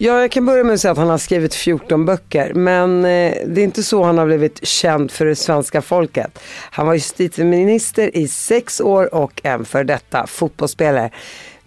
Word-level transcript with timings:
Ja, 0.00 0.20
jag 0.20 0.30
kan 0.30 0.46
börja 0.46 0.64
med 0.64 0.74
att 0.74 0.80
säga 0.80 0.92
att 0.92 0.98
han 0.98 1.10
har 1.10 1.18
skrivit 1.18 1.54
14 1.54 2.04
böcker. 2.04 2.54
Men 2.54 3.04
eh, 3.04 3.34
det 3.46 3.60
är 3.60 3.64
inte 3.64 3.82
så 3.82 4.04
han 4.04 4.18
har 4.18 4.26
blivit 4.26 4.66
känd 4.66 5.10
för 5.10 5.26
det 5.26 5.36
svenska 5.36 5.82
folket. 5.82 6.38
Han 6.70 6.86
var 6.86 6.94
justitieminister 6.94 8.16
i 8.16 8.28
sex 8.28 8.80
år 8.80 9.14
och 9.14 9.40
en 9.44 9.64
för 9.64 9.84
detta 9.84 10.26
fotbollsspelare. 10.26 11.10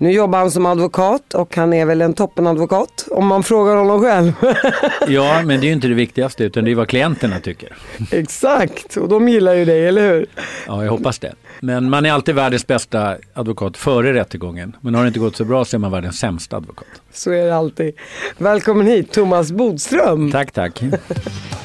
Nu 0.02 0.12
jobbar 0.12 0.40
han 0.40 0.52
som 0.52 0.66
advokat 0.66 1.34
och 1.34 1.56
han 1.56 1.74
är 1.74 1.86
väl 1.86 2.02
en 2.02 2.14
toppenadvokat 2.14 3.08
om 3.12 3.28
man 3.28 3.44
frågar 3.44 3.76
honom 3.76 4.02
själv. 4.02 4.34
ja, 5.08 5.42
men 5.46 5.60
det 5.60 5.66
är 5.66 5.68
ju 5.68 5.74
inte 5.74 5.88
det 5.88 5.94
viktigaste 5.94 6.44
utan 6.44 6.66
det 6.66 6.72
är 6.72 6.76
vad 6.76 6.88
klienterna 6.88 7.40
tycker. 7.40 7.78
Exakt, 8.12 8.98
och 8.98 9.10
de 9.10 9.30
gillar 9.30 9.54
ju 9.54 9.66
dig, 9.66 9.88
eller 9.88 10.10
hur? 10.10 10.26
Ja, 10.68 10.84
jag 10.84 10.92
hoppas 10.92 11.20
det. 11.20 11.34
Men 11.60 11.90
man 11.90 12.06
är 12.06 12.12
alltid 12.12 12.36
världens 12.36 12.68
bästa 12.68 13.18
advokat 13.34 13.78
före 13.78 14.14
rättegången. 14.14 14.76
Men 14.82 14.96
har 14.96 15.02
det 15.02 15.08
inte 15.08 15.20
gått 15.20 15.36
så 15.36 15.46
bra 15.46 15.66
så 15.66 15.78
är 15.78 15.80
man 15.80 15.92
världens 15.92 16.20
sämsta 16.20 16.58
advokat. 16.58 16.88
Så 17.12 17.32
är 17.32 17.46
det 17.46 17.56
alltid. 17.56 17.94
Välkommen 18.38 18.88
hit 18.88 19.12
Thomas 19.12 19.52
Bodström. 19.52 20.32
Tack, 20.32 20.52
tack. 20.52 20.82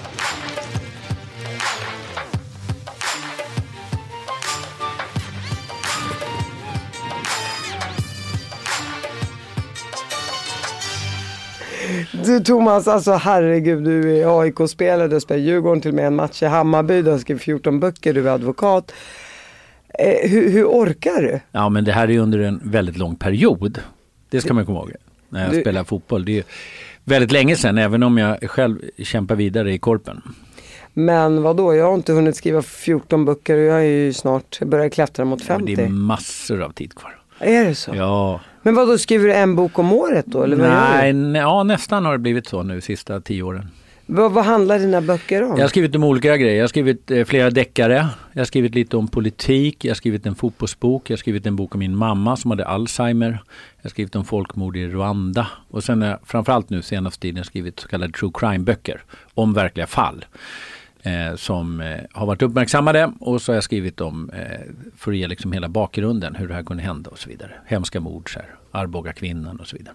Du 12.12 12.40
Thomas, 12.40 12.88
alltså 12.88 13.12
herregud, 13.12 13.84
du 13.84 14.18
är 14.18 14.40
AIK-spelare, 14.40 15.08
du 15.08 15.20
spelar 15.20 15.40
Djurgården 15.40 15.80
till 15.80 15.90
och 15.90 15.94
med 15.94 16.06
en 16.06 16.16
match 16.16 16.42
i 16.42 16.46
Hammarby, 16.46 17.02
du 17.02 17.10
har 17.10 17.18
skrivit 17.18 17.42
14 17.42 17.80
böcker, 17.80 18.14
du 18.14 18.28
är 18.28 18.32
advokat. 18.32 18.92
Eh, 19.98 20.30
hur, 20.30 20.50
hur, 20.50 20.64
orkar 20.64 21.22
du? 21.22 21.40
Ja 21.52 21.68
men 21.68 21.84
det 21.84 21.92
här 21.92 22.10
är 22.10 22.18
under 22.18 22.38
en 22.38 22.60
väldigt 22.64 22.96
lång 22.96 23.16
period. 23.16 23.80
Det 24.30 24.40
ska 24.40 24.54
man 24.54 24.66
komma 24.66 24.78
ihåg 24.78 24.92
när 25.28 25.42
jag 25.44 25.52
du... 25.52 25.60
spelar 25.60 25.84
fotboll. 25.84 26.24
Det 26.24 26.38
är 26.38 26.44
väldigt 27.04 27.32
länge 27.32 27.56
sedan 27.56 27.78
även 27.78 28.02
om 28.02 28.18
jag 28.18 28.50
själv 28.50 28.78
kämpar 28.98 29.34
vidare 29.34 29.72
i 29.72 29.78
korpen. 29.78 30.22
Men 30.92 31.42
vad 31.42 31.56
då? 31.56 31.74
jag 31.74 31.86
har 31.86 31.94
inte 31.94 32.12
hunnit 32.12 32.36
skriva 32.36 32.62
14 32.62 33.24
böcker 33.24 33.56
och 33.56 33.62
jag 33.62 33.78
är 33.78 33.84
ju 33.84 34.12
snart, 34.12 34.60
börjar 34.60 34.88
klättra 34.88 35.24
mot 35.24 35.42
50. 35.42 35.72
Ja, 35.72 35.76
det 35.76 35.82
är 35.82 35.88
massor 35.88 36.62
av 36.62 36.70
tid 36.70 36.94
kvar. 36.94 37.18
Är 37.38 37.64
det 37.64 37.74
så? 37.74 37.94
Ja. 37.94 38.40
Men 38.66 38.74
vad 38.74 38.88
då 38.88 38.98
skriver 38.98 39.26
du 39.26 39.34
en 39.34 39.56
bok 39.56 39.78
om 39.78 39.92
året 39.92 40.26
då? 40.26 40.42
Eller 40.42 40.56
vad 40.56 40.68
Nej, 40.68 41.36
ja 41.36 41.62
nästan 41.62 42.04
har 42.04 42.12
det 42.12 42.18
blivit 42.18 42.46
så 42.46 42.62
nu 42.62 42.80
sista 42.80 43.20
tio 43.20 43.42
åren. 43.42 43.70
Vad, 44.06 44.32
vad 44.32 44.44
handlar 44.44 44.78
dina 44.78 45.00
böcker 45.00 45.42
om? 45.42 45.56
Jag 45.56 45.64
har 45.64 45.68
skrivit 45.68 45.94
om 45.94 46.04
olika 46.04 46.36
grejer. 46.36 46.56
Jag 46.56 46.62
har 46.62 46.68
skrivit 46.68 47.10
eh, 47.10 47.24
flera 47.24 47.50
deckare. 47.50 48.08
Jag 48.32 48.40
har 48.40 48.44
skrivit 48.44 48.74
lite 48.74 48.96
om 48.96 49.08
politik. 49.08 49.84
Jag 49.84 49.90
har 49.90 49.94
skrivit 49.94 50.26
en 50.26 50.34
fotbollsbok. 50.34 51.10
Jag 51.10 51.16
har 51.16 51.18
skrivit 51.18 51.46
en 51.46 51.56
bok 51.56 51.74
om 51.74 51.78
min 51.78 51.96
mamma 51.96 52.36
som 52.36 52.50
hade 52.50 52.66
Alzheimer. 52.66 53.30
Jag 53.76 53.82
har 53.82 53.90
skrivit 53.90 54.16
om 54.16 54.24
folkmord 54.24 54.76
i 54.76 54.86
Rwanda. 54.88 55.46
Och 55.70 55.84
sen 55.84 56.02
har 56.02 56.08
jag 56.08 56.18
framförallt 56.24 56.70
nu 56.70 56.82
senaste 56.82 57.20
tiden 57.20 57.44
skrivit 57.44 57.80
så 57.80 57.88
kallade 57.88 58.12
true 58.12 58.30
crime-böcker 58.34 59.02
om 59.34 59.52
verkliga 59.52 59.86
fall. 59.86 60.24
Eh, 61.06 61.36
som 61.36 61.80
eh, 61.80 62.00
har 62.12 62.26
varit 62.26 62.42
uppmärksammade 62.42 63.12
och 63.20 63.42
så 63.42 63.52
har 63.52 63.54
jag 63.54 63.64
skrivit 63.64 64.00
om 64.00 64.30
eh, 64.30 64.60
för 64.96 65.10
att 65.10 65.16
ge 65.16 65.26
liksom 65.26 65.52
hela 65.52 65.68
bakgrunden 65.68 66.34
hur 66.34 66.48
det 66.48 66.54
här 66.54 66.62
kunde 66.62 66.82
hända 66.82 67.10
och 67.10 67.18
så 67.18 67.28
vidare. 67.28 67.52
Hemska 67.66 68.00
mord, 68.00 68.32
så 68.32 68.38
här, 68.38 68.54
Arboga 68.70 69.12
kvinnan 69.12 69.60
och 69.60 69.66
så 69.66 69.76
vidare. 69.76 69.94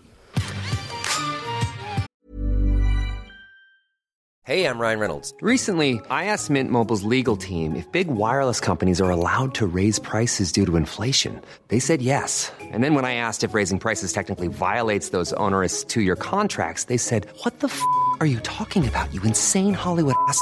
Hej, 4.44 4.62
jag 4.62 4.82
Ryan 4.82 5.00
Reynolds. 5.00 5.34
Recently, 5.42 5.90
I 5.90 6.26
asked 6.26 6.50
Mint 6.50 6.72
Mobiles 6.72 7.04
legal 7.04 7.38
team 7.38 7.76
if 7.76 7.92
big 7.92 8.08
wireless 8.08 8.60
companies 8.60 9.02
are 9.02 9.12
allowed 9.12 9.54
to 9.54 9.66
raise 9.76 10.02
prices 10.02 10.52
due 10.52 10.66
to 10.66 10.78
inflation. 10.78 11.42
They 11.68 11.80
said 11.80 12.02
yes. 12.02 12.52
And 12.74 12.84
then 12.84 12.96
when 12.96 13.06
I 13.06 13.16
asked 13.16 13.50
if 13.50 13.56
raising 13.56 13.80
prices 13.80 14.14
technically 14.14 14.48
violates 14.48 15.10
those 15.10 15.34
onerous 15.38 15.84
two-year 15.84 16.16
contracts, 16.16 16.86
they 16.86 16.98
said, 16.98 17.28
what 17.44 17.60
the 17.60 17.68
f*** 17.68 17.82
are 18.20 18.28
you 18.28 18.40
talking 18.40 18.88
about, 18.88 19.14
you 19.14 19.22
insane 19.24 19.74
Hollywood 19.74 20.16
ass?" 20.30 20.42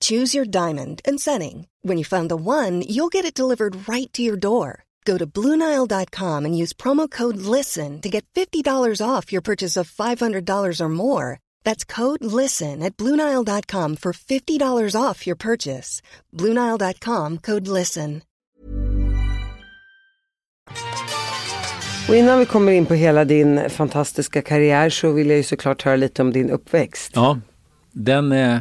Choose 0.00 0.34
your 0.34 0.44
diamond 0.44 1.00
and 1.04 1.20
setting. 1.20 1.66
When 1.82 1.98
you 1.98 2.04
find 2.04 2.30
the 2.30 2.36
one, 2.36 2.82
you'll 2.82 3.08
get 3.08 3.24
it 3.24 3.34
delivered 3.34 3.88
right 3.88 4.12
to 4.12 4.22
your 4.22 4.36
door. 4.36 4.84
Go 5.04 5.18
to 5.18 5.26
Bluenile.com 5.26 6.44
and 6.44 6.56
use 6.56 6.72
promo 6.72 7.10
code 7.10 7.36
LISTEN 7.36 8.00
to 8.02 8.08
get 8.08 8.24
$50 8.34 9.02
off 9.02 9.32
your 9.32 9.42
purchase 9.42 9.76
of 9.76 9.90
$500 9.90 10.80
or 10.80 10.88
more. 10.88 11.38
That's 11.64 11.84
code 11.84 12.22
LISTEN 12.22 12.82
at 12.82 12.96
Bluenile.com 12.96 13.96
for 13.96 14.12
$50 14.12 14.94
off 14.94 15.26
your 15.26 15.36
purchase. 15.36 16.02
Bluenile.com 16.32 17.38
code 17.38 17.68
LISTEN. 17.68 18.22
Och 22.08 22.16
innan 22.16 22.38
vi 22.38 22.46
kommer 22.46 22.72
in 22.72 22.86
på 22.86 22.94
hela 22.94 23.24
din 23.24 23.70
fantastiska 23.70 24.42
karriär 24.42 24.90
så 24.90 25.12
vill 25.12 25.28
jag 25.28 25.36
ju 25.36 25.42
såklart 25.42 25.82
höra 25.82 25.96
lite 25.96 26.22
om 26.22 26.32
din 26.32 26.50
uppväxt. 26.50 27.12
Ja, 27.14 27.40
den 27.92 28.32
är... 28.32 28.54
Eh 28.54 28.60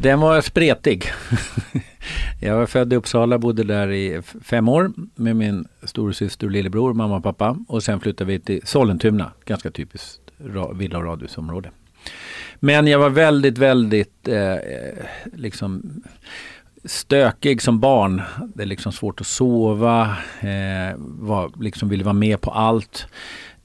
den 0.00 0.20
var 0.20 0.40
spretig. 0.40 1.04
jag 2.40 2.56
var 2.56 2.66
född 2.66 2.92
i 2.92 2.96
Uppsala, 2.96 3.38
bodde 3.38 3.64
där 3.64 3.92
i 3.92 4.22
fem 4.42 4.68
år 4.68 4.92
med 5.14 5.36
min 5.36 5.68
storasyster 5.82 6.46
och 6.46 6.52
lillebror, 6.52 6.94
mamma 6.94 7.16
och 7.16 7.22
pappa. 7.22 7.56
Och 7.68 7.82
sen 7.82 8.00
flyttade 8.00 8.32
vi 8.32 8.40
till 8.40 8.60
Sollentuna, 8.64 9.32
ganska 9.44 9.70
typiskt 9.70 10.20
villa 10.74 10.98
och 10.98 11.04
radhusområde. 11.04 11.70
Men 12.60 12.86
jag 12.86 12.98
var 12.98 13.10
väldigt, 13.10 13.58
väldigt 13.58 14.28
eh, 14.28 14.52
eh, 14.52 15.04
liksom 15.34 16.02
stökig 16.84 17.62
som 17.62 17.80
barn. 17.80 18.22
Det 18.54 18.62
är 18.62 18.66
liksom 18.66 18.92
svårt 18.92 19.20
att 19.20 19.26
sova, 19.26 20.02
eh, 20.40 20.96
var, 20.98 21.62
liksom 21.62 21.88
ville 21.88 22.04
vara 22.04 22.12
med 22.12 22.40
på 22.40 22.50
allt. 22.50 23.06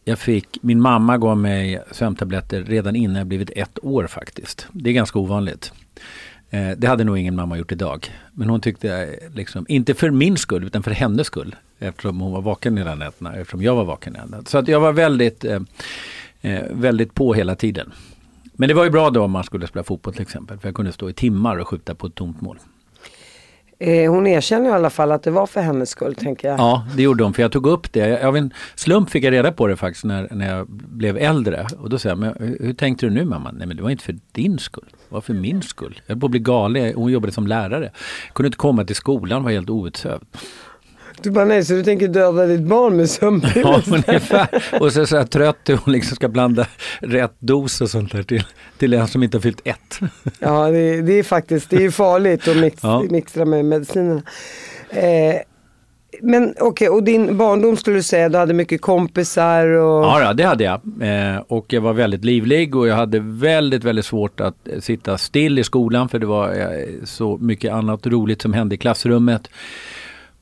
Jag 0.05 0.19
fick, 0.19 0.57
min 0.61 0.81
mamma 0.81 1.17
gav 1.17 1.37
mig 1.37 1.81
sömntabletter 1.91 2.63
redan 2.63 2.95
innan 2.95 3.15
jag 3.15 3.27
blivit 3.27 3.49
ett 3.55 3.79
år 3.83 4.07
faktiskt. 4.07 4.67
Det 4.71 4.89
är 4.89 4.93
ganska 4.93 5.19
ovanligt. 5.19 5.73
Eh, 6.49 6.71
det 6.77 6.87
hade 6.87 7.03
nog 7.03 7.17
ingen 7.17 7.35
mamma 7.35 7.57
gjort 7.57 7.71
idag. 7.71 8.11
Men 8.33 8.49
hon 8.49 8.61
tyckte, 8.61 8.97
eh, 8.97 9.35
liksom, 9.35 9.65
inte 9.69 9.93
för 9.93 10.11
min 10.11 10.37
skull, 10.37 10.63
utan 10.63 10.83
för 10.83 10.91
hennes 10.91 11.27
skull. 11.27 11.55
Eftersom 11.79 12.19
hon 12.19 12.31
var 12.31 12.41
vaken 12.41 12.77
hela 12.77 12.95
nätterna, 12.95 13.35
eftersom 13.35 13.61
jag 13.61 13.75
var 13.75 13.83
vaken 13.83 14.15
hela 14.15 14.25
nätterna. 14.25 14.45
Så 14.45 14.57
att 14.57 14.67
jag 14.67 14.79
var 14.79 14.93
väldigt, 14.93 15.45
eh, 15.45 15.59
eh, 16.41 16.63
väldigt 16.71 17.13
på 17.13 17.33
hela 17.33 17.55
tiden. 17.55 17.91
Men 18.53 18.67
det 18.67 18.73
var 18.73 18.83
ju 18.83 18.89
bra 18.89 19.09
då 19.09 19.23
om 19.23 19.31
man 19.31 19.43
skulle 19.43 19.67
spela 19.67 19.83
fotboll 19.83 20.13
till 20.13 20.21
exempel. 20.21 20.59
För 20.59 20.67
jag 20.67 20.75
kunde 20.75 20.91
stå 20.91 21.09
i 21.09 21.13
timmar 21.13 21.57
och 21.57 21.67
skjuta 21.67 21.95
på 21.95 22.07
ett 22.07 22.15
tomt 22.15 22.41
mål. 22.41 22.57
Eh, 23.85 24.11
hon 24.11 24.27
erkänner 24.27 24.69
i 24.69 24.73
alla 24.73 24.89
fall 24.89 25.11
att 25.11 25.23
det 25.23 25.31
var 25.31 25.47
för 25.47 25.61
hennes 25.61 25.89
skull 25.89 26.15
tänker 26.15 26.47
jag. 26.47 26.59
Ja 26.59 26.85
det 26.95 27.03
gjorde 27.03 27.23
hon 27.23 27.33
för 27.33 27.41
jag 27.41 27.51
tog 27.51 27.67
upp 27.67 27.93
det. 27.93 28.25
Av 28.25 28.37
en 28.37 28.53
slump 28.75 29.09
fick 29.09 29.23
jag 29.23 29.31
reda 29.31 29.51
på 29.51 29.67
det 29.67 29.75
faktiskt 29.75 30.05
när, 30.05 30.27
när 30.31 30.57
jag 30.57 30.67
blev 30.69 31.17
äldre. 31.17 31.67
Och 31.79 31.89
då 31.89 31.99
sa 31.99 32.09
jag, 32.09 32.17
men 32.17 32.57
hur 32.59 32.73
tänkte 32.73 33.05
du 33.05 33.09
nu 33.09 33.25
mamma? 33.25 33.51
Nej 33.51 33.67
men 33.67 33.77
det 33.77 33.83
var 33.83 33.89
inte 33.89 34.03
för 34.03 34.15
din 34.31 34.59
skull. 34.59 34.89
Det 34.89 35.13
var 35.13 35.21
för 35.21 35.33
min 35.33 35.61
skull. 35.61 36.01
Jag 36.05 36.13
höll 36.15 36.19
på 36.19 36.25
att 36.25 36.31
bli 36.31 36.39
galen. 36.39 36.93
Hon 36.95 37.11
jobbade 37.11 37.33
som 37.33 37.47
lärare. 37.47 37.91
Jag 38.27 38.33
kunde 38.33 38.47
inte 38.47 38.57
komma 38.57 38.85
till 38.85 38.95
skolan, 38.95 39.43
var 39.43 39.51
helt 39.51 39.69
outsövd. 39.69 40.23
Du 41.23 41.31
bara 41.31 41.45
nej, 41.45 41.65
så 41.65 41.73
du 41.73 41.83
tänker 41.83 42.07
döda 42.07 42.45
ditt 42.45 42.61
barn 42.61 42.95
med 42.95 43.09
sömnpiller? 43.09 43.83
Ja, 43.87 44.01
ungefär. 44.07 44.47
Och 44.79 44.93
så, 44.93 45.05
så 45.05 45.17
här 45.17 45.23
trött 45.23 45.69
och 45.69 45.79
hon 45.85 45.93
liksom 45.93 46.15
ska 46.15 46.27
blanda 46.27 46.67
rätt 46.99 47.35
dos 47.39 47.81
och 47.81 47.89
sånt 47.89 48.11
där 48.11 48.23
till, 48.23 48.43
till 48.77 48.93
en 48.93 49.07
som 49.07 49.23
inte 49.23 49.37
har 49.37 49.41
fyllt 49.41 49.61
ett. 49.63 49.99
Ja, 50.39 50.69
det, 50.69 51.01
det 51.01 51.19
är 51.19 51.23
faktiskt, 51.23 51.69
det 51.69 51.85
är 51.85 51.89
farligt 51.89 52.47
att 52.47 52.57
mix, 52.57 52.79
ja. 52.83 53.03
mixtra 53.09 53.45
med 53.45 53.65
medicinerna. 53.65 54.21
Eh, 54.89 55.35
men 56.21 56.49
okej, 56.49 56.67
okay, 56.67 56.87
och 56.87 57.03
din 57.03 57.37
barndom 57.37 57.77
skulle 57.77 57.95
du 57.95 58.03
säga, 58.03 58.29
du 58.29 58.37
hade 58.37 58.53
mycket 58.53 58.81
kompisar? 58.81 59.67
Och... 59.67 60.03
Ja, 60.03 60.33
det 60.33 60.43
hade 60.43 60.63
jag. 60.63 60.81
Eh, 61.01 61.41
och 61.47 61.73
jag 61.73 61.81
var 61.81 61.93
väldigt 61.93 62.25
livlig 62.25 62.75
och 62.75 62.87
jag 62.87 62.95
hade 62.95 63.19
väldigt, 63.19 63.83
väldigt 63.83 64.05
svårt 64.05 64.39
att 64.39 64.55
sitta 64.79 65.17
still 65.17 65.59
i 65.59 65.63
skolan 65.63 66.09
för 66.09 66.19
det 66.19 66.25
var 66.25 66.59
eh, 66.59 66.87
så 67.03 67.37
mycket 67.37 67.73
annat 67.73 68.07
roligt 68.07 68.41
som 68.41 68.53
hände 68.53 68.75
i 68.75 68.77
klassrummet. 68.77 69.49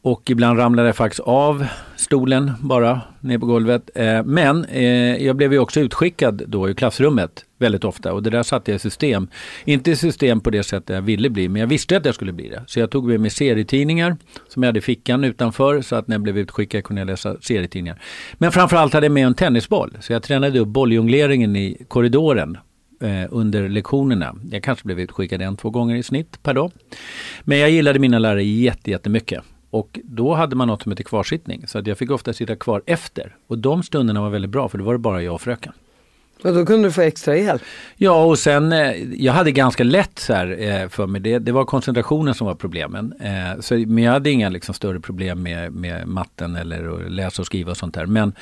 Och 0.03 0.29
ibland 0.29 0.59
ramlade 0.59 0.87
jag 0.87 0.95
faktiskt 0.95 1.19
av 1.19 1.65
stolen 1.95 2.51
bara 2.59 3.01
ner 3.19 3.37
på 3.37 3.45
golvet. 3.45 3.89
Eh, 3.95 4.23
men 4.23 4.65
eh, 4.65 5.25
jag 5.25 5.35
blev 5.35 5.53
ju 5.53 5.59
också 5.59 5.79
utskickad 5.79 6.43
då 6.47 6.69
i 6.69 6.75
klassrummet 6.75 7.45
väldigt 7.57 7.83
ofta 7.83 8.13
och 8.13 8.23
det 8.23 8.29
där 8.29 8.43
satte 8.43 8.71
jag 8.71 8.75
i 8.75 8.79
system. 8.79 9.27
Inte 9.65 9.91
i 9.91 9.95
system 9.95 10.39
på 10.39 10.49
det 10.49 10.63
sättet 10.63 10.95
jag 10.95 11.01
ville 11.01 11.29
bli 11.29 11.49
men 11.49 11.59
jag 11.59 11.67
visste 11.67 11.97
att 11.97 12.05
jag 12.05 12.15
skulle 12.15 12.33
bli 12.33 12.49
det. 12.49 12.63
Så 12.67 12.79
jag 12.79 12.91
tog 12.91 13.07
med 13.07 13.19
mig 13.19 13.29
serietidningar 13.29 14.17
som 14.47 14.63
jag 14.63 14.67
hade 14.67 14.79
i 14.79 14.81
fickan 14.81 15.23
utanför 15.23 15.81
så 15.81 15.95
att 15.95 16.07
när 16.07 16.15
jag 16.15 16.21
blev 16.21 16.37
utskickad 16.37 16.83
kunde 16.83 17.01
jag 17.01 17.07
läsa 17.07 17.41
serietidningar. 17.41 18.01
Men 18.33 18.51
framförallt 18.51 18.93
hade 18.93 19.05
jag 19.05 19.13
med 19.13 19.25
en 19.25 19.33
tennisboll 19.33 19.97
så 19.99 20.13
jag 20.13 20.23
tränade 20.23 20.59
upp 20.59 20.67
bolljongleringen 20.67 21.55
i 21.55 21.85
korridoren 21.87 22.57
eh, 23.01 23.27
under 23.29 23.69
lektionerna. 23.69 24.35
Jag 24.51 24.63
kanske 24.63 24.85
blev 24.85 24.99
utskickad 24.99 25.41
en, 25.41 25.57
två 25.57 25.69
gånger 25.69 25.95
i 25.95 26.03
snitt 26.03 26.43
per 26.43 26.53
dag. 26.53 26.71
Men 27.43 27.57
jag 27.57 27.69
gillade 27.69 27.99
mina 27.99 28.19
lärare 28.19 28.43
jättemycket. 28.43 29.43
Och 29.71 29.99
då 30.03 30.33
hade 30.33 30.55
man 30.55 30.67
något 30.67 30.81
som 30.81 30.91
heter 30.91 31.03
kvarsittning. 31.03 31.67
Så 31.67 31.77
att 31.79 31.87
jag 31.87 31.97
fick 31.97 32.11
ofta 32.11 32.33
sitta 32.33 32.55
kvar 32.55 32.81
efter. 32.85 33.35
Och 33.47 33.57
de 33.57 33.83
stunderna 33.83 34.21
var 34.21 34.29
väldigt 34.29 34.51
bra 34.51 34.69
för 34.69 34.77
då 34.77 34.83
var 34.83 34.93
det 34.93 34.99
bara 34.99 35.21
jag 35.21 35.33
och 35.33 35.41
fröken. 35.41 35.73
Och 36.43 36.53
då 36.53 36.65
kunde 36.65 36.87
du 36.87 36.91
få 36.91 37.01
extra 37.01 37.37
hjälp? 37.37 37.61
Ja 37.97 38.23
och 38.23 38.39
sen, 38.39 38.71
eh, 38.71 39.13
jag 39.13 39.33
hade 39.33 39.51
ganska 39.51 39.83
lätt 39.83 40.19
så 40.19 40.33
här 40.33 40.61
eh, 40.61 40.87
för 40.87 41.07
mig. 41.07 41.21
Det, 41.21 41.39
det 41.39 41.51
var 41.51 41.65
koncentrationen 41.65 42.33
som 42.33 42.47
var 42.47 42.55
problemen. 42.55 43.13
Eh, 43.19 43.59
så, 43.59 43.73
men 43.75 44.03
jag 44.03 44.11
hade 44.11 44.31
inga 44.31 44.49
liksom, 44.49 44.75
större 44.75 44.99
problem 44.99 45.43
med, 45.43 45.71
med 45.71 46.07
matten 46.07 46.55
eller 46.55 47.05
att 47.05 47.11
läsa 47.11 47.41
och 47.41 47.45
skriva 47.45 47.71
och 47.71 47.77
sånt 47.77 47.93
där. 47.93 48.05
Men 48.05 48.33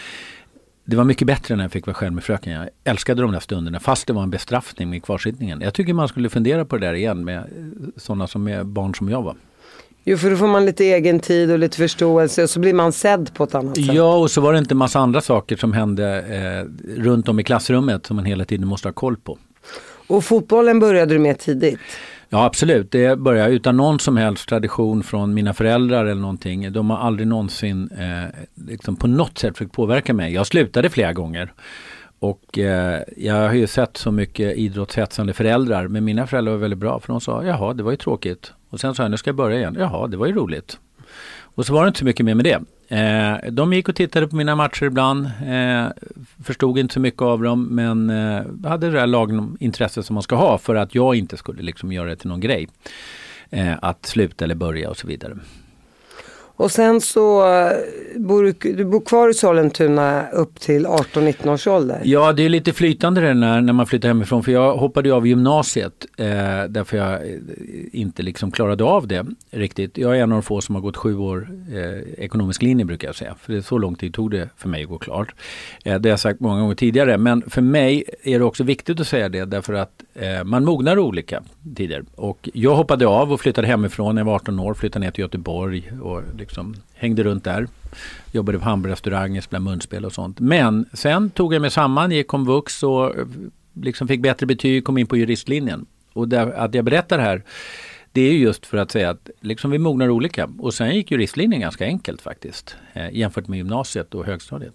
det 0.85 0.95
var 0.95 1.03
mycket 1.03 1.27
bättre 1.27 1.55
när 1.55 1.63
jag 1.63 1.71
fick 1.71 1.87
vara 1.87 1.93
själv 1.93 2.13
med 2.13 2.23
fröken. 2.23 2.53
Jag 2.53 2.69
älskade 2.83 3.21
de 3.21 3.31
där 3.31 3.39
stunderna 3.39 3.79
fast 3.79 4.07
det 4.07 4.13
var 4.13 4.23
en 4.23 4.29
bestraffning 4.29 4.89
med 4.89 5.03
kvarsittningen. 5.03 5.61
Jag 5.61 5.73
tycker 5.73 5.93
man 5.93 6.07
skulle 6.07 6.29
fundera 6.29 6.65
på 6.65 6.77
det 6.77 6.87
där 6.87 6.93
igen 6.93 7.25
med 7.25 7.43
sådana 7.97 8.27
som 8.27 8.47
är 8.47 8.63
barn 8.63 8.95
som 8.95 9.09
jag 9.09 9.21
var. 9.21 9.35
Jo 10.04 10.18
för 10.18 10.30
då 10.30 10.36
får 10.36 10.48
man 10.48 10.66
lite 10.66 10.84
egen 10.86 11.19
tid 11.19 11.51
och 11.51 11.60
lite 11.60 11.78
förståelse 11.78 12.44
och 12.44 12.50
så 12.50 12.60
blir 12.60 12.74
man 12.74 12.92
sedd 12.92 13.34
på 13.34 13.44
ett 13.44 13.56
annat 13.56 13.75
sätt. 13.75 13.94
Ja 13.94 14.18
och 14.18 14.31
så 14.31 14.42
var 14.42 14.54
det 14.54 14.60
inte 14.60 14.75
massa 14.75 15.00
andra 15.00 15.22
saker 15.22 15.56
som 15.56 15.74
hände 15.74 16.22
eh, 16.22 17.01
runt 17.01 17.30
om 17.30 17.40
i 17.40 17.44
klassrummet 17.44 18.06
som 18.06 18.16
man 18.16 18.25
hela 18.25 18.46
tiden 18.46 18.68
måste 18.68 18.88
ha 18.88 18.94
koll 18.94 19.18
på. 19.18 19.38
Och 20.07 20.24
fotbollen 20.24 20.80
började 20.80 21.13
du 21.13 21.19
med 21.19 21.40
tidigt? 21.40 21.80
Ja 22.30 22.46
absolut, 22.46 22.92
det 22.92 23.19
började 23.19 23.51
utan 23.51 23.78
någon 23.78 24.00
som 24.00 24.18
helst 24.18 24.50
tradition 24.50 25.04
från 25.04 25.34
mina 25.34 25.54
föräldrar 25.54 26.06
eller 26.06 26.22
någonting. 26.22 26.74
De 26.74 26.90
har 26.90 26.98
aldrig 26.98 27.28
någonsin 27.28 27.90
eh, 27.92 28.40
liksom 28.68 28.96
på 28.96 29.07
något 29.07 29.38
sätt 29.38 29.57
försökt 29.57 29.75
påverka 29.75 30.13
mig. 30.13 30.34
Jag 30.34 30.48
slutade 30.48 30.90
flera 30.90 31.13
gånger. 31.13 31.54
Och 32.19 32.60
eh, 32.60 33.01
jag 33.18 33.34
har 33.34 33.54
ju 33.54 33.68
sett 33.68 33.98
så 33.98 34.12
mycket 34.12 34.57
idrottshetsande 34.57 35.34
föräldrar. 35.34 35.88
Men 35.88 36.06
mina 36.06 36.28
föräldrar 36.28 36.51
var 36.51 36.60
väldigt 36.60 36.80
bra 36.80 37.00
för 37.00 37.07
de 37.07 37.22
sa 37.22 37.44
jaha 37.44 37.74
det 37.74 37.84
var 37.84 37.92
ju 37.92 37.98
tråkigt. 37.98 38.54
Och 38.69 38.80
sen 38.80 38.95
sa 38.95 39.04
jag 39.04 39.12
nu 39.12 39.18
ska 39.18 39.30
jag 39.30 39.36
börja 39.36 39.57
igen. 39.57 39.75
Jaha 39.80 40.07
det 40.07 40.18
var 40.18 40.27
ju 40.27 40.33
roligt. 40.33 40.80
Och 41.42 41.66
så 41.66 41.74
var 41.74 41.83
det 41.83 41.88
inte 41.88 42.00
så 42.00 42.06
mycket 42.06 42.25
mer 42.25 42.36
med 42.36 42.45
det. 42.45 42.62
Eh, 42.98 43.51
de 43.51 43.74
gick 43.74 43.89
och 43.89 43.95
tittade 43.95 44.27
på 44.27 44.36
mina 44.36 44.56
matcher 44.56 44.83
ibland. 44.86 45.25
Eh, 45.25 45.88
förstod 46.44 46.77
inte 46.77 46.94
så 46.94 47.00
mycket 47.00 47.21
av 47.21 47.44
dem 47.44 47.63
men 47.63 48.10
eh, 48.10 48.69
hade 48.69 48.89
det 48.89 49.00
där 49.00 49.07
lagom 49.07 49.57
som 49.88 50.13
man 50.13 50.24
ska 50.24 50.36
ha 50.36 50.57
för 50.57 50.75
att 50.75 50.95
jag 50.95 51.16
inte 51.16 51.38
skulle 51.38 51.62
liksom 51.62 51.92
göra 51.92 52.10
det 52.10 52.16
till 52.16 52.30
någon 52.30 52.39
grej. 52.39 52.68
Eh, 53.50 53.74
att 53.81 54.06
sluta 54.06 54.45
eller 54.45 54.56
börja 54.56 54.89
och 54.89 54.98
så 54.98 55.07
vidare. 55.07 55.38
Och 56.59 56.71
sen 56.71 57.01
så 57.01 57.56
eh, 57.56 57.71
bor 58.15 58.44
du, 58.44 58.73
du 58.73 58.85
bor 58.85 59.01
kvar 59.01 59.29
i 59.29 59.33
Sollentuna 59.33 60.29
upp 60.29 60.59
till 60.59 60.85
18-19 60.85 61.53
års 61.53 61.67
ålder? 61.67 62.01
Ja, 62.03 62.33
det 62.33 62.45
är 62.45 62.50
lite 62.50 62.73
flytande 62.73 63.21
det 63.21 63.33
när, 63.33 63.61
när 63.61 63.73
man 63.73 63.88
flyttar 63.88 64.07
hemifrån. 64.07 64.44
För 64.44 64.51
jag 64.51 64.77
hoppade 64.77 65.13
av 65.13 65.27
gymnasiet 65.27 66.06
eh, 66.17 66.27
därför 66.69 66.97
jag 66.97 67.13
eh, 67.13 67.38
inte 67.91 68.23
liksom 68.23 68.51
klarade 68.51 68.83
av 68.83 69.07
det 69.07 69.25
riktigt. 69.51 69.97
Jag 69.97 70.17
är 70.17 70.23
en 70.23 70.31
av 70.31 70.35
de 70.35 70.44
få 70.44 70.61
som 70.61 70.75
har 70.75 70.81
gått 70.81 70.97
sju 70.97 71.17
år 71.17 71.50
eh, 71.73 72.23
ekonomisk 72.23 72.62
linje 72.62 72.85
brukar 72.85 73.07
jag 73.07 73.15
säga. 73.15 73.35
För 73.41 73.53
det 73.53 73.59
är 73.59 73.62
så 73.62 73.77
lång 73.77 73.95
tid 73.95 74.13
tog 74.13 74.31
det 74.31 74.50
för 74.57 74.69
mig 74.69 74.83
att 74.83 74.89
gå 74.89 74.97
klart. 74.97 75.35
Eh, 75.83 76.00
det 76.00 76.09
har 76.09 76.13
jag 76.13 76.19
sagt 76.19 76.39
många 76.39 76.62
gånger 76.62 76.75
tidigare. 76.75 77.17
Men 77.17 77.41
för 77.50 77.62
mig 77.62 78.03
är 78.23 78.39
det 78.39 78.45
också 78.45 78.63
viktigt 78.63 79.00
att 79.00 79.07
säga 79.07 79.29
det 79.29 79.45
därför 79.45 79.73
att 79.73 80.03
eh, 80.13 80.44
man 80.44 80.65
mognar 80.65 81.00
olika 81.00 81.44
tider. 81.75 82.03
Och 82.15 82.50
jag 82.53 82.75
hoppade 82.75 83.07
av 83.07 83.31
och 83.33 83.41
flyttade 83.41 83.67
hemifrån 83.67 84.15
när 84.15 84.21
jag 84.21 84.25
var 84.25 84.35
18 84.35 84.59
år. 84.59 84.73
Flyttade 84.73 85.05
ner 85.05 85.12
till 85.12 85.21
Göteborg. 85.21 85.91
Och 86.01 86.21
liksom 86.50 86.75
hängde 86.94 87.24
runt 87.24 87.44
där. 87.44 87.68
Jobbade 88.31 88.60
på 88.60 88.66
hamburgerrestauranger, 88.66 89.42
spelade 89.42 89.66
munspel 89.66 90.06
och 90.06 90.13
sånt. 90.13 90.40
Men 90.40 90.86
sen 90.94 91.30
tog 91.30 91.54
jag 91.54 91.62
mig 91.62 91.72
samman, 91.72 92.12
gick 92.12 92.28
komvux 92.28 92.84
och 92.84 93.18
eh, 93.18 93.25
liksom 93.74 94.07
fick 94.07 94.22
bättre 94.22 94.46
betyg, 94.46 94.84
kom 94.84 94.98
in 94.98 95.07
på 95.07 95.18
juristlinjen. 95.18 95.86
Och 96.13 96.28
där, 96.28 96.51
att 96.51 96.74
jag 96.74 96.86
berättar 96.86 97.18
det 97.18 97.24
här 97.24 97.44
det 98.12 98.22
är 98.22 98.34
just 98.34 98.66
för 98.66 98.78
att 98.78 98.92
säga 98.92 99.10
att 99.10 99.30
liksom 99.42 99.72
vi 99.72 99.78
mognar 99.78 100.10
olika. 100.10 100.50
Och 100.60 100.74
sen 100.74 100.96
gick 100.96 101.12
juristlinjen 101.12 101.62
ganska 101.62 101.86
enkelt 101.86 102.22
faktiskt 102.22 102.75
eh, 102.94 103.10
jämfört 103.12 103.48
med 103.48 103.57
gymnasiet 103.57 104.16
och 104.16 104.25
högstadiet. 104.25 104.74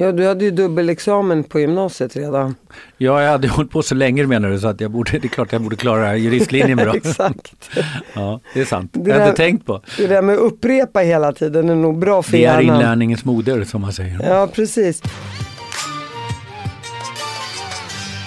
Ja, 0.00 0.12
du 0.12 0.26
hade 0.26 0.44
ju 0.44 0.50
dubbelexamen 0.50 1.44
på 1.44 1.60
gymnasiet 1.60 2.16
redan. 2.16 2.54
Ja, 2.98 3.22
jag 3.22 3.30
hade 3.30 3.48
hållit 3.48 3.70
på 3.70 3.82
så 3.82 3.94
länge 3.94 4.26
menar 4.26 4.50
du 4.50 4.58
så 4.60 4.68
att 4.68 4.80
jag 4.80 4.90
borde, 4.90 5.10
det 5.18 5.24
är 5.24 5.28
klart 5.28 5.52
jag 5.52 5.62
borde 5.62 5.76
klara 5.76 6.16
juristlinjen 6.16 6.76
bra. 6.76 6.94
Exakt. 6.96 7.70
ja, 8.14 8.40
det 8.54 8.60
är 8.60 8.64
sant. 8.64 8.90
Det 8.94 9.10
jag 9.10 9.16
har 9.16 9.20
där- 9.20 9.28
inte 9.28 9.36
tänkt 9.42 9.66
på. 9.66 9.82
Det 9.96 10.06
där 10.06 10.22
med 10.22 10.34
att 10.34 10.40
upprepa 10.40 11.00
hela 11.00 11.32
tiden 11.32 11.68
är 11.70 11.74
nog 11.74 11.98
bra 11.98 12.22
för 12.22 12.32
Det 12.32 12.38
är 12.44 12.60
hjärnan. 12.60 12.76
inlärningens 12.76 13.24
moder 13.24 13.64
som 13.64 13.80
man 13.80 13.92
säger. 13.92 14.20
Ja, 14.30 14.48
precis. 14.54 15.02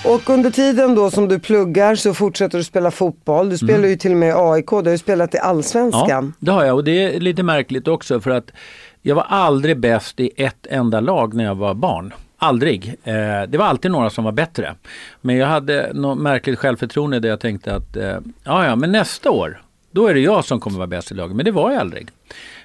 Och 0.05 0.29
under 0.29 0.51
tiden 0.51 0.95
då 0.95 1.11
som 1.11 1.27
du 1.27 1.39
pluggar 1.39 1.95
så 1.95 2.13
fortsätter 2.13 2.57
du 2.57 2.63
spela 2.63 2.91
fotboll. 2.91 3.49
Du 3.49 3.57
spelar 3.57 3.87
ju 3.87 3.95
till 3.95 4.11
och 4.11 4.17
med 4.17 4.29
i 4.29 4.33
AIK, 4.35 4.69
du 4.69 4.75
har 4.75 4.89
ju 4.91 4.97
spelat 4.97 5.33
i 5.35 5.37
Ja, 5.37 5.43
Allsvenskan. 5.43 6.33
det 6.39 6.51
har 6.51 6.63
jag 6.65 6.75
och 6.75 6.83
det 6.83 7.03
är 7.15 7.19
lite 7.19 7.43
märkligt 7.43 7.87
också 7.87 8.19
för 8.21 8.31
att 8.31 8.51
jag 9.01 9.15
var 9.15 9.23
aldrig 9.23 9.79
bäst 9.79 10.19
i 10.19 10.31
ett 10.35 10.67
enda 10.69 10.99
lag 10.99 11.33
när 11.33 11.43
jag 11.43 11.55
var 11.55 11.73
barn. 11.73 12.13
Aldrig. 12.37 12.95
Eh, 13.03 13.13
det 13.47 13.57
var 13.57 13.65
alltid 13.65 13.91
några 13.91 14.09
som 14.09 14.23
var 14.23 14.31
bättre. 14.31 14.75
Men 15.21 15.37
jag 15.37 15.47
hade 15.47 15.91
något 15.93 16.17
märkligt 16.17 16.59
självförtroende 16.59 17.19
där 17.19 17.29
jag 17.29 17.39
tänkte 17.39 17.75
att 17.75 17.97
eh, 17.97 18.17
ja, 18.43 18.65
ja, 18.65 18.75
men 18.75 18.91
nästa 18.91 19.31
år 19.31 19.61
då 19.91 20.07
är 20.07 20.13
det 20.13 20.19
jag 20.19 20.45
som 20.45 20.59
kommer 20.59 20.77
vara 20.77 20.87
bäst 20.87 21.11
i 21.11 21.15
laget. 21.15 21.35
Men 21.35 21.45
det 21.45 21.51
var 21.51 21.71
jag 21.71 21.81
aldrig. 21.81 22.09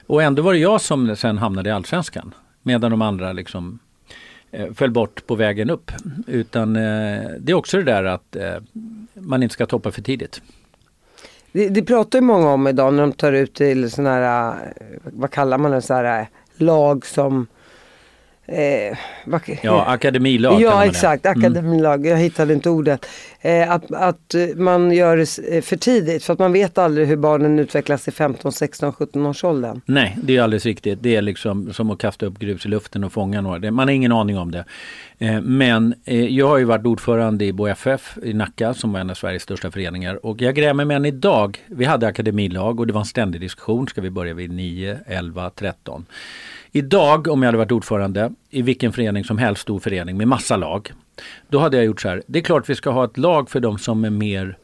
Och 0.06 0.22
ändå 0.22 0.42
var 0.42 0.52
det 0.52 0.58
jag 0.58 0.80
som 0.80 1.16
sen 1.16 1.38
hamnade 1.38 1.70
i 1.70 1.72
Allsvenskan. 1.72 2.34
Medan 2.62 2.90
de 2.90 3.02
andra 3.02 3.32
liksom 3.32 3.78
eh, 4.50 4.72
föll 4.74 4.90
bort 4.90 5.26
på 5.26 5.34
vägen 5.34 5.70
upp. 5.70 5.90
Utan 6.26 6.76
eh, 6.76 7.30
det 7.38 7.52
är 7.52 7.54
också 7.54 7.76
det 7.76 7.82
där 7.82 8.04
att 8.04 8.36
eh, 8.36 8.56
man 9.14 9.42
inte 9.42 9.52
ska 9.52 9.66
toppa 9.66 9.92
för 9.92 10.02
tidigt. 10.02 10.42
Det, 11.56 11.68
det 11.68 11.82
pratar 11.82 12.18
ju 12.18 12.24
många 12.24 12.48
om 12.50 12.66
idag 12.66 12.94
när 12.94 13.02
de 13.02 13.12
tar 13.12 13.32
ut 13.32 13.54
till 13.54 13.90
sådana 13.90 14.10
här, 14.10 14.50
eh, 14.76 14.86
vad 15.02 15.30
kallar 15.30 15.58
man 15.58 15.70
det, 15.70 15.82
sådana 15.82 16.08
här 16.08 16.20
eh, 16.20 16.26
lag 16.56 17.06
som 17.06 17.46
Eh, 18.48 18.96
vad, 19.24 19.40
Ja, 19.62 19.84
akademilag 19.84 20.60
Ja 20.60 20.84
exakt, 20.84 21.26
akademilag. 21.26 22.06
Jag 22.06 22.16
hittade 22.16 22.52
inte 22.52 22.70
ordet. 22.70 23.06
Eh, 23.40 23.70
att, 23.70 23.92
att 23.92 24.34
eh, 24.34 24.46
man 24.56 24.92
gör 24.92 25.16
det 25.16 25.56
eh, 25.56 25.62
för 25.62 25.76
tidigt 25.76 26.24
för 26.24 26.32
att 26.32 26.38
man 26.38 26.52
vet 26.52 26.78
aldrig 26.78 27.08
hur 27.08 27.16
barnen 27.16 27.58
utvecklas 27.58 28.08
i 28.08 28.10
15, 28.10 28.52
16, 28.52 28.92
17 28.92 29.26
års 29.26 29.44
åldern. 29.44 29.80
Nej, 29.86 30.16
det 30.22 30.36
är 30.36 30.42
alldeles 30.42 30.66
riktigt. 30.66 30.98
Det 31.02 31.16
är 31.16 31.22
liksom 31.22 31.72
som 31.72 31.90
att 31.90 31.98
kasta 31.98 32.26
upp 32.26 32.38
grus 32.38 32.66
i 32.66 32.68
luften 32.68 33.04
och 33.04 33.12
fånga 33.12 33.40
några. 33.40 33.70
Man 33.70 33.88
har 33.88 33.94
ingen 33.94 34.12
aning 34.12 34.38
om 34.38 34.50
det. 34.50 34.64
Eh, 35.18 35.40
Men 35.40 35.94
eh, 36.04 36.24
jag 36.24 36.48
har 36.48 36.58
ju 36.58 36.64
varit 36.64 36.86
ordförande 36.86 37.44
i 37.44 37.52
BFF 37.52 38.18
i 38.22 38.32
Nacka 38.32 38.74
som 38.74 38.92
var 38.92 39.00
en 39.00 39.10
av 39.10 39.14
Sveriges 39.14 39.42
största 39.42 39.70
föreningar. 39.70 40.26
Och 40.26 40.42
jag 40.42 40.54
grämer 40.54 40.84
mig 40.84 40.96
än 40.96 41.04
idag. 41.04 41.58
Vi 41.66 41.84
hade 41.84 42.06
akademilag 42.06 42.80
och 42.80 42.86
det 42.86 42.92
var 42.92 43.00
en 43.00 43.06
ständig 43.06 43.40
diskussion. 43.40 43.88
Ska 43.88 44.00
vi 44.00 44.10
börja 44.10 44.34
vid 44.34 44.50
9, 44.50 44.98
11, 45.06 45.50
13? 45.50 46.06
Idag 46.76 47.28
om 47.28 47.42
jag 47.42 47.48
hade 47.48 47.58
varit 47.58 47.72
ordförande 47.72 48.32
i 48.50 48.62
vilken 48.62 48.92
förening 48.92 49.24
som 49.24 49.38
helst, 49.38 49.62
stor 49.62 49.78
förening 49.78 50.16
med 50.16 50.28
massa 50.28 50.56
lag. 50.56 50.92
Då 51.48 51.58
hade 51.58 51.76
jag 51.76 51.86
gjort 51.86 52.00
så 52.00 52.08
här. 52.08 52.22
Det 52.26 52.38
är 52.38 52.42
klart 52.42 52.68
vi 52.70 52.74
ska 52.74 52.90
ha 52.90 53.04
ett 53.04 53.18
lag 53.18 53.50
för 53.50 53.60
de 53.60 53.78
som 53.78 54.04
är 54.04 54.10
mer 54.10 54.58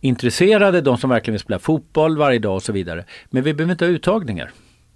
intresserade, 0.00 0.80
de 0.80 0.98
som 0.98 1.10
verkligen 1.10 1.32
vill 1.32 1.40
spela 1.40 1.58
fotboll 1.58 2.18
varje 2.18 2.38
dag 2.38 2.54
och 2.54 2.62
så 2.62 2.72
vidare. 2.72 3.04
Men 3.30 3.42
vi 3.42 3.54
behöver 3.54 3.72
inte 3.72 3.84
ha 3.84 3.90
uttagningar. 3.90 4.50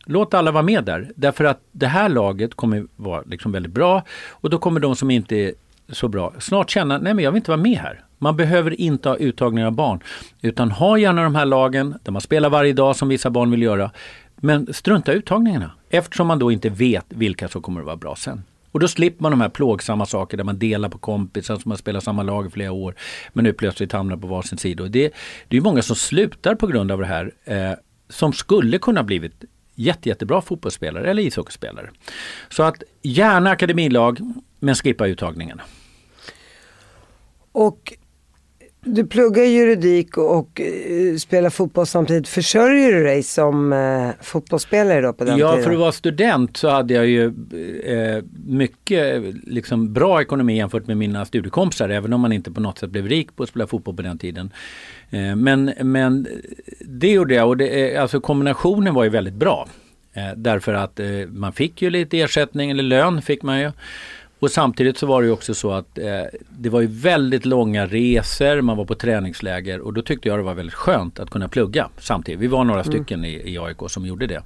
Låt 0.06 0.34
alla 0.34 0.50
vara 0.50 0.62
med 0.62 0.84
där. 0.84 1.10
Därför 1.16 1.44
att 1.44 1.60
det 1.72 1.86
här 1.86 2.08
laget 2.08 2.54
kommer 2.54 2.86
vara 2.96 3.22
liksom 3.26 3.52
väldigt 3.52 3.72
bra 3.72 4.02
och 4.30 4.50
då 4.50 4.58
kommer 4.58 4.80
de 4.80 4.96
som 4.96 5.10
inte 5.10 5.36
är 5.36 5.52
så 5.88 6.08
bra 6.08 6.32
snart 6.38 6.70
känna, 6.70 6.98
nej 6.98 7.14
men 7.14 7.24
jag 7.24 7.32
vill 7.32 7.40
inte 7.40 7.50
vara 7.50 7.62
med 7.62 7.78
här. 7.78 8.04
Man 8.18 8.36
behöver 8.36 8.80
inte 8.80 9.08
ha 9.08 9.16
uttagningar 9.16 9.66
av 9.66 9.72
barn. 9.72 10.00
Utan 10.42 10.70
ha 10.70 10.98
gärna 10.98 11.22
de 11.22 11.34
här 11.34 11.46
lagen 11.46 11.98
där 12.02 12.12
man 12.12 12.20
spelar 12.20 12.50
varje 12.50 12.72
dag 12.72 12.96
som 12.96 13.08
vissa 13.08 13.30
barn 13.30 13.50
vill 13.50 13.62
göra. 13.62 13.90
Men 14.40 14.74
strunta 14.74 15.12
i 15.12 15.16
uttagningarna. 15.16 15.70
Eftersom 15.90 16.26
man 16.26 16.38
då 16.38 16.52
inte 16.52 16.68
vet 16.68 17.06
vilka 17.08 17.48
som 17.48 17.62
kommer 17.62 17.80
att 17.80 17.86
vara 17.86 17.96
bra 17.96 18.16
sen. 18.16 18.42
Och 18.72 18.80
då 18.80 18.88
slipper 18.88 19.22
man 19.22 19.32
de 19.32 19.40
här 19.40 19.48
plågsamma 19.48 20.06
saker 20.06 20.36
där 20.36 20.44
man 20.44 20.58
delar 20.58 20.88
på 20.88 20.98
kompisar 20.98 21.56
som 21.56 21.70
har 21.70 21.78
spelat 21.78 22.04
samma 22.04 22.22
lag 22.22 22.46
i 22.46 22.50
flera 22.50 22.72
år. 22.72 22.94
Men 23.32 23.44
nu 23.44 23.52
plötsligt 23.52 23.92
hamnar 23.92 24.16
på 24.16 24.26
varsin 24.26 24.58
sida. 24.58 24.84
Det, 24.84 25.12
det 25.48 25.56
är 25.56 25.60
många 25.60 25.82
som 25.82 25.96
slutar 25.96 26.54
på 26.54 26.66
grund 26.66 26.92
av 26.92 26.98
det 26.98 27.06
här. 27.06 27.32
Eh, 27.44 27.72
som 28.08 28.32
skulle 28.32 28.78
kunna 28.78 29.02
blivit 29.02 29.44
jätte, 29.74 30.08
jättebra 30.08 30.40
fotbollsspelare 30.40 31.10
eller 31.10 31.22
ishockeyspelare. 31.22 31.90
Så 32.48 32.62
att 32.62 32.82
gärna 33.02 33.50
akademilag 33.50 34.18
men 34.58 34.74
skippa 34.74 35.06
uttagningarna. 35.06 35.62
Och 37.52 37.92
du 38.88 39.06
pluggar 39.06 39.42
juridik 39.44 40.16
och 40.16 40.60
eh, 40.60 41.16
spelar 41.16 41.50
fotboll 41.50 41.86
samtidigt. 41.86 42.28
Försörjer 42.28 42.92
du 42.92 43.02
dig 43.04 43.22
som 43.22 43.72
eh, 43.72 44.08
fotbollsspelare 44.20 45.00
då 45.00 45.12
på 45.12 45.24
den 45.24 45.38
Ja, 45.38 45.50
tiden? 45.50 45.64
för 45.64 45.72
att 45.72 45.78
vara 45.78 45.92
student 45.92 46.56
så 46.56 46.68
hade 46.68 46.94
jag 46.94 47.06
ju 47.06 47.24
eh, 47.84 48.24
mycket 48.46 49.22
liksom, 49.44 49.92
bra 49.92 50.20
ekonomi 50.22 50.56
jämfört 50.56 50.86
med 50.86 50.96
mina 50.96 51.24
studiekompisar. 51.24 51.88
Även 51.88 52.12
om 52.12 52.20
man 52.20 52.32
inte 52.32 52.50
på 52.50 52.60
något 52.60 52.78
sätt 52.78 52.90
blev 52.90 53.06
rik 53.08 53.36
på 53.36 53.42
att 53.42 53.48
spela 53.48 53.66
fotboll 53.66 53.96
på 53.96 54.02
den 54.02 54.18
tiden. 54.18 54.52
Eh, 55.10 55.36
men, 55.36 55.72
men 55.82 56.26
det 56.80 57.08
gjorde 57.12 57.34
jag 57.34 57.48
och 57.48 57.56
det, 57.56 57.94
är- 57.94 58.00
alltså 58.00 58.20
kombinationen 58.20 58.94
var 58.94 59.04
ju 59.04 59.10
väldigt 59.10 59.34
bra. 59.34 59.68
Eh, 60.12 60.22
därför 60.36 60.74
att 60.74 61.00
eh, 61.00 61.06
man 61.28 61.52
fick 61.52 61.82
ju 61.82 61.90
lite 61.90 62.20
ersättning 62.20 62.70
eller 62.70 62.82
lön 62.82 63.22
fick 63.22 63.42
man 63.42 63.60
ju. 63.60 63.70
Och 64.40 64.50
samtidigt 64.50 64.98
så 64.98 65.06
var 65.06 65.22
det 65.22 65.26
ju 65.26 65.32
också 65.32 65.54
så 65.54 65.72
att 65.72 65.98
eh, 65.98 66.06
det 66.48 66.68
var 66.68 66.80
ju 66.80 66.86
väldigt 66.86 67.44
långa 67.44 67.86
resor, 67.86 68.60
man 68.60 68.76
var 68.76 68.84
på 68.84 68.94
träningsläger 68.94 69.80
och 69.80 69.92
då 69.94 70.02
tyckte 70.02 70.28
jag 70.28 70.38
det 70.38 70.42
var 70.42 70.54
väldigt 70.54 70.74
skönt 70.74 71.18
att 71.20 71.30
kunna 71.30 71.48
plugga 71.48 71.88
samtidigt. 71.98 72.40
Vi 72.40 72.46
var 72.46 72.64
några 72.64 72.80
Mm. 72.82 72.92
stycken 72.92 73.24
i, 73.24 73.52
i 73.54 73.58
AIK 73.58 73.76
som 73.88 74.06
gjorde 74.06 74.26
det. 74.26 74.42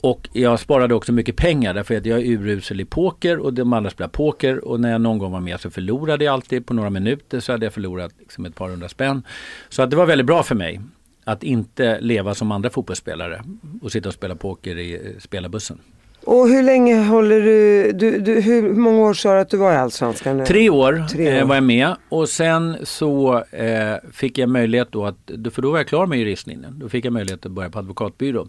Och 0.00 0.28
jag 0.32 0.60
sparade 0.60 0.94
också 0.94 1.12
mycket 1.12 1.36
pengar 1.36 1.74
därför 1.74 1.96
att 1.96 2.06
jag 2.06 2.18
är 2.18 2.24
urusel 2.24 2.80
i 2.80 2.84
poker 2.84 3.38
och 3.38 3.54
de 3.54 3.72
andra 3.72 3.90
spelar 3.90 4.08
poker 4.08 4.64
och 4.64 4.80
när 4.80 4.92
jag 4.92 5.00
någon 5.00 5.18
gång 5.18 5.32
var 5.32 5.40
med 5.40 5.60
så 5.60 5.70
förlorade 5.70 6.24
jag 6.24 6.32
alltid 6.32 6.66
på 6.66 6.74
några 6.74 6.90
minuter 6.90 7.40
så 7.40 7.52
hade 7.52 7.66
jag 7.66 7.72
förlorat 7.72 8.12
liksom 8.18 8.44
ett 8.46 8.54
par 8.54 8.68
hundra 8.68 8.88
spänn. 8.88 9.22
Så 9.68 9.82
att 9.82 9.90
det 9.90 9.96
var 9.96 10.06
väldigt 10.06 10.26
bra 10.26 10.42
för 10.42 10.54
mig 10.54 10.80
att 11.24 11.42
inte 11.42 12.00
leva 12.00 12.34
som 12.34 12.52
andra 12.52 12.70
fotbollsspelare 12.70 13.42
och 13.82 13.92
sitta 13.92 14.08
och 14.08 14.14
spela 14.14 14.34
poker 14.36 14.78
i 14.78 14.94
eh, 14.94 15.00
spelarbussen. 15.18 15.78
Och 16.26 16.48
hur 16.48 16.62
länge 16.62 17.04
håller 17.04 17.40
du, 17.40 17.92
du, 17.92 18.18
du 18.20 18.40
hur 18.40 18.74
många 18.74 18.98
år 18.98 19.14
sa 19.14 19.34
du 19.34 19.40
att 19.40 19.50
du 19.50 19.56
var 19.56 19.72
i 19.72 19.76
Allsvenskan 19.76 20.36
nu? 20.36 20.44
Tre 20.44 20.70
år, 20.70 21.06
Tre 21.10 21.28
år. 21.28 21.40
Eh, 21.40 21.46
var 21.46 21.54
jag 21.54 21.64
med 21.64 21.96
och 22.08 22.28
sen 22.28 22.76
så 22.82 23.44
eh, 23.50 23.96
fick 24.12 24.38
jag 24.38 24.48
möjlighet 24.48 24.88
då 24.90 25.06
att, 25.06 25.30
för 25.52 25.62
då 25.62 25.70
var 25.70 25.78
jag 25.78 25.88
klar 25.88 26.06
med 26.06 26.18
juristlinjen. 26.18 26.78
Då 26.78 26.88
fick 26.88 27.04
jag 27.04 27.12
möjlighet 27.12 27.46
att 27.46 27.52
börja 27.52 27.70
på 27.70 27.78
advokatbyrå 27.78 28.46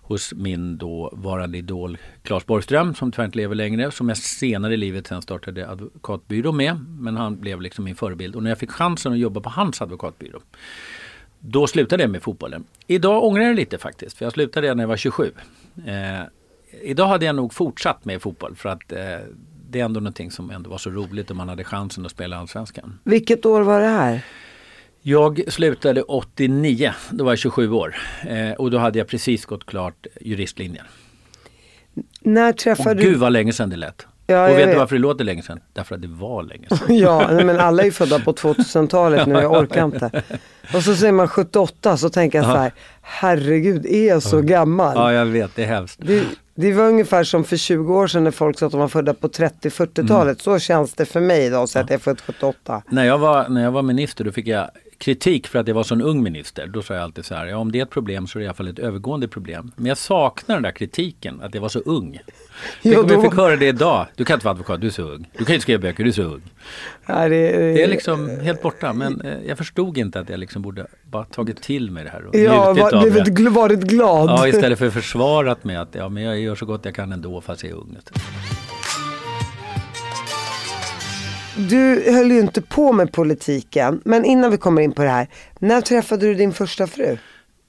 hos 0.00 0.32
min 0.34 0.78
då 0.78 1.10
varande 1.12 1.58
idol 1.58 1.98
Claes 2.22 2.46
Borgström 2.46 2.94
som 2.94 3.12
tyvärr 3.12 3.24
inte 3.24 3.38
lever 3.38 3.54
längre. 3.54 3.90
Som 3.90 4.08
jag 4.08 4.18
senare 4.18 4.74
i 4.74 4.76
livet 4.76 5.06
sen 5.06 5.22
startade 5.22 5.68
advokatbyrå 5.68 6.52
med. 6.52 6.80
Men 7.00 7.16
han 7.16 7.40
blev 7.40 7.60
liksom 7.60 7.84
min 7.84 7.96
förebild. 7.96 8.36
Och 8.36 8.42
när 8.42 8.50
jag 8.50 8.58
fick 8.58 8.70
chansen 8.70 9.12
att 9.12 9.18
jobba 9.18 9.40
på 9.40 9.50
hans 9.50 9.82
advokatbyrå 9.82 10.40
då 11.40 11.66
slutade 11.66 12.02
jag 12.02 12.10
med 12.10 12.22
fotbollen. 12.22 12.64
Idag 12.86 13.24
ångrar 13.24 13.42
jag 13.42 13.56
lite 13.56 13.78
faktiskt, 13.78 14.18
för 14.18 14.24
jag 14.24 14.32
slutade 14.32 14.74
när 14.74 14.82
jag 14.82 14.88
var 14.88 14.96
27. 14.96 15.32
Eh, 15.86 16.26
idag 16.82 17.06
hade 17.06 17.26
jag 17.26 17.34
nog 17.36 17.54
fortsatt 17.54 18.04
med 18.04 18.22
fotboll 18.22 18.56
för 18.56 18.68
att 18.68 18.92
eh, 18.92 18.98
det 19.70 19.80
är 19.80 19.84
ändå 19.84 20.00
någonting 20.00 20.30
som 20.30 20.50
ändå 20.50 20.70
var 20.70 20.78
så 20.78 20.90
roligt 20.90 21.30
och 21.30 21.36
man 21.36 21.48
hade 21.48 21.64
chansen 21.64 22.04
att 22.06 22.10
spela 22.12 22.36
Allsvenskan. 22.36 22.98
Vilket 23.04 23.46
år 23.46 23.60
var 23.60 23.80
det 23.80 23.86
här? 23.86 24.20
Jag 25.02 25.52
slutade 25.52 26.02
89, 26.02 26.92
då 27.10 27.24
var 27.24 27.32
jag 27.32 27.38
27 27.38 27.70
år. 27.70 27.96
Eh, 28.28 28.52
och 28.52 28.70
då 28.70 28.78
hade 28.78 28.98
jag 28.98 29.08
precis 29.08 29.44
gått 29.44 29.66
klart 29.66 30.06
juristlinjen. 30.20 30.86
När 32.20 32.50
Och 32.52 32.58
träffade 32.58 33.02
gud 33.02 33.12
du? 33.12 33.18
vad 33.18 33.32
länge 33.32 33.52
sedan 33.52 33.70
det 33.70 33.76
lät. 33.76 34.06
Ja, 34.26 34.50
och 34.50 34.58
vet 34.58 34.70
du 34.70 34.78
varför 34.78 34.96
det 34.96 35.02
låter 35.02 35.24
länge 35.24 35.42
sedan? 35.42 35.60
Därför 35.72 35.94
att 35.94 36.02
det 36.02 36.08
var 36.08 36.42
länge 36.42 36.68
sedan. 36.68 36.78
Ja, 36.98 37.28
nej, 37.32 37.44
men 37.44 37.60
alla 37.60 37.82
är 37.82 37.86
ju 37.86 37.92
födda 37.92 38.18
på 38.18 38.32
2000-talet 38.32 39.26
nu, 39.26 39.34
jag 39.34 39.52
orkar 39.52 39.84
inte. 39.84 40.22
Och 40.74 40.82
så 40.82 40.94
säger 40.94 41.12
man 41.12 41.28
78 41.28 41.96
så 41.96 42.08
tänker 42.10 42.38
jag 42.38 42.44
så 42.46 42.56
här, 42.56 42.72
herregud 43.02 43.86
är 43.86 44.08
jag 44.08 44.22
så 44.22 44.40
gammal? 44.40 44.92
Ja, 44.96 45.12
jag 45.12 45.26
vet, 45.26 45.56
det 45.56 45.62
är 45.62 45.66
hemskt. 45.66 46.00
Det, 46.02 46.22
det 46.54 46.72
var 46.72 46.84
ungefär 46.84 47.24
som 47.24 47.44
för 47.44 47.56
20 47.56 47.96
år 47.96 48.06
sedan 48.06 48.24
när 48.24 48.30
folk 48.30 48.58
sa 48.58 48.66
att 48.66 48.72
de 48.72 48.80
var 48.80 48.88
födda 48.88 49.14
på 49.14 49.28
30-40-talet. 49.28 50.40
Så 50.40 50.58
känns 50.58 50.94
det 50.94 51.04
för 51.04 51.20
mig 51.20 51.44
idag, 51.46 51.68
så 51.68 51.78
att 51.78 51.90
jag 51.90 51.94
är 51.94 52.00
född 52.02 52.20
78. 52.20 52.82
När 52.88 53.04
jag, 53.04 53.18
var, 53.18 53.48
när 53.48 53.62
jag 53.62 53.70
var 53.70 53.82
minister 53.82 54.24
då 54.24 54.32
fick 54.32 54.46
jag 54.46 54.70
kritik 54.98 55.46
för 55.46 55.58
att 55.58 55.68
jag 55.68 55.74
var 55.74 55.82
så 55.82 55.94
en 55.94 56.02
ung 56.02 56.22
minister. 56.22 56.66
Då 56.66 56.82
sa 56.82 56.94
jag 56.94 57.02
alltid 57.02 57.24
så 57.24 57.34
här, 57.34 57.46
ja 57.46 57.56
om 57.56 57.72
det 57.72 57.78
är 57.78 57.82
ett 57.82 57.90
problem 57.90 58.26
så 58.26 58.38
är 58.38 58.40
det 58.40 58.44
i 58.44 58.48
alla 58.48 58.54
fall 58.54 58.68
ett 58.68 58.78
övergående 58.78 59.28
problem. 59.28 59.72
Men 59.76 59.86
jag 59.86 59.98
saknar 59.98 60.56
den 60.56 60.62
där 60.62 60.70
kritiken, 60.70 61.40
att 61.40 61.54
jag 61.54 61.62
var 61.62 61.68
så 61.68 61.78
ung. 61.78 62.12
Tänk 62.82 62.94
Ja, 62.94 63.00
om 63.02 63.08
jag 63.10 63.22
fick 63.22 63.34
höra 63.34 63.56
det 63.56 63.66
idag. 63.66 64.06
Du 64.16 64.24
kan 64.24 64.34
inte 64.34 64.44
vara 64.46 64.52
advokat, 64.52 64.80
du 64.80 64.86
är 64.86 64.90
så 64.90 65.02
ung. 65.02 65.30
Du 65.38 65.44
kan 65.44 65.54
inte 65.54 65.62
skriva 65.62 65.80
böcker, 65.82 66.04
du 66.04 66.10
är 66.10 66.14
så 66.14 66.22
ung. 66.22 66.42
Ja, 67.06 67.28
det, 67.28 67.28
Det 67.28 67.82
är 67.82 67.88
liksom 67.88 68.30
helt 68.40 68.62
borta. 68.62 68.92
Men 68.92 69.20
eh, 69.20 69.38
jag 69.46 69.58
förstod 69.58 69.98
inte 69.98 70.20
att 70.20 70.28
jag 70.28 70.40
liksom 70.40 70.62
borde 70.62 70.86
bara 71.02 71.24
tagit 71.24 71.62
till 71.62 71.90
mig 71.90 72.04
det 72.04 72.10
här 72.10 72.26
och 72.26 72.36
ja, 72.36 72.72
var, 72.72 72.94
av 72.94 73.04
det. 73.04 73.20
gl- 73.22 73.48
varit 73.48 73.80
glad. 73.80 74.30
Ja, 74.30 74.48
istället 74.48 74.78
för 74.78 74.90
försvarat 74.90 75.64
med 75.64 75.80
att 75.80 75.94
ja, 75.94 76.08
men 76.08 76.22
jag 76.22 76.40
gör 76.40 76.54
så 76.54 76.66
gott 76.66 76.84
jag 76.84 76.94
kan 76.94 77.12
ändå 77.12 77.40
fast 77.40 77.62
jag 77.62 77.70
är 77.72 77.76
ung. 77.76 77.96
Du 81.58 82.12
höll 82.12 82.30
ju 82.30 82.40
inte 82.40 82.62
på 82.62 82.92
med 82.92 83.12
politiken, 83.12 84.00
men 84.04 84.24
innan 84.24 84.50
vi 84.50 84.56
kommer 84.56 84.82
in 84.82 84.92
på 84.92 85.02
det 85.02 85.08
här. 85.08 85.28
När 85.58 85.80
träffade 85.80 86.26
du 86.26 86.34
din 86.34 86.52
första 86.52 86.86
fru? 86.86 87.16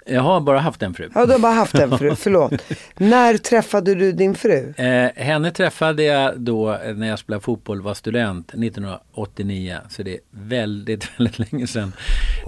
Jag 0.06 0.22
har 0.22 0.40
bara 0.40 0.60
haft 0.60 0.84
en 0.84 0.94
fru. 0.94 1.10
Ja, 1.16 1.26
du 1.26 1.32
har 1.32 1.40
bara 1.40 1.54
haft 1.54 1.76
en 1.76 1.98
fru, 1.98 2.16
förlåt. 2.20 2.54
När 2.98 3.38
träffade 3.38 3.96
du 3.96 4.12
din 4.12 4.36
fru? 4.36 4.74
Eh, 4.78 5.24
henne 5.24 5.52
träffade 5.52 6.04
jag 6.04 6.40
då 6.40 6.80
när 6.96 7.08
jag 7.08 7.20
spelade 7.20 7.44
fotboll, 7.44 7.82
var 7.82 7.94
student 7.94 8.50
1989. 8.50 9.78
Så 9.90 10.04
det 10.04 10.14
är 10.14 10.20
väldigt, 10.32 11.10
väldigt 11.20 11.52
länge 11.52 11.68
sedan. 11.68 11.94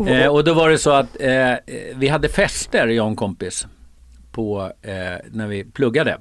Eh, 0.08 0.27
och 0.27 0.43
då 0.43 0.53
var 0.53 0.69
det 0.69 0.77
så 0.77 0.91
att 0.91 1.22
eh, 1.22 1.53
vi 1.96 2.08
hade 2.08 2.29
fester, 2.29 2.88
jag 2.88 3.03
och 3.03 3.10
en 3.10 3.15
kompis, 3.15 3.67
på, 4.31 4.72
eh, 4.81 4.93
när 5.31 5.48
vi 5.48 5.63
pluggade. 5.63 6.17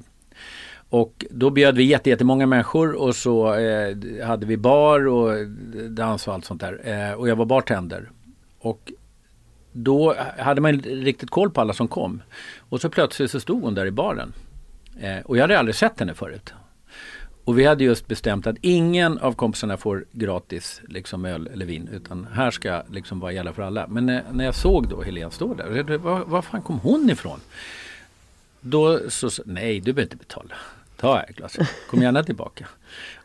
Och 0.91 1.25
då 1.31 1.51
bjöd 1.51 1.77
vi 1.77 1.83
jätte- 1.85 2.11
jättemånga 2.11 2.47
människor 2.47 2.93
och 2.93 3.17
så 3.17 3.55
eh, 3.55 3.97
hade 4.27 4.47
vi 4.47 4.57
bar 4.57 5.07
och 5.07 5.49
dans 5.91 6.29
och 6.29 6.35
allt 6.35 6.45
sånt 6.45 6.61
där. 6.61 6.81
Eh, 6.85 7.13
och 7.13 7.29
jag 7.29 7.37
var 7.37 7.45
bartender. 7.47 8.11
Och 8.59 8.93
då 9.73 10.15
hade 10.39 10.61
man 10.61 10.73
riktigt 10.81 11.31
koll 11.31 11.51
på 11.51 11.61
alla 11.61 11.73
som 11.73 11.89
kom. 11.89 12.23
Och 12.59 12.81
så 12.81 12.89
plötsligt 12.89 13.31
så 13.31 13.41
stod 13.41 13.63
hon 13.63 13.75
där 13.75 13.87
i 13.87 13.91
baren. 13.91 14.33
Eh, 15.01 15.19
och 15.25 15.37
jag 15.37 15.43
hade 15.43 15.59
aldrig 15.59 15.75
sett 15.75 16.01
henne 16.01 16.15
förut. 16.15 16.53
Och 17.45 17.59
vi 17.59 17.65
hade 17.65 17.85
just 17.85 18.07
bestämt 18.07 18.47
att 18.47 18.57
ingen 18.61 19.19
av 19.19 19.33
kompisarna 19.33 19.77
får 19.77 20.05
gratis 20.13 20.81
liksom 20.89 21.25
öl 21.25 21.49
eller 21.53 21.67
vin. 21.67 21.89
Utan 21.93 22.27
här 22.33 22.51
ska 22.51 22.83
liksom 22.91 23.21
vara 23.21 23.33
gälla 23.33 23.53
för 23.53 23.63
alla. 23.63 23.87
Men 23.87 24.07
när, 24.07 24.23
när 24.33 24.45
jag 24.45 24.55
såg 24.55 24.89
då 24.89 25.03
Helene 25.03 25.31
stå 25.31 25.55
där. 25.55 25.99
Var, 25.99 26.25
var 26.25 26.43
fan 26.43 26.63
kom 26.63 26.79
hon 26.79 27.11
ifrån? 27.11 27.41
Då 28.61 29.11
så, 29.11 29.31
så 29.31 29.43
nej 29.47 29.81
du 29.81 29.93
behöver 29.93 30.03
inte 30.03 30.17
betala. 30.17 30.55
Ta 31.01 31.23
ett 31.23 31.37
glas. 31.37 31.59
Kom 31.91 32.03
gärna 32.03 32.23
tillbaka. 32.23 32.69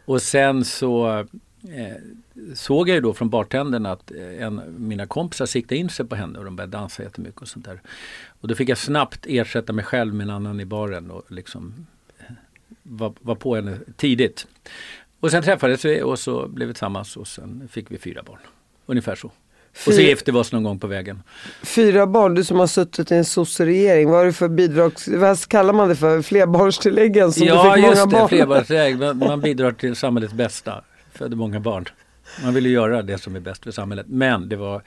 Och 0.06 0.22
sen 0.22 0.66
så 0.66 1.20
eh, 1.70 1.98
såg 2.56 2.90
jag 2.90 2.96
ju 2.96 3.02
då 3.02 3.14
från 3.14 3.30
bartendern 3.30 3.86
att 3.86 4.12
eh, 4.12 4.44
en 4.44 4.62
mina 4.78 5.06
kompisar 5.06 5.46
siktade 5.46 5.76
in 5.80 5.90
sig 5.90 6.06
på 6.06 6.16
henne 6.16 6.40
och 6.40 6.46
de 6.46 6.56
började 6.56 6.78
dansa 6.78 7.04
jättemycket 7.04 7.42
och 7.42 7.48
sånt 7.48 7.66
där. 7.66 7.82
Och 8.42 8.48
då 8.48 8.56
fick 8.56 8.70
jag 8.70 8.78
snabbt 8.78 9.26
ersätta 9.28 9.74
mig 9.74 9.86
själv 9.86 10.14
med 10.14 10.24
en 10.24 10.30
annan 10.30 10.60
i 10.60 10.66
baren 10.66 11.12
och 11.12 11.32
liksom 11.32 11.88
eh, 12.20 12.26
var, 12.84 13.14
var 13.22 13.36
på 13.36 13.56
henne 13.56 13.80
tidigt. 13.98 14.48
Och 15.20 15.32
sen 15.32 15.44
träffades 15.44 15.86
vi 15.86 16.02
och 16.02 16.20
så 16.20 16.48
blev 16.48 16.68
vi 16.68 16.74
tillsammans 16.74 17.18
och 17.18 17.28
sen 17.28 17.68
fick 17.72 17.92
vi 17.92 17.98
fyra 17.98 18.24
barn. 18.24 18.40
Ungefär 18.86 19.16
så. 19.16 19.32
Och 19.88 19.94
så 19.94 20.02
gifte 20.02 20.32
vi 20.32 20.38
oss 20.38 20.52
någon 20.52 20.64
gång 20.64 20.80
på 20.80 20.88
vägen. 20.88 21.24
Fyra 21.64 22.08
barn, 22.08 22.36
du 22.36 22.44
som 22.44 22.60
har 22.60 22.68
suttit 22.68 23.12
i 23.12 23.16
en 23.16 23.26
sosseregering. 23.26 24.10
Vad 24.10 24.22
är 24.22 24.26
det 24.26 24.34
för 24.34 24.48
bidrags... 24.48 25.08
Vad 25.08 25.48
kallar 25.48 25.74
man 25.74 25.90
det 25.90 25.96
för? 25.96 26.22
Flerbarnstilläggen 26.22 27.32
som 27.32 27.48
ja, 27.48 27.76
du 27.76 27.82
fick 27.82 27.90
just 27.90 28.06
många 28.06 28.06
det. 28.06 28.18
barn? 28.18 28.30
Flerbarnstillägg. 28.30 29.00
Man, 29.00 29.18
man 29.18 29.42
bidrar 29.42 29.72
till 29.72 29.96
samhällets 29.96 30.34
bästa. 30.34 30.84
Föder 31.14 31.36
många 31.36 31.60
barn. 31.60 31.86
Man 32.44 32.54
vill 32.54 32.66
ju 32.66 32.72
göra 32.72 33.02
det 33.02 33.18
som 33.18 33.36
är 33.36 33.40
bäst 33.40 33.64
för 33.64 33.72
samhället. 33.72 34.06
Men 34.10 34.50
det 34.50 34.56
var 34.56 34.82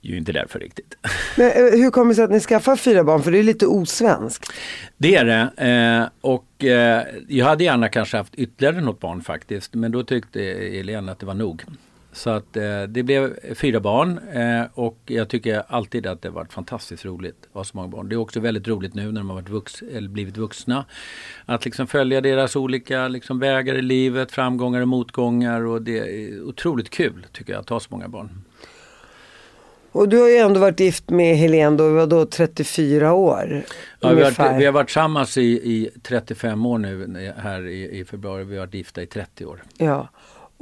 ju 0.00 0.16
inte 0.16 0.32
därför 0.32 0.58
riktigt. 0.58 0.96
Men, 1.36 1.46
eh, 1.46 1.80
hur 1.80 1.90
kommer 1.90 2.08
det 2.08 2.14
sig 2.14 2.24
att 2.24 2.30
ni 2.30 2.40
skaffar 2.40 2.76
fyra 2.76 3.04
barn? 3.04 3.22
För 3.22 3.30
det 3.30 3.38
är 3.38 3.42
lite 3.42 3.66
osvenskt. 3.66 4.52
Det 4.96 5.16
är 5.16 5.24
det. 5.24 5.66
Eh, 5.66 6.08
och 6.20 6.64
eh, 6.64 7.02
jag 7.28 7.46
hade 7.46 7.64
gärna 7.64 7.88
kanske 7.88 8.16
haft 8.16 8.34
ytterligare 8.34 8.80
något 8.80 9.00
barn 9.00 9.22
faktiskt. 9.22 9.74
Men 9.74 9.92
då 9.92 10.02
tyckte 10.02 10.42
Elin 10.78 11.08
att 11.08 11.18
det 11.18 11.26
var 11.26 11.34
nog. 11.34 11.64
Så 12.14 12.30
att 12.30 12.56
eh, 12.56 12.82
det 12.82 13.02
blev 13.02 13.54
fyra 13.54 13.80
barn 13.80 14.18
eh, 14.32 14.62
och 14.74 14.98
jag 15.06 15.28
tycker 15.28 15.62
alltid 15.68 16.06
att 16.06 16.22
det 16.22 16.30
varit 16.30 16.52
fantastiskt 16.52 17.04
roligt 17.04 17.36
att 17.48 17.54
ha 17.54 17.64
så 17.64 17.76
många 17.76 17.88
barn. 17.88 18.08
Det 18.08 18.14
är 18.14 18.16
också 18.16 18.40
väldigt 18.40 18.68
roligt 18.68 18.94
nu 18.94 19.12
när 19.12 19.20
de 19.20 19.28
har 19.30 19.36
varit 19.36 19.48
vux, 19.48 19.82
eller 19.82 20.08
blivit 20.08 20.36
vuxna. 20.36 20.84
Att 21.46 21.64
liksom 21.64 21.86
följa 21.86 22.20
deras 22.20 22.56
olika 22.56 23.08
liksom, 23.08 23.38
vägar 23.38 23.74
i 23.74 23.82
livet, 23.82 24.32
framgångar 24.32 24.80
och 24.80 24.88
motgångar. 24.88 25.60
Och 25.66 25.82
det 25.82 25.98
är 25.98 26.42
otroligt 26.42 26.90
kul 26.90 27.26
tycker 27.32 27.52
jag 27.52 27.60
att 27.60 27.68
ha 27.68 27.80
så 27.80 27.86
många 27.90 28.08
barn. 28.08 28.42
Och 29.92 30.08
du 30.08 30.20
har 30.20 30.28
ju 30.28 30.36
ändå 30.36 30.60
varit 30.60 30.80
gift 30.80 31.10
med 31.10 31.36
Helene 31.36 31.76
då, 31.76 31.88
var 31.94 32.06
då 32.06 32.26
34 32.26 33.12
år. 33.12 33.62
Ja, 34.00 34.12
vi, 34.12 34.22
har, 34.22 34.30
varit- 34.30 34.60
vi 34.60 34.64
har 34.64 34.72
varit 34.72 34.86
tillsammans 34.86 35.38
i, 35.38 35.42
i 35.42 35.90
35 36.02 36.66
år 36.66 36.78
nu 36.78 37.32
här 37.36 37.66
i, 37.66 37.98
i 37.98 38.04
februari. 38.04 38.44
Vi 38.44 38.56
har 38.56 38.66
varit 38.66 38.74
gifta 38.74 39.02
i 39.02 39.06
30 39.06 39.46
år. 39.46 39.62
Ja. 39.78 40.08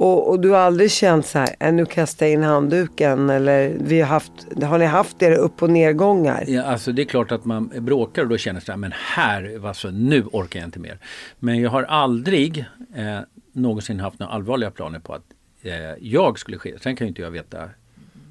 Och, 0.01 0.29
och 0.29 0.39
du 0.39 0.49
har 0.49 0.57
aldrig 0.57 0.91
känt 0.91 1.25
så 1.25 1.39
här, 1.39 1.55
äh, 1.59 1.73
nu 1.73 1.85
kastar 1.85 2.25
jag 2.25 2.33
in 2.33 2.43
handduken 2.43 3.29
eller 3.29 3.77
vi 3.79 4.01
har 4.01 4.07
haft, 4.07 4.31
har 4.63 4.77
ni 4.77 4.85
haft 4.85 5.21
era 5.21 5.35
upp 5.35 5.61
och 5.61 5.69
nedgångar? 5.69 6.43
Ja, 6.47 6.63
alltså 6.63 6.91
det 6.91 7.01
är 7.01 7.05
klart 7.05 7.31
att 7.31 7.45
man 7.45 7.71
bråkar 7.75 8.21
och 8.21 8.29
då 8.29 8.37
känner 8.37 8.59
sig 8.59 8.77
men 8.77 8.91
här, 8.95 9.67
alltså, 9.67 9.89
nu 9.89 10.23
orkar 10.23 10.59
jag 10.59 10.67
inte 10.67 10.79
mer. 10.79 10.97
Men 11.39 11.61
jag 11.61 11.69
har 11.69 11.83
aldrig 11.83 12.65
eh, 12.95 13.19
någonsin 13.51 13.99
haft 13.99 14.19
några 14.19 14.33
allvarliga 14.33 14.71
planer 14.71 14.99
på 14.99 15.13
att 15.13 15.25
eh, 15.61 15.73
jag 15.99 16.39
skulle 16.39 16.57
ske. 16.57 16.79
Sen 16.79 16.95
kan 16.95 17.07
ju 17.07 17.09
inte 17.09 17.21
jag 17.21 17.31
veta 17.31 17.69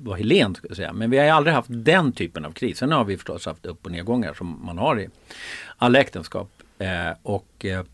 vad 0.03 0.19
Helene 0.19 0.55
skulle 0.55 0.75
säga. 0.75 0.93
Men 0.93 1.11
vi 1.11 1.19
har 1.19 1.25
ju 1.25 1.31
aldrig 1.31 1.55
haft 1.55 1.71
den 1.73 2.12
typen 2.12 2.45
av 2.45 2.53
kris. 2.53 2.79
Sen 2.79 2.93
har 2.93 3.05
vi 3.05 3.17
förstås 3.17 3.47
haft 3.47 3.67
upp 3.67 3.87
och 3.87 3.93
nedgångar 3.93 4.35
som 4.35 4.61
man 4.65 4.79
har 4.79 5.00
i 5.00 5.09
alla 5.77 6.00
äktenskap. 6.00 6.50
Eh, 6.79 7.17
och, 7.23 7.65
eh, 7.65 7.85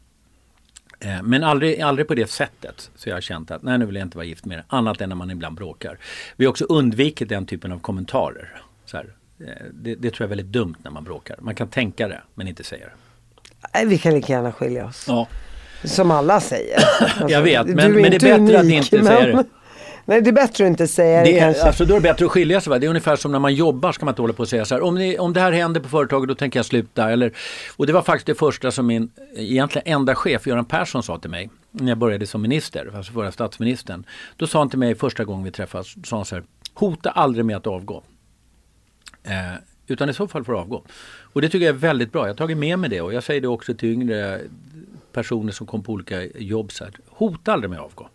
men 1.23 1.45
aldrig, 1.45 1.81
aldrig 1.81 2.09
på 2.09 2.15
det 2.15 2.31
sättet. 2.31 2.91
Så 2.97 3.09
jag 3.09 3.17
har 3.17 3.21
känt 3.21 3.51
att 3.51 3.63
nej 3.63 3.79
nu 3.79 3.87
vill 3.87 3.95
jag 3.97 4.03
inte 4.07 4.17
vara 4.17 4.27
gift 4.27 4.45
med 4.45 4.59
det. 4.59 4.65
Annat 4.69 5.01
än 5.01 5.09
när 5.09 5.17
man 5.17 5.31
ibland 5.31 5.57
bråkar. 5.57 5.99
Vi 6.37 6.45
har 6.45 6.51
också 6.51 6.65
undvikit 6.65 7.29
den 7.29 7.47
typen 7.47 7.73
av 7.73 7.79
kommentarer. 7.79 8.63
Så 8.85 8.97
här, 8.97 9.07
eh, 9.41 9.47
det, 9.73 9.95
det 9.95 10.11
tror 10.11 10.25
jag 10.25 10.27
är 10.27 10.29
väldigt 10.37 10.47
dumt 10.53 10.75
när 10.83 10.91
man 10.91 11.05
bråkar. 11.05 11.37
Man 11.41 11.55
kan 11.55 11.69
tänka 11.69 12.09
det 12.09 12.21
men 12.35 12.49
inte 12.49 12.65
säga 12.65 12.87
det. 12.87 13.85
Vi 13.87 13.99
kan 13.99 14.15
lika 14.15 14.33
gärna 14.33 14.53
skilja 14.53 14.87
oss. 14.87 15.05
Ja. 15.09 15.29
Som 15.85 16.11
alla 16.11 16.41
säger. 16.41 16.77
Alltså, 17.01 17.29
Jag 17.29 17.43
vet, 17.43 17.67
men- 17.67 17.93
du 17.93 18.01
men 18.03 18.11
det 18.11 18.17
är 18.17 18.39
bättre 18.39 18.59
att 18.59 18.65
unik, 18.65 18.93
inte 18.93 19.05
säga 19.07 19.27
det. 19.27 19.45
Nej, 20.09 20.21
det 20.23 20.31
är 20.31 20.33
bättre 20.33 20.65
att 20.65 20.71
inte 20.71 20.87
säga 20.87 21.19
det, 21.19 21.25
Det 21.25 21.39
är, 21.39 21.41
kanske. 21.41 21.63
alltså, 21.63 21.85
då 21.85 21.95
är 21.95 21.99
det 22.01 22.03
bättre 22.03 22.27
att 22.27 22.33
skilja 22.33 22.61
sig. 22.61 22.71
Va? 22.71 22.79
Det 22.79 22.87
är 22.87 22.89
ungefär 22.89 23.17
som 23.17 23.33
när 23.33 23.39
man 23.39 23.55
jobbar 23.55 23.93
ska 23.93 24.05
man 24.05 24.13
inte 24.13 24.23
hålla 24.23 24.33
på 24.35 24.43
och 24.43 24.49
säga 24.49 24.65
så 24.65 24.75
här. 24.75 24.83
Om, 24.83 24.95
ni, 24.95 25.19
om 25.19 25.33
det 25.33 25.41
här 25.41 25.53
händer 25.53 25.81
på 25.81 25.89
företaget 25.89 26.29
då 26.29 26.35
tänker 26.35 26.59
jag 26.59 26.67
sluta. 26.67 27.11
Eller, 27.11 27.33
och 27.77 27.87
det 27.87 27.93
var 27.93 28.03
faktiskt 28.03 28.27
det 28.27 28.35
första 28.35 28.71
som 28.71 28.87
min 28.87 29.11
egentligen 29.37 29.89
enda 29.93 30.15
chef 30.15 30.47
Göran 30.47 30.65
Persson 30.65 31.03
sa 31.03 31.19
till 31.19 31.31
mig. 31.31 31.51
När 31.71 31.89
jag 31.89 31.99
började 31.99 32.27
som 32.27 32.43
minister, 32.43 32.93
alltså 32.97 33.13
förra 33.13 33.33
statsministern. 33.33 34.05
Då 34.37 34.47
sa 34.47 34.59
han 34.59 34.71
till 34.71 34.79
mig 34.79 34.95
första 34.95 35.25
gången 35.25 35.45
vi 35.45 35.51
träffades, 35.51 35.95
sa 36.09 36.17
han 36.17 36.25
så 36.25 36.35
här. 36.35 36.45
Hota 36.75 37.11
aldrig 37.11 37.45
med 37.45 37.57
att 37.57 37.67
avgå. 37.67 38.03
Eh, 39.25 39.33
utan 39.87 40.09
i 40.11 40.15
så 40.15 40.29
fall 40.29 40.45
får 40.45 40.53
du 40.53 40.59
avgå. 40.59 40.83
Och 41.33 41.43
det 41.43 41.49
tycker 41.49 41.67
jag 41.67 41.75
är 41.75 41.79
väldigt 41.79 42.13
bra. 42.13 42.23
Jag 42.23 42.29
har 42.29 42.35
tagit 42.37 42.59
med 42.59 42.79
mig 42.79 42.91
det 42.91 43.01
och 43.01 43.15
jag 43.15 43.23
säger 43.25 43.41
det 43.41 43.49
också 43.49 43.75
till 43.75 43.93
yngre 43.93 44.41
personer 45.13 45.53
som 45.53 45.67
kommer 45.67 45.85
på 45.85 45.93
olika 45.93 46.23
jobb. 46.25 46.73
Så 46.73 46.85
här. 46.85 46.93
Hota 47.09 47.53
aldrig 47.53 47.71
med 47.71 47.79
att 47.79 47.85
avgå. 47.85 48.09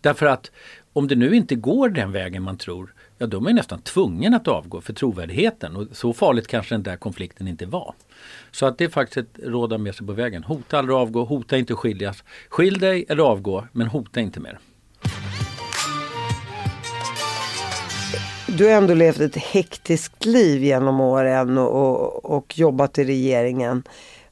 Därför 0.00 0.26
att 0.26 0.50
om 0.94 1.08
det 1.08 1.14
nu 1.14 1.36
inte 1.36 1.54
går 1.54 1.88
den 1.88 2.12
vägen 2.12 2.42
man 2.42 2.56
tror, 2.56 2.94
ja 3.18 3.26
då 3.26 3.36
är 3.36 3.40
man 3.40 3.54
nästan 3.54 3.80
tvungen 3.80 4.34
att 4.34 4.48
avgå 4.48 4.80
för 4.80 4.92
trovärdigheten. 4.92 5.76
Och 5.76 5.86
så 5.92 6.12
farligt 6.12 6.46
kanske 6.46 6.74
den 6.74 6.82
där 6.82 6.96
konflikten 6.96 7.48
inte 7.48 7.66
var. 7.66 7.94
Så 8.50 8.66
att 8.66 8.78
det 8.78 8.84
är 8.84 8.88
faktiskt 8.88 9.16
ett 9.16 9.44
råd 9.44 9.72
att 9.72 9.78
ha 9.78 9.84
med 9.84 9.94
sig 9.94 10.06
på 10.06 10.12
vägen. 10.12 10.44
Hota 10.44 10.78
aldrig 10.78 10.96
att 10.96 11.02
avgå, 11.02 11.24
hota 11.24 11.58
inte 11.58 11.72
att 11.72 11.78
skiljas. 11.78 12.24
Skilj 12.48 12.78
dig 12.78 13.04
eller 13.08 13.22
avgå, 13.22 13.64
men 13.72 13.86
hota 13.86 14.20
inte 14.20 14.40
mer. 14.40 14.58
Du 18.46 18.64
har 18.64 18.72
ändå 18.72 18.94
levt 18.94 19.20
ett 19.20 19.36
hektiskt 19.36 20.24
liv 20.24 20.64
genom 20.64 21.00
åren 21.00 21.58
och, 21.58 21.70
och, 21.70 22.36
och 22.36 22.58
jobbat 22.58 22.98
i 22.98 23.04
regeringen. 23.04 23.82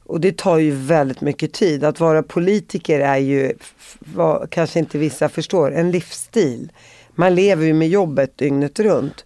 Och 0.05 0.19
det 0.19 0.37
tar 0.37 0.57
ju 0.57 0.71
väldigt 0.71 1.21
mycket 1.21 1.53
tid. 1.53 1.83
Att 1.83 1.99
vara 1.99 2.23
politiker 2.23 2.99
är 2.99 3.17
ju, 3.17 3.53
vad 3.99 4.49
kanske 4.49 4.79
inte 4.79 4.97
vissa 4.97 5.29
förstår, 5.29 5.73
en 5.73 5.91
livsstil. 5.91 6.71
Man 7.15 7.35
lever 7.35 7.65
ju 7.65 7.73
med 7.73 7.87
jobbet 7.87 8.37
dygnet 8.37 8.79
runt. 8.79 9.25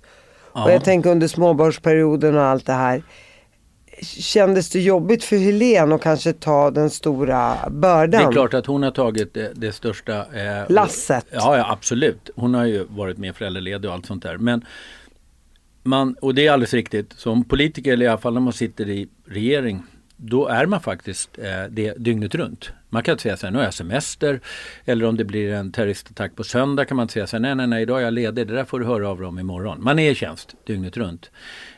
Och 0.51 0.71
jag 0.71 0.83
tänker 0.83 1.09
under 1.09 1.27
småbarnsperioden 1.27 2.35
och 2.35 2.43
allt 2.43 2.65
det 2.65 2.73
här. 2.73 3.03
Kändes 4.01 4.69
det 4.69 4.79
jobbigt 4.79 5.23
för 5.23 5.37
Helene 5.37 5.95
att 5.95 6.01
kanske 6.01 6.33
ta 6.33 6.71
den 6.71 6.89
stora 6.89 7.57
bördan? 7.69 8.21
Det 8.21 8.27
är 8.27 8.31
klart 8.31 8.53
att 8.53 8.65
hon 8.65 8.83
har 8.83 8.91
tagit 8.91 9.33
det, 9.33 9.51
det 9.55 9.71
största 9.71 10.13
eh, 10.19 10.69
Lasset. 10.69 11.25
Ja, 11.31 11.57
ja, 11.57 11.71
absolut. 11.71 12.29
Hon 12.35 12.53
har 12.53 12.65
ju 12.65 12.85
varit 12.89 13.17
med 13.17 13.35
föräldraledig 13.35 13.89
och 13.89 13.95
allt 13.95 14.05
sånt 14.05 14.23
där. 14.23 14.37
Men 14.37 14.65
man, 15.83 16.15
och 16.21 16.35
det 16.35 16.47
är 16.47 16.51
alldeles 16.51 16.73
riktigt, 16.73 17.13
som 17.13 17.43
politiker 17.43 17.93
eller 17.93 18.05
i 18.05 18.09
alla 18.09 18.17
fall 18.17 18.33
när 18.33 18.41
man 18.41 18.53
sitter 18.53 18.89
i 18.89 19.07
regering 19.25 19.83
då 20.17 20.47
är 20.47 20.65
man 20.65 20.81
faktiskt 20.81 21.39
eh, 21.39 21.63
det 21.69 21.93
dygnet 21.97 22.35
runt. 22.35 22.71
Man 22.89 23.03
kan 23.03 23.11
inte 23.11 23.21
säga 23.21 23.37
så 23.37 23.45
här, 23.45 23.51
nu 23.51 23.57
har 23.57 23.65
jag 23.65 23.73
semester. 23.73 24.39
Eller 24.85 25.05
om 25.05 25.17
det 25.17 25.25
blir 25.25 25.53
en 25.53 25.71
terroristattack 25.71 26.35
på 26.35 26.43
söndag 26.43 26.85
kan 26.85 26.97
man 26.97 27.03
inte 27.03 27.13
säga 27.13 27.27
så 27.27 27.35
här, 27.35 27.41
nej, 27.41 27.55
nej, 27.55 27.67
nej, 27.67 27.81
idag 27.81 27.99
är 27.99 28.03
jag 28.03 28.13
ledig. 28.13 28.47
Det 28.47 28.53
där 28.53 28.65
får 28.65 28.79
du 28.79 28.85
höra 28.85 29.09
av 29.09 29.23
om 29.23 29.39
imorgon. 29.39 29.83
Man 29.83 29.99
är 29.99 30.11
i 30.11 30.15
tjänst 30.15 30.55
dygnet 30.65 30.97
runt. 30.97 31.31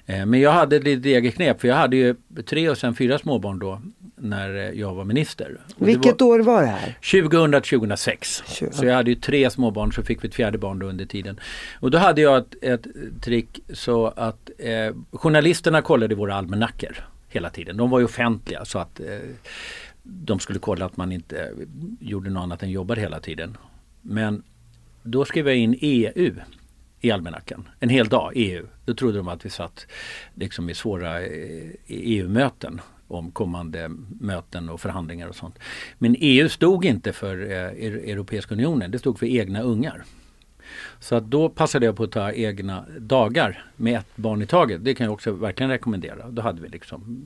Eh, 0.06 0.26
men 0.26 0.40
jag 0.40 0.52
hade 0.52 0.76
ett 0.76 0.84
litet 0.84 1.06
eget 1.06 1.36
knep, 1.36 1.62
för 1.62 1.68
jag 1.68 1.76
hade 1.76 1.96
ju 1.96 2.16
tre 2.46 2.70
och 2.70 2.78
sen 2.78 2.96
fyra 2.96 3.20
småbarn 3.20 3.60
då 3.60 3.82
när 4.16 4.56
eh, 4.56 4.80
jag 4.80 4.94
var 4.94 5.04
minister. 5.04 5.58
Och 5.76 5.88
Vilket 5.88 6.22
var, 6.22 6.28
år 6.28 6.40
var 6.40 6.62
det 6.62 6.68
här? 6.68 6.98
2000 7.12 7.62
till 7.62 7.80
2006. 7.80 8.44
Tjugo. 8.48 8.72
Så 8.74 8.86
jag 8.86 8.96
hade 8.96 9.10
ju 9.10 9.16
tre 9.16 9.50
småbarn 9.50 9.92
så 9.92 10.04
fick 10.04 10.24
vi 10.24 10.28
ett 10.28 10.36
fjärde 10.36 10.58
barn 10.58 10.80
då 10.80 10.86
under 10.86 11.06
tiden. 11.06 11.40
Och 11.80 11.92
då 11.92 11.98
hade 11.98 12.22
jag 12.22 12.38
ett, 12.38 12.56
ett 12.62 12.88
trick 13.22 13.60
så 13.74 14.08
att 14.08 14.50
eh, 14.58 14.96
journalisterna 15.12 15.82
kollade 15.82 16.16
våra 16.16 16.36
almanackor 16.36 17.10
hela 17.30 17.50
tiden. 17.50 17.78
De 17.78 17.90
var 17.90 18.00
ju 18.00 18.06
offentliga 18.06 18.66
så 18.66 18.80
att 18.80 19.00
eh, 19.00 19.20
de 20.04 20.40
skulle 20.40 20.60
kolla 20.60 20.86
att 20.86 20.98
man 20.98 21.12
inte 21.12 21.54
gjorde 22.00 22.30
något 22.30 22.44
annat 22.44 22.64
än 22.64 22.72
jobbade 22.72 23.02
hela 23.02 23.20
tiden. 23.20 23.58
Men 24.02 24.44
då 25.04 25.26
skrev 25.26 25.48
jag 25.48 25.58
in 25.58 25.76
EU 25.82 26.36
i 27.02 27.12
almanackan. 27.12 27.68
En 27.80 27.90
hel 27.90 28.08
dag, 28.08 28.32
EU. 28.36 28.68
Då 28.86 28.94
trodde 28.94 29.18
de 29.18 29.28
att 29.28 29.46
vi 29.46 29.50
satt 29.50 29.88
liksom 30.34 30.70
i 30.70 30.74
svåra 30.74 31.22
eh, 31.22 31.72
EU-möten 31.88 32.76
e 32.76 32.82
om 33.08 33.32
kommande 33.32 33.90
möten 34.20 34.70
och 34.70 34.82
förhandlingar 34.82 35.28
och 35.28 35.36
sånt. 35.36 35.60
Men 35.98 36.16
EU 36.20 36.50
stod 36.50 36.86
inte 36.86 37.14
för 37.14 37.52
eh, 37.52 38.12
Europeiska 38.12 38.56
unionen, 38.56 38.92
det 38.92 39.00
stod 39.00 39.20
för 39.20 39.26
egna 39.26 39.62
ungar. 39.62 40.04
Så 41.00 41.16
att 41.16 41.24
då 41.24 41.50
passade 41.50 41.86
jag 41.86 41.98
på 41.98 42.04
att 42.04 42.12
ta 42.12 42.32
egna 42.32 42.86
dagar 43.00 43.66
med 43.76 44.00
ett 44.00 44.16
barn 44.16 44.42
i 44.42 44.46
taget. 44.46 44.86
Det 44.86 44.96
kan 44.96 45.06
jag 45.06 45.14
också 45.14 45.32
verkligen 45.32 45.70
rekommendera. 45.70 46.30
Då 46.30 46.42
hade 46.42 46.62
vi 46.62 46.70
liksom 46.70 47.22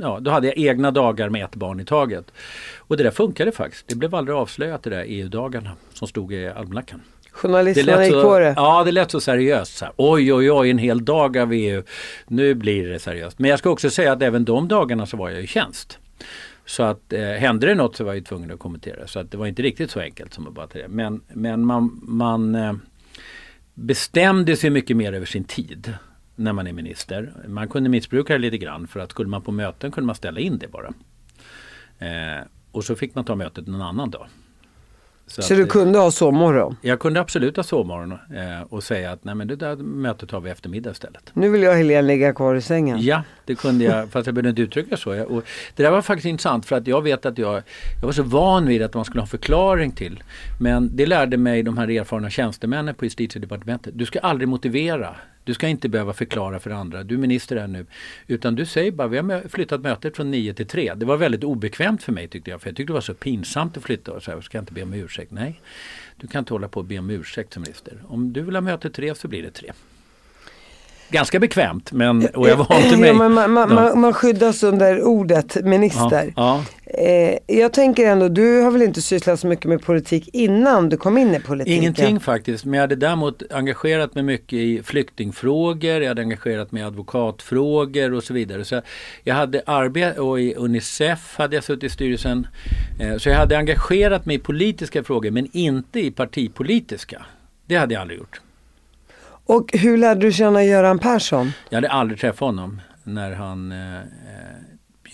Ja, 0.00 0.18
då 0.20 0.30
hade 0.30 0.46
jag 0.46 0.58
egna 0.58 0.90
dagar 0.90 1.28
med 1.28 1.44
ett 1.44 1.54
barn 1.54 1.80
i 1.80 1.84
taget. 1.84 2.32
Och 2.78 2.96
det 2.96 3.02
där 3.02 3.10
funkade 3.10 3.52
faktiskt. 3.52 3.88
Det 3.88 3.94
blev 3.94 4.14
aldrig 4.14 4.36
avslöjat 4.36 4.82
det 4.82 4.90
där 4.90 5.04
EU-dagarna 5.08 5.70
som 5.92 6.08
stod 6.08 6.32
i 6.32 6.46
almanackan. 6.46 7.00
Journalisterna 7.30 8.04
gick 8.04 8.14
på 8.14 8.38
det. 8.38 8.54
Ja, 8.56 8.84
det 8.84 8.92
lät 8.92 9.10
så 9.10 9.20
seriöst. 9.20 9.76
Så 9.76 9.84
här. 9.84 9.94
Oj, 9.96 10.32
oj, 10.34 10.52
oj, 10.52 10.70
en 10.70 10.78
hel 10.78 11.04
dag 11.04 11.38
av 11.38 11.52
EU. 11.52 11.82
Nu 12.26 12.54
blir 12.54 12.88
det 12.88 12.98
seriöst. 12.98 13.38
Men 13.38 13.50
jag 13.50 13.58
ska 13.58 13.70
också 13.70 13.90
säga 13.90 14.12
att 14.12 14.22
även 14.22 14.44
de 14.44 14.68
dagarna 14.68 15.06
så 15.06 15.16
var 15.16 15.30
jag 15.30 15.42
i 15.42 15.46
tjänst. 15.46 15.98
Så 16.66 16.82
att 16.82 17.12
eh, 17.12 17.20
hände 17.20 17.66
det 17.66 17.74
något 17.74 17.96
så 17.96 18.04
var 18.04 18.14
jag 18.14 18.24
tvungen 18.24 18.50
att 18.50 18.58
kommentera. 18.58 19.06
Så 19.06 19.18
att 19.18 19.30
det 19.30 19.36
var 19.36 19.46
inte 19.46 19.62
riktigt 19.62 19.90
så 19.90 20.00
enkelt 20.00 20.34
som 20.34 20.46
att 20.46 20.54
bara 20.54 20.66
ta 20.66 20.78
det. 20.78 20.88
Men, 20.88 21.20
men 21.28 21.64
man, 21.66 22.00
man 22.02 22.54
eh, 22.54 22.74
bestämde 23.74 24.56
sig 24.56 24.70
mycket 24.70 24.96
mer 24.96 25.12
över 25.12 25.26
sin 25.26 25.44
tid 25.44 25.94
när 26.36 26.52
man 26.52 26.66
är 26.66 26.72
minister. 26.72 27.32
Man 27.48 27.68
kunde 27.68 27.88
missbruka 27.88 28.32
det 28.32 28.38
lite 28.38 28.58
grann 28.58 28.86
för 28.86 29.00
att 29.00 29.10
skulle 29.10 29.28
man 29.28 29.42
på 29.42 29.52
möten 29.52 29.90
kunde 29.92 30.06
man 30.06 30.14
ställa 30.14 30.40
in 30.40 30.58
det 30.58 30.68
bara. 30.68 30.92
Eh, 31.98 32.44
och 32.72 32.84
så 32.84 32.96
fick 32.96 33.14
man 33.14 33.24
ta 33.24 33.34
mötet 33.34 33.66
någon 33.66 33.82
annan 33.82 34.10
dag. 34.10 34.26
Så 35.26 35.40
att, 35.40 35.48
du 35.48 35.66
kunde 35.66 35.98
ha 35.98 36.10
sovmorgon? 36.10 36.76
jag 36.80 37.00
kunde 37.00 37.20
absolut 37.20 37.56
ha 37.56 37.62
sovmorgon 37.62 38.12
eh, 38.12 38.62
och 38.68 38.82
säga 38.82 39.12
att 39.12 39.24
nej 39.24 39.34
men 39.34 39.48
det 39.48 39.56
där 39.56 39.76
mötet 39.76 40.30
har 40.30 40.40
vi 40.40 40.50
eftermiddag 40.50 40.90
istället. 40.90 41.30
Nu 41.32 41.48
vill 41.48 41.62
jag 41.62 41.74
Helene 41.74 42.02
ligga 42.02 42.32
kvar 42.32 42.54
i 42.54 42.60
sängen. 42.60 42.98
Ja, 43.00 43.22
det 43.44 43.54
kunde 43.54 43.84
jag, 43.84 44.10
fast 44.10 44.26
jag 44.26 44.34
behövde 44.34 44.50
inte 44.50 44.62
uttrycka 44.62 44.96
så. 44.96 45.14
Jag, 45.14 45.30
och 45.30 45.44
det 45.76 45.82
där 45.82 45.90
var 45.90 46.02
faktiskt 46.02 46.26
intressant 46.26 46.66
för 46.66 46.76
att 46.76 46.86
jag 46.86 47.02
vet 47.02 47.26
att 47.26 47.38
jag, 47.38 47.62
jag 48.00 48.06
var 48.06 48.12
så 48.12 48.22
van 48.22 48.66
vid 48.66 48.82
att 48.82 48.94
man 48.94 49.04
skulle 49.04 49.20
ha 49.20 49.24
en 49.24 49.30
förklaring 49.30 49.92
till. 49.92 50.22
Men 50.60 50.96
det 50.96 51.06
lärde 51.06 51.36
mig 51.36 51.62
de 51.62 51.78
här 51.78 51.90
erfarna 51.90 52.30
tjänstemännen 52.30 52.94
på 52.94 53.04
justitiedepartementet. 53.04 53.98
Du 53.98 54.06
ska 54.06 54.18
aldrig 54.18 54.48
motivera. 54.48 55.16
Du 55.44 55.54
ska 55.54 55.68
inte 55.68 55.88
behöva 55.88 56.12
förklara 56.12 56.60
för 56.60 56.70
andra. 56.70 57.02
Du 57.02 57.14
är 57.14 57.18
minister 57.18 57.56
här 57.56 57.66
nu. 57.66 57.86
Utan 58.26 58.54
du 58.54 58.66
säger 58.66 58.90
bara, 58.90 59.08
vi 59.08 59.18
har 59.18 59.48
flyttat 59.48 59.80
mötet 59.80 60.16
från 60.16 60.30
9 60.30 60.54
till 60.54 60.66
3. 60.66 60.94
Det 60.94 61.06
var 61.06 61.16
väldigt 61.16 61.44
obekvämt 61.44 62.02
för 62.02 62.12
mig 62.12 62.28
tyckte 62.28 62.50
jag. 62.50 62.60
För 62.60 62.68
jag 62.68 62.76
tyckte 62.76 62.90
det 62.90 62.94
var 62.94 63.00
så 63.00 63.14
pinsamt 63.14 63.76
att 63.76 63.82
flytta. 63.82 64.20
Så 64.20 64.30
här, 64.30 64.40
ska 64.40 64.56
jag 64.58 64.62
inte 64.62 64.72
be 64.72 64.82
om 64.82 64.94
ursäkt? 64.94 65.32
Nej, 65.32 65.60
du 66.16 66.26
kan 66.26 66.38
inte 66.38 66.54
hålla 66.54 66.68
på 66.68 66.80
och 66.80 66.86
be 66.86 66.98
om 66.98 67.10
ursäkt 67.10 67.52
som 67.52 67.62
minister. 67.62 67.98
Om 68.08 68.32
du 68.32 68.42
vill 68.42 68.54
ha 68.56 68.60
möte 68.60 68.90
3 68.90 69.14
så 69.14 69.28
blir 69.28 69.42
det 69.42 69.50
3. 69.50 69.72
Ganska 71.10 71.40
bekvämt 71.40 71.92
men, 71.92 72.26
och 72.26 72.48
jag 72.48 72.56
vande 72.56 72.96
mig. 72.96 73.08
Ja, 73.08 73.14
man, 73.14 73.32
man, 73.32 73.68
Ja. 73.70 73.74
man, 73.74 74.00
man 74.00 74.12
skyddas 74.12 74.62
under 74.62 75.02
ordet 75.02 75.64
minister. 75.64 76.32
Ja, 76.36 76.64
Eh, 76.98 77.38
jag 77.46 77.72
tänker 77.72 78.06
ändå, 78.06 78.28
du 78.28 78.60
har 78.60 78.70
väl 78.70 78.82
inte 78.82 79.02
sysslat 79.02 79.40
så 79.40 79.46
mycket 79.46 79.64
med 79.64 79.82
politik 79.82 80.28
innan 80.32 80.88
du 80.88 80.96
kom 80.96 81.18
in 81.18 81.34
i 81.34 81.40
politiken? 81.40 81.78
Ingenting 81.78 82.20
faktiskt, 82.20 82.64
men 82.64 82.74
jag 82.74 82.80
hade 82.80 82.96
däremot 82.96 83.42
engagerat 83.52 84.14
mig 84.14 84.24
mycket 84.24 84.52
i 84.52 84.82
flyktingfrågor, 84.82 86.00
jag 86.02 86.08
hade 86.08 86.22
engagerat 86.22 86.72
mig 86.72 86.82
i 86.82 86.86
advokatfrågor 86.86 88.12
och 88.12 88.24
så 88.24 88.34
vidare. 88.34 88.64
Så 88.64 88.82
jag 89.24 89.34
hade 89.34 89.62
arbetat, 89.66 90.18
och 90.18 90.40
i 90.40 90.54
Unicef 90.54 91.34
hade 91.38 91.56
jag 91.56 91.64
suttit 91.64 91.84
i 91.84 91.88
styrelsen. 91.88 92.46
Eh, 93.00 93.16
Så 93.16 93.28
jag 93.28 93.36
hade 93.36 93.58
engagerat 93.58 94.26
mig 94.26 94.36
i 94.36 94.38
politiska 94.38 95.04
frågor 95.04 95.30
men 95.30 95.48
inte 95.52 96.00
i 96.00 96.10
partipolitiska. 96.10 97.26
Det 97.66 97.76
hade 97.76 97.94
jag 97.94 98.00
aldrig 98.00 98.18
gjort. 98.18 98.40
Och 99.46 99.70
hur 99.72 99.96
lärde 99.96 100.20
du 100.20 100.32
känna 100.32 100.64
Göran 100.64 100.98
Persson? 100.98 101.52
Jag 101.68 101.76
hade 101.76 101.88
aldrig 101.90 102.20
träffat 102.20 102.40
honom 102.40 102.80
när 103.04 103.32
han 103.32 103.72
eh, 103.72 103.96
eh, 103.96 104.02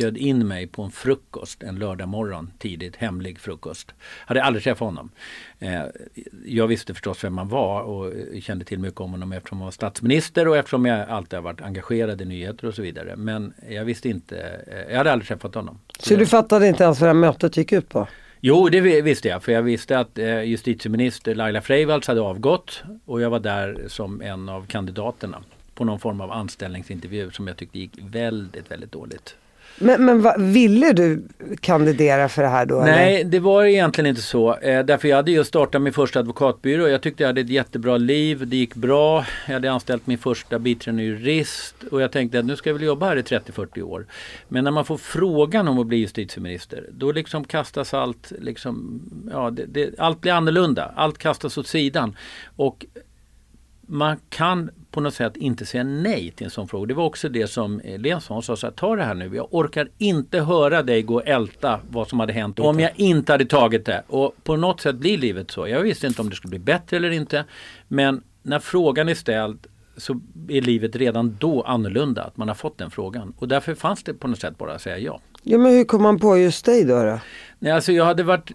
bjöd 0.01 0.17
in 0.17 0.49
mig 0.49 0.67
på 0.67 0.83
en 0.83 0.91
frukost 0.91 1.63
en 1.63 1.79
lördag 1.79 2.09
morgon 2.09 2.51
tidigt, 2.59 2.97
hemlig 2.97 3.39
frukost. 3.39 3.95
Hade 4.27 4.43
aldrig 4.43 4.65
träffat 4.65 4.79
honom. 4.89 5.11
Eh, 5.59 5.83
jag 6.47 6.67
visste 6.67 6.95
förstås 6.95 7.25
vem 7.25 7.39
han 7.39 7.49
var 7.49 7.83
och 7.83 8.13
kände 8.43 8.65
till 8.65 8.79
mycket 8.79 9.01
om 9.01 9.11
honom 9.11 9.33
eftersom 9.33 9.59
han 9.59 9.65
var 9.65 9.71
statsminister 9.73 10.49
och 10.49 10.57
eftersom 10.57 10.87
jag 10.87 11.09
alltid 11.11 11.37
har 11.37 11.43
varit 11.43 11.61
engagerad 11.61 12.21
i 12.21 12.25
nyheter 12.25 12.67
och 12.69 12.75
så 12.75 12.83
vidare. 12.83 13.17
Men 13.17 13.53
jag 13.71 13.85
visste 13.85 14.09
inte, 14.09 14.39
eh, 14.67 14.91
jag 14.91 14.99
hade 14.99 15.13
aldrig 15.13 15.29
träffat 15.29 15.55
honom. 15.55 15.79
Så 15.99 16.17
du 16.17 16.27
fattade 16.27 16.69
inte 16.69 16.85
ens 16.85 17.01
vad 17.01 17.07
det 17.09 17.15
här 17.15 17.21
mötet 17.21 17.57
gick 17.57 17.73
ut 17.73 17.89
på? 17.89 18.09
Jo, 18.41 18.69
det 18.69 18.81
vi- 18.81 19.01
visste 19.01 19.29
jag. 19.29 19.43
För 19.43 19.53
jag 19.53 19.63
visste 19.63 19.99
att 19.99 20.19
eh, 20.19 20.43
justitieminister 20.43 21.35
Laila 21.35 21.61
Freivalds 21.61 22.09
hade 22.09 22.21
avgått. 22.21 22.83
Och 23.05 23.21
jag 23.21 23.31
var 23.31 23.41
där 23.41 23.85
som 23.89 24.21
en 24.23 24.49
av 24.49 24.67
kandidaterna. 24.67 25.43
På 25.75 25.85
någon 25.85 26.01
form 26.01 26.21
av 26.21 26.33
anställningsintervju 26.33 27.31
som 27.31 27.47
jag 27.47 27.57
tyckte 27.57 27.79
gick 27.79 27.93
väldigt, 28.03 28.71
väldigt 28.71 28.93
dåligt. 28.93 29.37
Men, 29.79 30.05
men 30.05 30.23
va, 30.23 30.35
ville 30.39 30.93
du 30.93 31.23
kandidera 31.61 32.29
för 32.29 32.43
det 32.43 32.49
här 32.49 32.67
då? 32.67 32.81
Nej, 32.81 33.21
eller? 33.21 33.31
det 33.31 33.41
var 33.41 33.65
egentligen 33.65 34.07
inte 34.09 34.23
så. 34.23 34.57
Eh, 34.57 34.85
därför 34.85 35.09
jag 35.09 35.17
hade 35.17 35.31
just 35.31 35.49
startat 35.49 35.83
min 35.83 35.93
första 35.93 36.21
advokatbyrå. 36.21 36.89
Jag 36.89 37.03
tyckte 37.03 37.23
jag 37.23 37.29
hade 37.29 37.41
ett 37.41 37.51
jättebra 37.51 37.97
liv. 37.97 38.49
Det 38.49 38.57
gick 38.57 38.75
bra. 38.75 39.25
Jag 39.47 39.55
hade 39.55 39.73
anställt 39.73 40.07
min 40.07 40.19
första 40.19 40.59
biträdande 40.59 41.03
jurist. 41.03 41.75
Och 41.91 42.03
jag 42.03 42.13
tänkte 42.13 42.39
att 42.39 42.45
nu 42.45 42.57
ska 42.57 42.71
jag 42.71 42.75
väl 42.75 42.83
jobba 42.83 43.07
här 43.07 43.17
i 43.17 43.23
30-40 43.23 43.83
år. 43.83 44.07
Men 44.49 44.65
när 44.65 44.71
man 44.71 44.85
får 44.85 44.97
frågan 44.97 45.69
om 45.69 45.79
att 45.79 45.87
bli 45.87 45.97
justitieminister. 45.97 46.87
Då 46.93 47.13
liksom 47.13 47.45
kastas 47.45 47.95
allt, 47.95 48.33
liksom, 48.39 49.03
ja, 49.33 49.51
det, 49.51 49.67
det, 49.67 49.99
allt 49.99 50.21
blir 50.21 50.33
annorlunda. 50.33 50.93
Allt 50.97 51.19
kastas 51.19 51.59
åt 51.59 51.67
sidan. 51.67 52.17
Och 52.57 52.87
man 53.87 54.17
kan 54.29 54.71
på 54.91 55.01
något 55.01 55.15
sätt 55.15 55.37
inte 55.37 55.67
säga 55.67 55.85
nej 55.85 56.31
till 56.31 56.45
en 56.45 56.51
sån 56.51 56.69
fråga. 56.69 56.87
Det 56.87 56.95
var 56.95 57.05
också 57.05 57.29
det 57.29 57.47
som 57.47 57.81
Lensson 57.85 58.43
sa, 58.43 58.57
så 58.57 58.67
här, 58.67 58.75
ta 58.75 58.97
det 58.97 59.03
här 59.03 59.15
nu. 59.15 59.37
Jag 59.37 59.55
orkar 59.55 59.89
inte 59.99 60.41
höra 60.41 60.83
dig 60.83 61.03
gå 61.03 61.15
och 61.15 61.27
älta 61.27 61.81
vad 61.91 62.09
som 62.09 62.21
hade 62.21 62.33
hänt 62.33 62.59
om 62.59 62.81
jag 62.81 62.91
inte 62.97 63.33
hade 63.33 63.45
tagit 63.45 63.87
det. 63.87 64.05
Och 64.07 64.35
på 64.45 64.57
något 64.57 64.81
sätt 64.81 64.97
blir 64.97 65.19
livet 65.19 65.51
så. 65.51 65.69
Jag 65.69 65.81
visste 65.81 66.07
inte 66.07 66.23
om 66.23 66.31
det 66.31 66.37
skulle 66.37 66.51
bli 66.51 66.59
bättre 66.59 66.97
eller 66.97 67.11
inte. 67.11 67.45
Men 67.89 68.23
när 68.43 68.59
frågan 68.59 69.09
är 69.09 69.15
ställd 69.15 69.67
så 69.97 70.21
är 70.49 70.61
livet 70.61 70.97
redan 70.97 71.37
då 71.41 71.63
annorlunda, 71.63 72.25
att 72.25 72.37
man 72.37 72.49
har 72.49 72.55
fått 72.55 72.79
den 72.79 72.91
frågan. 72.91 73.35
Och 73.39 73.49
därför 73.49 73.75
fanns 73.75 74.03
det 74.03 74.15
på 74.15 74.29
något 74.29 74.41
sätt 74.41 74.59
bara 74.59 74.75
att 74.75 74.83
säga 74.83 74.99
ja. 74.99 75.21
Ja 75.43 75.59
men 75.59 75.73
hur 75.73 75.85
kom 75.85 76.03
man 76.03 76.19
på 76.19 76.39
just 76.39 76.65
dig 76.65 76.85
då? 76.85 77.03
då? 77.03 77.19
Nej, 77.59 77.73
alltså 77.73 77.93
jag 77.93 78.05
hade 78.05 78.23
varit 78.23 78.53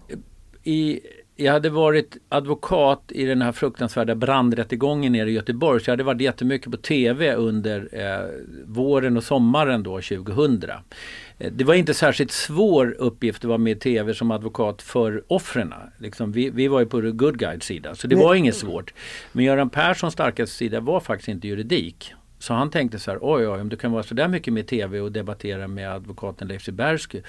i 0.64 1.00
jag 1.36 1.52
hade 1.52 1.70
varit 1.70 2.16
advokat 2.28 3.02
i 3.08 3.24
den 3.24 3.42
här 3.42 3.52
fruktansvärda 3.52 4.14
brandrättegången 4.14 5.12
nere 5.12 5.30
i 5.30 5.32
Göteborg. 5.32 5.80
Så 5.80 5.90
jag 5.90 5.92
hade 5.92 6.02
varit 6.02 6.20
jättemycket 6.20 6.70
på 6.70 6.76
TV 6.76 7.34
under 7.34 7.88
eh, 7.92 8.28
våren 8.64 9.16
och 9.16 9.24
sommaren 9.24 9.82
då 9.82 10.00
2000. 10.00 10.70
Eh, 11.38 11.52
det 11.52 11.64
var 11.64 11.74
inte 11.74 11.94
särskilt 11.94 12.30
svår 12.30 12.96
uppgift 12.98 13.44
att 13.44 13.48
vara 13.48 13.58
med 13.58 13.76
i 13.76 13.80
TV 13.80 14.14
som 14.14 14.30
advokat 14.30 14.82
för 14.82 15.24
offren. 15.26 15.74
Liksom, 15.98 16.32
vi, 16.32 16.50
vi 16.50 16.68
var 16.68 16.80
ju 16.80 16.86
på 16.86 17.00
the 17.00 17.10
good 17.10 17.38
guide 17.38 17.62
sida 17.62 17.94
så 17.94 18.06
det 18.06 18.16
var 18.16 18.34
inget 18.34 18.56
svårt. 18.56 18.94
Men 19.32 19.44
Göran 19.44 19.70
Perssons 19.70 20.14
starkaste 20.14 20.56
sida 20.56 20.80
var 20.80 21.00
faktiskt 21.00 21.28
inte 21.28 21.48
juridik. 21.48 22.14
Så 22.38 22.54
han 22.54 22.70
tänkte 22.70 22.98
så 22.98 23.10
här, 23.10 23.18
oj, 23.22 23.48
oj 23.48 23.60
om 23.60 23.68
du 23.68 23.76
kan 23.76 23.92
vara 23.92 24.02
så 24.02 24.14
där 24.14 24.28
mycket 24.28 24.52
med 24.52 24.66
TV 24.66 25.00
och 25.00 25.12
debattera 25.12 25.68
med 25.68 25.92
advokaten 25.92 26.48
Leif 26.48 26.62
Silbersky, 26.62 27.20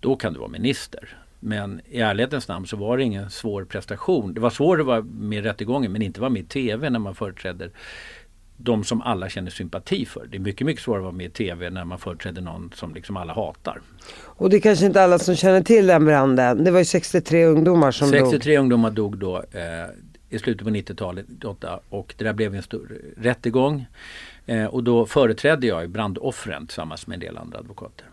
då 0.00 0.16
kan 0.16 0.32
du 0.32 0.38
vara 0.38 0.48
minister. 0.48 1.21
Men 1.44 1.80
i 1.90 2.00
ärlighetens 2.00 2.48
namn 2.48 2.66
så 2.66 2.76
var 2.76 2.96
det 2.96 3.02
ingen 3.02 3.30
svår 3.30 3.64
prestation. 3.64 4.34
Det 4.34 4.40
var 4.40 4.50
svårt 4.50 4.80
att 4.80 4.86
vara 4.86 5.02
med 5.02 5.38
i 5.38 5.42
rättegången 5.42 5.92
men 5.92 6.02
inte 6.02 6.20
vara 6.20 6.30
med 6.30 6.42
i 6.42 6.46
TV 6.46 6.90
när 6.90 6.98
man 6.98 7.14
företräder 7.14 7.70
de 8.56 8.84
som 8.84 9.02
alla 9.02 9.28
känner 9.28 9.50
sympati 9.50 10.06
för. 10.06 10.26
Det 10.26 10.36
är 10.36 10.40
mycket, 10.40 10.66
mycket 10.66 10.82
svårare 10.82 11.00
att 11.00 11.04
vara 11.04 11.12
med 11.12 11.26
i 11.26 11.30
TV 11.30 11.70
när 11.70 11.84
man 11.84 11.98
företräder 11.98 12.42
någon 12.42 12.72
som 12.74 12.94
liksom 12.94 13.16
alla 13.16 13.32
hatar. 13.32 13.80
Och 14.14 14.50
det 14.50 14.56
är 14.56 14.60
kanske 14.60 14.86
inte 14.86 15.02
alla 15.02 15.18
som 15.18 15.36
känner 15.36 15.62
till 15.62 15.86
den 15.86 16.04
branden. 16.04 16.64
Det 16.64 16.70
var 16.70 16.78
ju 16.78 16.84
63 16.84 17.44
ungdomar 17.44 17.90
som 17.90 18.08
63 18.08 18.20
dog. 18.20 18.30
63 18.30 18.58
ungdomar 18.58 18.90
dog 18.90 19.18
då 19.18 19.36
eh, 19.36 20.34
i 20.36 20.38
slutet 20.38 20.66
på 20.66 20.70
90-talet 20.70 21.26
och 21.88 22.14
det 22.18 22.24
där 22.24 22.32
blev 22.32 22.54
en 22.54 22.62
stor 22.62 22.98
rättegång. 23.16 23.86
Eh, 24.46 24.64
och 24.64 24.84
då 24.84 25.06
företrädde 25.06 25.66
jag 25.66 25.90
brandoffren 25.90 26.66
tillsammans 26.66 27.06
med 27.06 27.14
en 27.14 27.20
del 27.20 27.38
andra 27.38 27.58
advokater. 27.58 28.06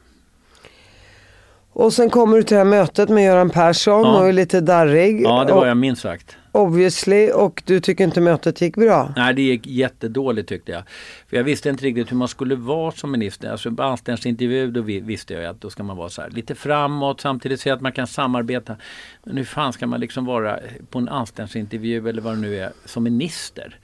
Och 1.74 1.94
sen 1.94 2.10
kommer 2.10 2.38
du 2.38 2.44
till 2.44 2.54
det 2.56 2.64
här 2.64 2.70
mötet 2.70 3.10
med 3.10 3.24
Göran 3.26 3.50
Persson 3.50 4.02
Ja. 4.06 4.20
och 4.20 4.28
är 4.28 4.34
lite 4.34 4.62
darrig. 4.62 5.22
Ja, 5.22 5.44
det 5.46 5.54
var 5.54 5.68
jag 5.68 5.78
minst 5.78 6.02
sagt. 6.02 6.36
Obviously. 6.52 7.32
Och 7.32 7.64
du 7.66 7.80
tycker 7.80 8.04
inte 8.04 8.22
mötet 8.22 8.62
gick 8.62 8.76
bra? 8.76 9.14
Nej, 9.16 9.34
det 9.34 9.42
gick 9.42 9.68
jättedåligt 9.68 10.50
tyckte 10.50 10.72
jag. 10.72 10.84
För 11.30 11.38
jag 11.38 11.44
visste 11.44 11.70
inte 11.70 11.86
riktigt 11.86 12.12
hur 12.12 12.18
man 12.18 12.28
skulle 12.28 12.56
vara 12.56 12.92
som 12.92 13.12
minister. 13.12 13.52
Alltså 13.52 13.72
på 13.72 13.84
anställningsintervju 13.84 14.72
då 14.72 14.82
vi- 14.82 15.00
visste 15.00 15.34
jag 15.34 15.46
att 15.46 15.62
då 15.62 15.70
ska 15.70 15.84
man 15.84 15.98
vara 15.98 16.10
så 16.10 16.22
här 16.22 16.30
lite 16.30 16.56
framåt 16.56 17.22
samtidigt 17.22 17.60
säga 17.60 17.76
att 17.76 17.82
man 17.82 17.92
kan 17.92 18.08
samarbeta. 18.08 18.76
Men 19.24 19.38
hur 19.38 19.44
fan 19.44 19.74
ska 19.74 19.88
man 19.88 20.00
liksom 20.00 20.26
vara 20.26 20.60
på 20.90 21.00
en 21.00 21.10
anställningsintervju 21.10 22.10
eller 22.10 22.22
vad 22.22 22.34
det 22.34 22.40
nu 22.42 22.58
är 22.60 22.72
som 22.86 23.04
minister? 23.04 23.80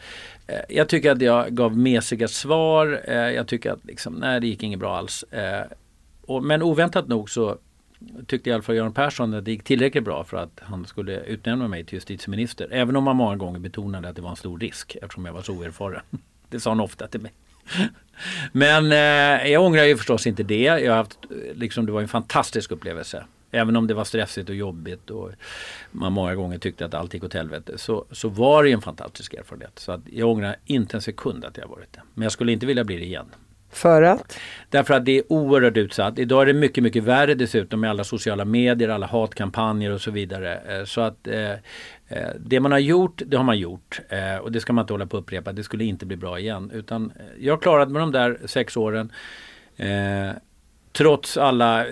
Eh, 0.48 0.56
Jag 0.70 0.90
tycker 0.90 1.12
att 1.12 1.22
jag 1.22 1.56
gav 1.56 1.78
mesiga 1.78 2.28
svar. 2.28 3.02
Eh, 3.08 3.16
Jag 3.16 3.48
tycker 3.48 3.72
att 3.72 3.86
liksom, 3.86 4.14
nej 4.14 4.42
det 4.42 4.48
gick 4.48 4.64
inget 4.64 4.80
bra 4.80 4.98
alls. 4.98 5.24
Eh, 5.32 5.62
Men 6.42 6.62
oväntat 6.64 7.08
nog 7.08 7.30
så 7.30 7.58
tyckte 8.28 8.50
i 8.50 8.54
alla 8.54 8.64
fall 8.64 8.76
Göran 8.76 8.94
Persson 8.94 9.34
att 9.34 9.46
det 9.46 9.52
gick 9.52 9.64
tillräckligt 9.64 10.04
bra 10.04 10.24
för 10.24 10.38
att 10.38 10.60
han 10.64 10.86
skulle 10.86 11.20
utnämna 11.20 11.68
mig 11.68 11.84
till 11.84 11.94
justitieminister. 11.94 12.68
Även 12.72 12.96
om 12.96 13.08
han 13.08 13.16
många 13.16 13.36
gånger 13.36 13.60
betonade 13.60 14.10
att 14.10 14.16
det 14.16 14.22
var 14.22 14.30
en 14.30 14.36
stor 14.36 14.60
risk 14.60 14.96
eftersom 15.02 15.26
jag 15.26 15.34
var 15.34 15.42
så 15.42 15.54
oerfaren. 15.54 16.02
Det 16.50 16.60
sa 16.60 16.72
han 16.72 16.80
ofta 16.80 17.08
till 17.08 17.22
mig. 17.22 17.32
Men 18.52 18.92
eh, 18.92 19.52
jag 19.52 19.64
ångrar 19.64 19.84
ju 19.84 19.98
förstås 19.98 20.28
inte 20.28 20.44
det. 20.44 20.64
Jag 20.64 20.92
har 20.92 20.98
haft, 20.98 21.20
liksom, 21.54 21.86
det 21.86 21.92
var 21.92 22.02
en 22.02 22.08
fantastisk 22.08 22.72
upplevelse. 22.72 23.26
Även 23.52 23.76
om 23.76 23.88
det 23.88 23.94
var 23.94 24.04
stressigt 24.04 24.50
och 24.50 24.56
jobbigt 24.56 25.10
och 25.10 25.32
man 25.92 26.14
många 26.14 26.36
gånger 26.36 26.58
tyckte 26.58 26.86
att 26.86 26.94
allt 26.94 27.14
gick 27.14 27.24
åt 27.24 27.34
helvete 27.34 27.78
så, 27.78 28.06
så 28.12 28.30
var 28.30 28.64
det 28.64 28.72
en 28.72 28.82
fantastisk 28.82 29.34
erfarenhet. 29.34 29.80
Så 29.80 29.92
att 29.92 30.02
jag 30.12 30.30
ångrar 30.30 30.56
inte 30.66 30.98
en 30.98 31.02
sekund 31.02 31.46
att 31.46 31.58
jag 31.58 31.68
varit 31.68 31.94
det. 31.94 32.02
Men 32.14 32.24
jag 32.24 32.32
skulle 32.32 32.52
inte 32.52 32.66
vilja 32.66 32.84
bli 32.84 32.98
det 32.98 33.06
igen. 33.06 33.26
För 33.76 34.02
att? 34.02 34.40
Därför 34.70 34.94
att 34.94 35.06
det 35.06 35.18
är 35.18 35.24
oerhört 35.34 35.78
utsatt. 35.78 36.20
Idag 36.20 36.42
är 36.42 36.46
det 36.46 36.54
mycket, 36.54 36.84
mycket 36.84 37.04
värre 37.04 37.36
dessutom 37.36 37.80
med 37.80 37.90
alla 37.90 38.04
sociala 38.04 38.46
medier, 38.46 38.90
alla 38.90 39.08
hatkampanjer 39.08 39.92
och 39.92 40.02
så 40.02 40.12
vidare. 40.12 40.56
Eh, 40.80 40.86
så 40.86 41.02
att 41.02 41.28
eh, 41.28 41.52
eh, 42.08 42.30
det 42.40 42.60
man 42.60 42.72
har 42.72 42.80
gjort, 42.80 43.22
det 43.26 43.38
har 43.38 43.44
man 43.44 43.58
gjort. 43.60 44.00
Eh, 44.10 44.38
Och 44.38 44.52
det 44.52 44.60
ska 44.60 44.74
man 44.74 44.84
inte 44.84 44.94
hålla 44.94 45.06
på 45.06 45.18
att 45.18 45.24
upprepa. 45.24 45.54
Det 45.54 45.64
skulle 45.64 45.84
inte 45.84 46.06
bli 46.06 46.18
bra 46.18 46.40
igen. 46.40 46.72
Utan 46.74 47.12
eh, 47.20 47.26
jag 47.46 47.62
klarade 47.62 47.92
mig 47.92 48.00
de 48.00 48.12
där 48.12 48.38
sex 48.46 48.78
åren. 48.78 49.12
Eh, 49.78 50.32
trots 50.92 51.38
alla, 51.38 51.86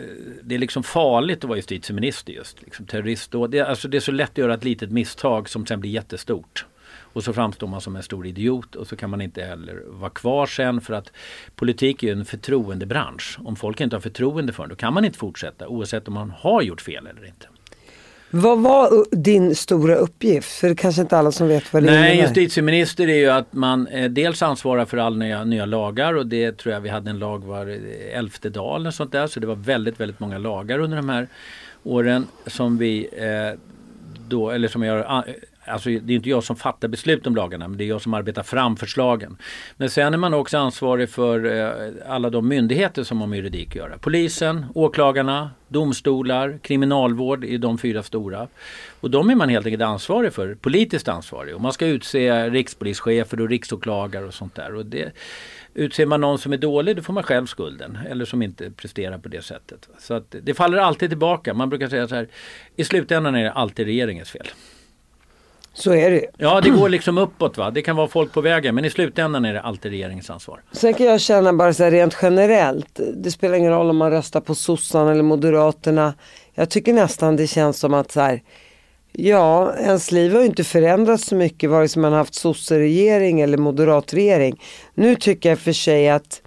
det 0.43 0.56
är 0.56 0.60
liksom 0.60 0.84
farligt 0.84 1.43
att 1.43 1.48
vara 1.50 1.58
justitieminister 1.58 2.34
just. 2.34 2.62
Liksom 2.62 2.86
terrorist 2.86 3.32
då. 3.32 3.48
Det, 3.48 3.60
alltså 3.60 3.88
det 3.88 3.98
är 3.98 4.02
så 4.02 4.12
lätt 4.12 4.32
att 4.32 4.38
göra 4.38 4.54
ett 4.54 4.63
litet 4.63 4.91
misstag 4.91 5.50
som 5.50 5.65
sen 5.65 5.80
blir 5.80 5.91
jättestort. 5.91 6.65
Och 7.13 7.23
så 7.23 7.34
framstår 7.34 7.67
man 7.67 7.82
som 7.82 7.95
en 7.95 8.04
stor 8.04 8.28
idiot 8.28 8.76
och 8.76 8.88
så 8.88 8.95
kan 8.95 9.10
man 9.10 9.21
inte 9.21 9.43
heller 9.43 9.84
vara 9.88 10.10
kvar 10.10 10.45
sen 10.45 10.82
för 10.82 10.93
att 10.93 11.12
politik 11.56 12.04
är 12.04 12.08
ju 12.08 12.13
en 12.13 12.26
förtroendebransch. 12.26 13.38
Om 13.43 13.56
folk 13.56 13.82
inte 13.82 13.95
har 13.95 14.02
förtroende 14.02 14.54
för 14.54 14.63
en 14.63 14.69
då 14.69 14.76
kan 14.76 14.93
man 14.93 15.06
inte 15.06 15.17
fortsätta 15.17 15.67
oavsett 15.67 16.08
om 16.08 16.13
man 16.13 16.30
har 16.30 16.62
gjort 16.62 16.82
fel 16.82 17.08
eller 17.08 17.26
inte. 17.26 17.47
Vad 18.36 18.62
var 18.62 19.15
din 19.15 19.56
stora 19.56 19.95
uppgift? 19.95 20.52
För 20.52 20.67
det 20.67 20.73
är 20.73 20.76
kanske 20.76 21.02
inte 21.02 21.17
alla 21.17 21.32
som 21.32 21.47
vet 21.47 21.73
vad 21.73 21.84
det 21.84 21.91
Nej, 21.91 22.13
innebär. 22.13 22.28
justitieminister 22.28 23.10
är 23.10 23.15
ju 23.15 23.30
att 23.30 23.54
man 23.54 23.88
eh, 23.88 24.12
dels 24.12 24.41
ansvarar 24.41 24.86
för 24.86 24.97
alla 24.97 25.15
nya, 25.15 25.43
nya 25.43 25.65
lagar 25.65 26.13
och 26.13 26.28
det 26.28 26.58
tror 26.58 26.73
jag 26.73 26.82
vi 26.82 26.89
hade 26.89 27.10
en 27.10 27.19
lag 27.19 27.43
var 27.43 27.67
eh, 27.67 28.17
elfte 28.17 28.49
dag 28.49 28.76
eller 28.76 28.91
sånt 28.91 29.12
där. 29.12 29.28
Så 29.28 29.39
det 29.39 29.47
var 29.47 29.56
väldigt, 29.56 29.99
väldigt 29.99 30.19
många 30.19 30.38
lagar 30.38 30.80
under 30.80 30.97
de 30.97 31.10
här 31.10 31.28
åren 31.84 32.28
som 32.47 32.78
vi 32.78 33.08
eh, 33.17 33.60
då, 34.28 34.49
eller 34.49 34.67
som 34.67 34.84
jag 34.84 35.06
ah, 35.08 35.23
Alltså 35.65 35.89
det 35.89 36.13
är 36.13 36.15
inte 36.15 36.30
jag 36.30 36.43
som 36.43 36.56
fattar 36.56 36.88
beslut 36.88 37.28
om 37.28 37.36
lagarna 37.36 37.67
men 37.67 37.78
det 37.78 37.84
är 37.84 37.88
jag 37.88 38.02
som 38.02 38.13
arbetar 38.13 38.43
fram 38.43 38.78
förslagen. 38.78 39.38
Men 39.78 39.89
sen 39.89 40.13
är 40.13 40.17
man 40.17 40.34
också 40.34 40.58
ansvarig 40.58 41.10
för 41.10 41.45
eh, 41.45 41.91
alla 42.08 42.30
de 42.30 42.47
myndigheter 42.47 43.04
som 43.04 43.21
har 43.21 43.28
med 43.28 43.38
juridik 43.38 43.69
att 43.69 43.76
göra. 43.76 43.97
Polisen, 43.97 44.65
åklagarna, 44.76 45.52
domstolar, 45.67 46.60
kriminalvård 46.62 47.43
är 47.43 47.58
de 47.58 47.78
fyra 47.78 48.04
stora. 48.04 48.47
Och 48.99 49.12
de 49.12 49.30
är 49.30 49.36
man 49.36 49.49
helt 49.49 49.65
enkelt 49.65 49.84
ansvarig 49.84 50.34
för, 50.34 50.56
politiskt 50.56 51.08
ansvarig. 51.08 51.56
Och 51.56 51.62
man 51.62 51.73
ska 51.73 51.86
utse 51.86 52.49
rikspolischefer 52.49 53.41
och 53.41 53.49
riksåklagare 53.49 54.26
och 54.26 54.34
sånt 54.34 54.56
där. 54.56 54.76
Och 54.76 54.86
det, 54.86 55.13
utser 55.73 56.06
man 56.06 56.21
någon 56.21 56.39
som 56.39 56.54
är 56.54 56.58
dålig 56.58 56.95
då 56.95 57.02
får 57.02 57.13
man 57.13 57.23
själv 57.23 57.45
skulden. 57.45 57.97
Eller 58.10 58.26
som 58.26 58.41
inte 58.41 58.71
presterar 58.71 59.17
på 59.17 59.30
det 59.30 59.41
sättet. 59.41 59.89
Så 59.99 60.13
att 60.13 60.36
det 60.41 60.54
faller 60.54 60.78
alltid 60.78 61.10
tillbaka. 61.10 61.54
Man 61.54 61.69
brukar 61.69 61.88
säga 61.88 62.08
så 62.08 62.15
här, 62.15 62.28
i 62.76 62.84
slutändan 62.84 63.36
är 63.36 63.43
det 63.43 63.52
alltid 63.52 63.86
regeringens 63.86 64.32
fel. 64.32 64.47
Så 65.74 65.94
är 65.94 66.12
det. 66.12 66.26
Ja, 66.38 66.62
det 66.62 66.70
går 66.70 66.90
liksom 66.90 67.18
uppåt 67.18 67.58
va. 67.58 67.72
Det 67.72 67.82
kan 67.82 67.96
vara 67.96 68.08
folk 68.08 68.34
på 68.34 68.42
vägen 68.42 68.76
men 68.76 68.86
i 68.86 68.90
slutändan 68.90 69.46
är 69.46 69.54
det 69.54 69.62
alltid 69.62 69.92
regeringens 69.92 70.30
ansvar. 70.30 70.62
Sen 70.72 70.94
kan 70.94 71.06
jag 71.06 71.22
känna 71.22 71.54
bara 71.54 71.74
så 71.74 71.84
här 71.84 71.92
rent 71.92 72.18
generellt. 72.22 73.00
Det 73.16 73.32
spelar 73.32 73.56
ingen 73.56 73.72
roll 73.72 73.90
om 73.90 73.98
man 73.98 74.12
röstar 74.12 74.42
på 74.42 74.56
sossarna 74.56 75.12
eller 75.12 75.24
moderaterna. 75.24 76.14
Jag 76.54 76.70
tycker 76.70 76.94
nästan 76.94 77.36
det 77.36 77.48
känns 77.48 77.80
som 77.80 77.94
att 77.94 78.12
så 78.12 78.22
här. 78.22 78.42
Ja, 79.12 79.74
ens 79.78 80.12
liv 80.12 80.34
har 80.34 80.40
ju 80.40 80.46
inte 80.46 80.64
förändrats 80.64 81.26
så 81.26 81.36
mycket 81.36 81.70
vare 81.70 81.88
sig 81.88 82.02
man 82.02 82.12
har 82.12 82.20
haft 82.20 82.36
sosseregering 82.36 83.42
eller 83.42 83.58
moderatregering. 83.58 84.62
Nu 84.94 85.16
tycker 85.16 85.50
jag 85.50 85.60
för 85.60 85.74
sig 85.74 86.10
att 86.10 86.42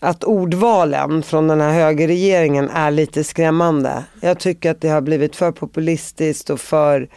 att 0.00 0.24
ordvalen 0.24 1.22
från 1.22 1.48
den 1.48 1.60
här 1.60 1.72
högerregeringen 1.72 2.70
är 2.70 2.90
lite 2.90 3.24
skrämmande. 3.24 4.04
Jag 4.20 4.38
tycker 4.38 4.70
att 4.70 4.80
det 4.80 4.88
har 4.88 5.00
blivit 5.00 5.36
för 5.36 5.52
populistiskt 5.52 6.50
och 6.50 6.60
för, 6.60 7.08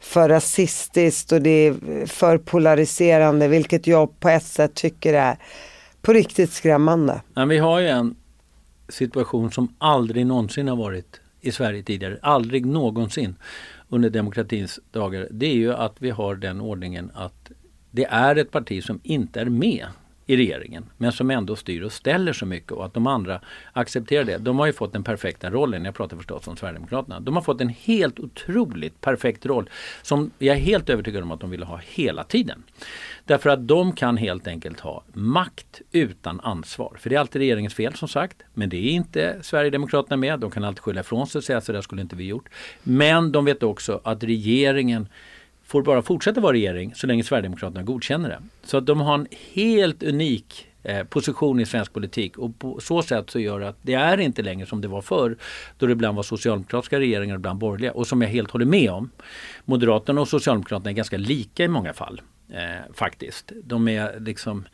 för 0.00 0.28
rasistiskt 0.28 1.32
och 1.32 1.42
det 1.42 1.50
är 1.50 2.06
för 2.06 2.38
polariserande 2.38 3.48
vilket 3.48 3.86
jag 3.86 4.20
på 4.20 4.28
ett 4.28 4.44
sätt 4.44 4.74
tycker 4.74 5.14
är 5.14 5.36
på 6.02 6.12
riktigt 6.12 6.52
skrämmande. 6.52 7.22
Men 7.34 7.48
vi 7.48 7.58
har 7.58 7.80
ju 7.80 7.88
en 7.88 8.16
situation 8.88 9.50
som 9.50 9.74
aldrig 9.78 10.26
någonsin 10.26 10.68
har 10.68 10.76
varit 10.76 11.20
i 11.40 11.52
Sverige 11.52 11.82
tidigare. 11.82 12.18
Aldrig 12.22 12.66
någonsin 12.66 13.36
under 13.88 14.10
demokratins 14.10 14.80
dagar. 14.90 15.28
Det 15.30 15.46
är 15.46 15.54
ju 15.54 15.74
att 15.74 15.94
vi 15.98 16.10
har 16.10 16.34
den 16.34 16.60
ordningen 16.60 17.10
att 17.14 17.50
det 17.90 18.04
är 18.04 18.36
ett 18.36 18.50
parti 18.50 18.84
som 18.84 19.00
inte 19.02 19.40
är 19.40 19.44
med 19.44 19.86
i 20.28 20.36
regeringen 20.36 20.84
men 20.96 21.12
som 21.12 21.30
ändå 21.30 21.56
styr 21.56 21.82
och 21.82 21.92
ställer 21.92 22.32
så 22.32 22.46
mycket 22.46 22.72
och 22.72 22.84
att 22.84 22.94
de 22.94 23.06
andra 23.06 23.40
accepterar 23.72 24.24
det. 24.24 24.38
De 24.38 24.58
har 24.58 24.66
ju 24.66 24.72
fått 24.72 24.92
den 24.92 25.04
perfekta 25.04 25.50
rollen, 25.50 25.84
jag 25.84 25.94
pratar 25.94 26.16
förstås 26.16 26.48
om 26.48 26.56
Sverigedemokraterna. 26.56 27.20
De 27.20 27.36
har 27.36 27.42
fått 27.42 27.60
en 27.60 27.68
helt 27.68 28.20
otroligt 28.20 29.00
perfekt 29.00 29.46
roll 29.46 29.70
som 30.02 30.30
jag 30.38 30.56
är 30.56 30.60
helt 30.60 30.90
övertygad 30.90 31.22
om 31.22 31.32
att 31.32 31.40
de 31.40 31.50
vill 31.50 31.62
ha 31.62 31.80
hela 31.84 32.24
tiden. 32.24 32.62
Därför 33.24 33.50
att 33.50 33.68
de 33.68 33.92
kan 33.92 34.16
helt 34.16 34.46
enkelt 34.46 34.80
ha 34.80 35.02
makt 35.12 35.80
utan 35.92 36.40
ansvar. 36.40 36.96
För 36.98 37.10
det 37.10 37.16
är 37.16 37.20
alltid 37.20 37.40
regeringens 37.40 37.74
fel 37.74 37.94
som 37.94 38.08
sagt. 38.08 38.42
Men 38.54 38.68
det 38.68 38.76
är 38.76 38.90
inte 38.90 39.38
Sverigedemokraterna 39.42 40.16
med. 40.16 40.40
De 40.40 40.50
kan 40.50 40.64
alltid 40.64 40.80
skylla 40.80 41.00
ifrån 41.00 41.26
sig 41.26 41.38
och 41.38 41.44
säga 41.44 41.60
så 41.60 41.72
där 41.72 41.80
skulle 41.80 42.02
inte 42.02 42.16
vi 42.16 42.24
gjort. 42.24 42.48
Men 42.82 43.32
de 43.32 43.44
vet 43.44 43.62
också 43.62 44.00
att 44.04 44.24
regeringen 44.24 45.08
får 45.68 45.82
bara 45.82 46.02
fortsätta 46.02 46.40
vara 46.40 46.52
regering 46.52 46.94
så 46.94 47.06
länge 47.06 47.24
Sverigedemokraterna 47.24 47.82
godkänner 47.82 48.28
det. 48.28 48.42
Så 48.62 48.76
att 48.76 48.86
de 48.86 49.00
har 49.00 49.14
en 49.14 49.26
helt 49.52 50.02
unik 50.02 50.66
eh, 50.82 51.04
position 51.04 51.60
i 51.60 51.66
svensk 51.66 51.92
politik 51.92 52.38
och 52.38 52.58
på 52.58 52.80
så 52.80 53.02
sätt 53.02 53.30
så 53.30 53.40
gör 53.40 53.60
det 53.60 53.68
att 53.68 53.78
det 53.82 53.94
är 53.94 54.20
inte 54.20 54.42
längre 54.42 54.66
som 54.66 54.80
det 54.80 54.88
var 54.88 55.02
förr 55.02 55.36
då 55.78 55.86
det 55.86 55.92
ibland 55.92 56.16
var 56.16 56.22
socialdemokratiska 56.22 57.00
regeringar 57.00 57.34
och 57.34 57.38
ibland 57.38 57.58
borgerliga 57.58 57.92
och 57.92 58.06
som 58.06 58.22
jag 58.22 58.28
helt 58.28 58.50
håller 58.50 58.66
med 58.66 58.90
om. 58.90 59.10
Moderaterna 59.64 60.20
och 60.20 60.28
Socialdemokraterna 60.28 60.90
är 60.90 60.94
ganska 60.94 61.16
lika 61.16 61.64
i 61.64 61.68
många 61.68 61.92
fall 61.92 62.20
eh, 62.52 62.94
faktiskt. 62.94 63.52
De 63.64 63.88
är 63.88 64.20
liksom 64.20 64.64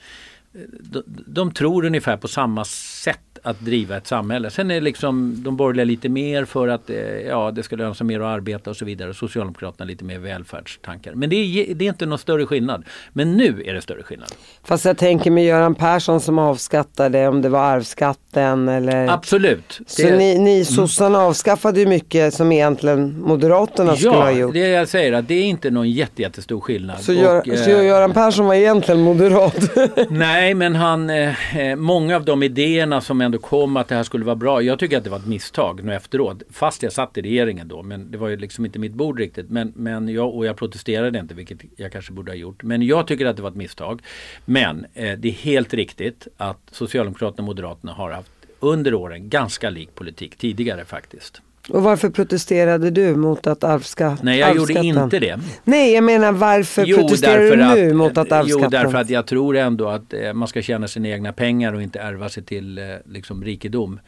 de, 0.81 1.03
de 1.27 1.53
tror 1.53 1.85
ungefär 1.85 2.17
på 2.17 2.29
samma 2.29 2.64
sätt 2.64 3.21
att 3.43 3.61
driva 3.61 3.97
ett 3.97 4.07
samhälle. 4.07 4.51
Sen 4.51 4.71
är 4.71 4.81
liksom 4.81 5.43
de 5.45 5.57
borgerliga 5.57 5.85
lite 5.85 6.09
mer 6.09 6.45
för 6.45 6.69
att 6.69 6.90
eh, 6.90 6.97
ja, 7.29 7.51
det 7.51 7.62
ska 7.62 7.77
löna 7.77 7.95
sig 7.95 8.07
mer 8.07 8.21
att 8.21 8.27
arbeta 8.27 8.71
och 8.71 8.77
så 8.77 8.85
vidare. 8.85 9.14
Socialdemokraterna 9.14 9.85
lite 9.85 10.05
mer 10.05 10.19
välfärdstankar. 10.19 11.14
Men 11.14 11.31
det 11.31 11.37
är, 11.37 11.75
det 11.75 11.85
är 11.85 11.88
inte 11.88 12.07
någon 12.07 12.19
större 12.19 12.47
skillnad. 12.47 12.85
Men 13.12 13.37
nu 13.37 13.62
är 13.67 13.75
det 13.75 13.81
större 13.81 14.03
skillnad. 14.03 14.29
Fast 14.64 14.85
jag 14.85 14.99
tänker 14.99 15.31
med 15.31 15.45
Göran 15.45 15.75
Persson 15.75 16.21
som 16.21 16.38
avskattade 16.38 17.29
om 17.29 17.43
det 17.43 17.49
var 17.49 17.61
arvsskatten 17.61 18.69
eller... 18.69 19.09
Absolut. 19.09 19.81
Så 19.87 20.03
det... 20.03 20.17
ni, 20.17 20.38
ni 20.38 20.64
sossarna 20.64 21.19
mm. 21.19 21.29
avskaffade 21.29 21.81
ju 21.81 21.87
mycket 21.87 22.35
som 22.35 22.53
egentligen 22.53 23.21
Moderaterna 23.21 23.90
ja, 23.90 23.97
skulle 23.97 24.14
ha 24.14 24.31
gjort. 24.31 24.55
Ja, 24.55 24.62
det 24.62 24.69
jag 24.69 24.88
säger 24.88 25.12
att 25.12 25.29
det 25.29 25.35
är 25.35 25.45
inte 25.45 25.71
någon 25.71 25.90
jätte, 25.90 26.23
jättestor 26.23 26.61
skillnad. 26.61 27.01
Så, 27.01 27.12
gör, 27.12 27.38
och, 27.38 27.59
så 27.59 27.71
eh... 27.71 27.87
Göran 27.87 28.12
Persson 28.12 28.47
var 28.47 28.55
egentligen 28.55 29.01
moderat? 29.01 29.77
Nej, 30.09 30.44
Nej, 30.45 30.55
men 30.55 30.77
han, 30.77 31.11
eh, 31.11 31.57
eh, 31.57 31.77
många 31.77 32.17
av 32.17 32.25
de 32.25 32.43
idéerna 32.43 33.01
som 33.01 33.21
ändå 33.21 33.35
ändå 33.35 33.47
kom 33.47 33.77
att 33.77 33.89
det 33.89 33.95
här 33.95 34.03
skulle 34.03 34.25
vara 34.25 34.37
bra. 34.37 34.63
Jag 34.63 34.79
tycker 34.79 34.99
att 34.99 35.05
det 35.05 35.11
var 35.11 35.19
ett 35.19 35.27
misstag 35.27 35.85
nu 35.85 35.95
efteråt. 35.95 36.43
Fast 36.51 36.83
jag 36.83 36.93
satt 36.93 37.19
i 37.19 37.23
regeringen 37.23 37.69
då. 37.69 37.83
Men 37.83 38.11
det 38.11 38.19
var 38.19 38.29
ju 38.29 38.37
liksom 38.37 38.65
inte 38.65 38.79
mitt 38.79 38.93
bord 38.93 39.19
riktigt. 39.19 39.51
Men, 39.51 39.73
men 39.77 40.09
jag, 40.09 40.35
och 40.35 40.47
jag 40.47 40.57
protesterade 40.57 41.19
inte, 41.19 41.35
vilket 41.35 41.59
jag 41.77 41.93
kanske 41.93 42.13
borde 42.13 42.31
ha 42.33 42.37
gjort. 42.37 42.63
Men 42.63 42.83
jag 42.83 43.07
tycker 43.07 43.27
att 43.27 43.37
det 43.37 43.43
var 43.43 43.51
ett 43.51 43.57
misstag. 43.57 44.03
Men 44.45 44.87
eh, 44.95 45.19
det 45.19 45.29
är 45.29 45.33
helt 45.33 45.75
riktigt 45.75 46.29
att 46.37 46.61
Socialdemokraterna 46.71 47.43
och 47.43 47.47
Moderaterna 47.47 47.93
har 47.93 48.11
haft 48.11 48.33
under 48.61 48.95
åren 48.95 49.29
ganska 49.29 49.71
lik 49.71 49.95
politik 49.95 50.37
tidigare 50.37 50.85
faktiskt. 50.85 51.43
Och 51.68 51.83
varför 51.83 52.11
protesterade 52.11 52.90
du 52.90 53.16
mot 53.16 53.46
att 53.46 53.64
arvsskatt? 53.64 54.22
Nej, 54.22 54.38
jag 54.38 54.57
gjorde 54.57 54.72
inte 54.72 55.18
det. 55.18 55.40
Nej, 55.64 55.94
jag 55.94 56.05
menar 56.05 56.33
varför 56.33 56.85
jo, 56.87 56.96
protesterar 56.96 57.42
du 57.42 57.57
nu 57.57 57.90
att, 57.90 57.96
mot 57.96 58.18
att 58.18 58.33
arvsskatten? 58.33 58.62
Jo, 58.62 58.68
därför 58.68 58.98
att 58.98 59.11
jag 59.11 59.27
tror 59.27 59.57
ändå 59.57 59.88
att 59.88 60.14
eh, 60.14 60.33
man 60.33 60.48
ska 60.48 60.62
tjäna 60.62 60.88
sina 60.88 61.09
egna 61.09 61.33
pengar 61.33 61.72
och 61.72 61.83
inte 61.83 62.00
ärva 62.00 62.29
sig 62.29 62.42
till 62.42 62.79
eh, 62.79 62.85
liksom, 63.05 63.44
rikedom. 63.44 64.00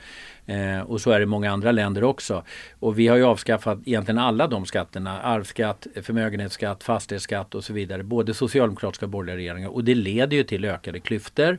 Eh, 0.47 0.81
och 0.81 1.01
så 1.01 1.11
är 1.11 1.19
det 1.19 1.23
i 1.23 1.27
många 1.27 1.53
andra 1.53 1.73
länder 1.73 2.05
också. 2.05 2.43
Och 2.81 2.99
vi 2.99 3.09
har 3.09 3.17
ju 3.17 3.25
avskaffat 3.25 3.79
egentligen 3.85 4.19
alla 4.19 4.47
de 4.47 4.67
skatterna. 4.67 5.21
Arvsskatt, 5.21 5.87
förmögenhetsskatt, 6.03 6.85
fastighetsskatt 6.85 7.55
och 7.55 7.65
så 7.65 7.73
vidare. 7.73 8.03
Både 8.03 8.35
socialdemokratiska 8.35 9.07
och 9.07 9.11
borgerliga 9.11 9.37
regeringar. 9.37 9.69
Och 9.69 9.85
det 9.85 9.95
leder 9.95 10.37
ju 10.37 10.43
till 10.43 10.65
ökade 10.65 11.01
klyftor. 11.01 11.59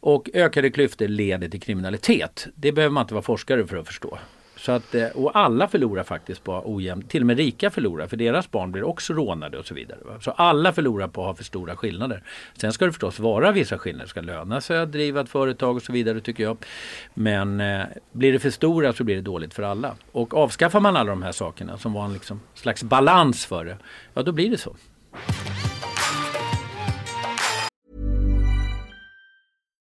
Och 0.00 0.30
ökade 0.34 0.70
klyftor 0.70 1.08
leder 1.08 1.48
till 1.48 1.60
kriminalitet. 1.60 2.46
Det 2.54 2.72
behöver 2.72 2.92
man 2.92 3.02
inte 3.02 3.14
vara 3.14 3.22
forskare 3.22 3.66
för 3.66 3.76
att 3.76 3.86
förstå. 3.86 4.18
Så 4.58 4.72
att, 4.72 4.94
eh, 4.94 5.06
och 5.06 5.36
alla 5.36 5.68
förlorar 5.68 6.02
faktiskt 6.02 6.44
på 6.44 6.62
ojämnt, 6.64 7.10
till 7.10 7.22
och 7.22 7.26
med 7.26 7.36
rika 7.36 7.70
förlorar 7.70 8.06
för 8.06 8.16
deras 8.16 8.50
barn 8.50 8.72
blir 8.72 8.82
också 8.82 9.12
rånade 9.12 9.58
och 9.58 9.66
så 9.66 9.74
vidare. 9.74 9.98
Så 10.20 10.30
alla 10.30 10.72
förlorar 10.72 11.08
på 11.08 11.20
att 11.20 11.26
ha 11.26 11.34
för 11.34 11.44
stora 11.44 11.76
skillnader. 11.76 12.22
Sen 12.56 12.72
ska 12.72 12.84
det 12.84 12.92
förstås 12.92 13.18
vara 13.18 13.52
vissa 13.52 13.78
skillnader, 13.78 14.04
det 14.04 14.10
ska 14.10 14.20
löna 14.20 14.60
sig 14.60 14.78
att 14.78 14.92
driva 14.92 15.20
ett 15.20 15.28
företag 15.28 15.76
och 15.76 15.82
så 15.82 15.92
vidare 15.92 16.20
tycker 16.20 16.44
jag. 16.44 16.56
Men 17.14 17.60
eh, 17.60 17.82
blir 18.12 18.32
det 18.32 18.38
för 18.38 18.50
stora 18.50 18.92
så 18.92 19.04
blir 19.04 19.14
det 19.14 19.22
dåligt 19.22 19.54
för 19.54 19.62
alla. 19.62 19.94
Och 20.12 20.34
avskaffar 20.34 20.80
man 20.80 20.96
alla 20.96 21.10
de 21.10 21.22
här 21.22 21.32
sakerna 21.32 21.78
som 21.78 21.92
var 21.92 22.04
en 22.04 22.12
liksom 22.12 22.40
slags 22.54 22.82
balans 22.82 23.46
för 23.46 23.64
det, 23.64 23.76
ja 24.14 24.22
då 24.22 24.32
blir 24.32 24.50
det 24.50 24.58
så. 24.58 24.76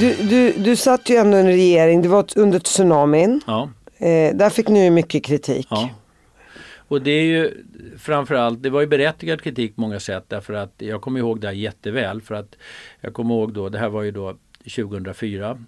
Du, 0.00 0.14
du, 0.14 0.52
du 0.52 0.76
satt 0.76 1.10
ju 1.10 1.16
ändå 1.16 1.36
i 1.36 1.40
en 1.40 1.46
regering, 1.46 2.02
det 2.02 2.08
var 2.08 2.26
under 2.36 2.58
tsunamin. 2.58 3.40
Ja. 3.46 3.70
Eh, 3.98 4.36
där 4.36 4.50
fick 4.50 4.68
ni 4.68 4.84
ju 4.84 4.90
mycket 4.90 5.24
kritik. 5.24 5.66
Ja. 5.70 5.88
Och 6.88 7.02
det 7.02 7.10
är 7.10 7.24
ju 7.24 7.64
framförallt, 7.98 8.62
det 8.62 8.70
var 8.70 8.80
ju 8.80 8.86
berättigad 8.86 9.42
kritik 9.42 9.74
på 9.74 9.80
många 9.80 10.00
sätt 10.00 10.24
därför 10.28 10.54
att 10.54 10.74
jag 10.78 11.00
kommer 11.00 11.20
ihåg 11.20 11.40
det 11.40 11.46
här 11.46 11.54
jätteväl 11.54 12.22
för 12.22 12.34
att 12.34 12.56
jag 13.00 13.14
kommer 13.14 13.34
ihåg 13.34 13.52
då, 13.52 13.68
det 13.68 13.78
här 13.78 13.88
var 13.88 14.02
ju 14.02 14.10
då 14.10 14.36
2004 14.64 15.58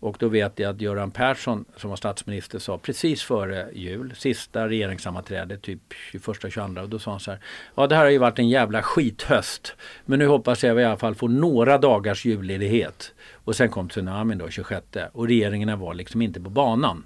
och 0.00 0.16
då 0.18 0.28
vet 0.28 0.58
jag 0.58 0.70
att 0.70 0.80
Göran 0.80 1.10
Persson 1.10 1.64
som 1.76 1.90
var 1.90 1.96
statsminister 1.96 2.58
sa 2.58 2.78
precis 2.78 3.22
före 3.22 3.68
jul, 3.72 4.14
sista 4.16 4.68
regeringssammanträdet, 4.68 5.62
typ 5.62 5.80
21-22 6.12 6.82
och 6.82 6.88
då 6.88 6.98
sa 6.98 7.10
han 7.10 7.20
så 7.20 7.30
här. 7.30 7.40
Ja 7.74 7.86
det 7.86 7.96
här 7.96 8.04
har 8.04 8.10
ju 8.10 8.18
varit 8.18 8.38
en 8.38 8.48
jävla 8.48 8.82
skithöst. 8.82 9.74
Men 10.04 10.18
nu 10.18 10.26
hoppas 10.26 10.64
jag 10.64 10.80
i 10.80 10.84
alla 10.84 10.96
fall 10.96 11.14
få 11.14 11.28
några 11.28 11.78
dagars 11.78 12.24
julledighet. 12.24 13.14
Och 13.32 13.56
sen 13.56 13.68
kom 13.68 13.88
tsunamin 13.88 14.38
då 14.38 14.50
26 14.50 14.86
och 15.12 15.28
regeringarna 15.28 15.76
var 15.76 15.94
liksom 15.94 16.22
inte 16.22 16.40
på 16.40 16.50
banan. 16.50 17.04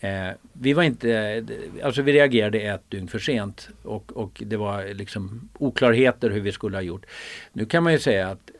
Eh, 0.00 0.30
vi 0.52 0.72
var 0.72 0.82
inte, 0.82 1.10
eh, 1.12 1.86
alltså 1.86 2.02
vi 2.02 2.12
reagerade 2.12 2.60
ett 2.60 2.90
dygn 2.90 3.08
för 3.08 3.18
sent 3.18 3.68
och, 3.82 4.12
och 4.12 4.42
det 4.46 4.56
var 4.56 4.94
liksom 4.94 5.48
oklarheter 5.58 6.30
hur 6.30 6.40
vi 6.40 6.52
skulle 6.52 6.76
ha 6.76 6.82
gjort. 6.82 7.06
Nu 7.52 7.66
kan 7.66 7.82
man 7.82 7.92
ju 7.92 7.98
säga 7.98 8.28
att 8.28 8.50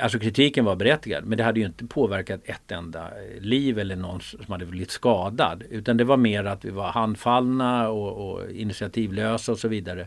Alltså 0.00 0.18
kritiken 0.18 0.64
var 0.64 0.76
berättigad 0.76 1.24
men 1.24 1.38
det 1.38 1.44
hade 1.44 1.60
ju 1.60 1.66
inte 1.66 1.84
påverkat 1.84 2.40
ett 2.44 2.72
enda 2.72 3.10
liv 3.40 3.78
eller 3.78 3.96
någon 3.96 4.20
som 4.20 4.44
hade 4.48 4.66
blivit 4.66 4.90
skadad. 4.90 5.62
Utan 5.70 5.96
det 5.96 6.04
var 6.04 6.16
mer 6.16 6.44
att 6.44 6.64
vi 6.64 6.70
var 6.70 6.88
handfallna 6.88 7.88
och, 7.88 8.30
och 8.30 8.50
initiativlösa 8.50 9.52
och 9.52 9.58
så 9.58 9.68
vidare. 9.68 10.06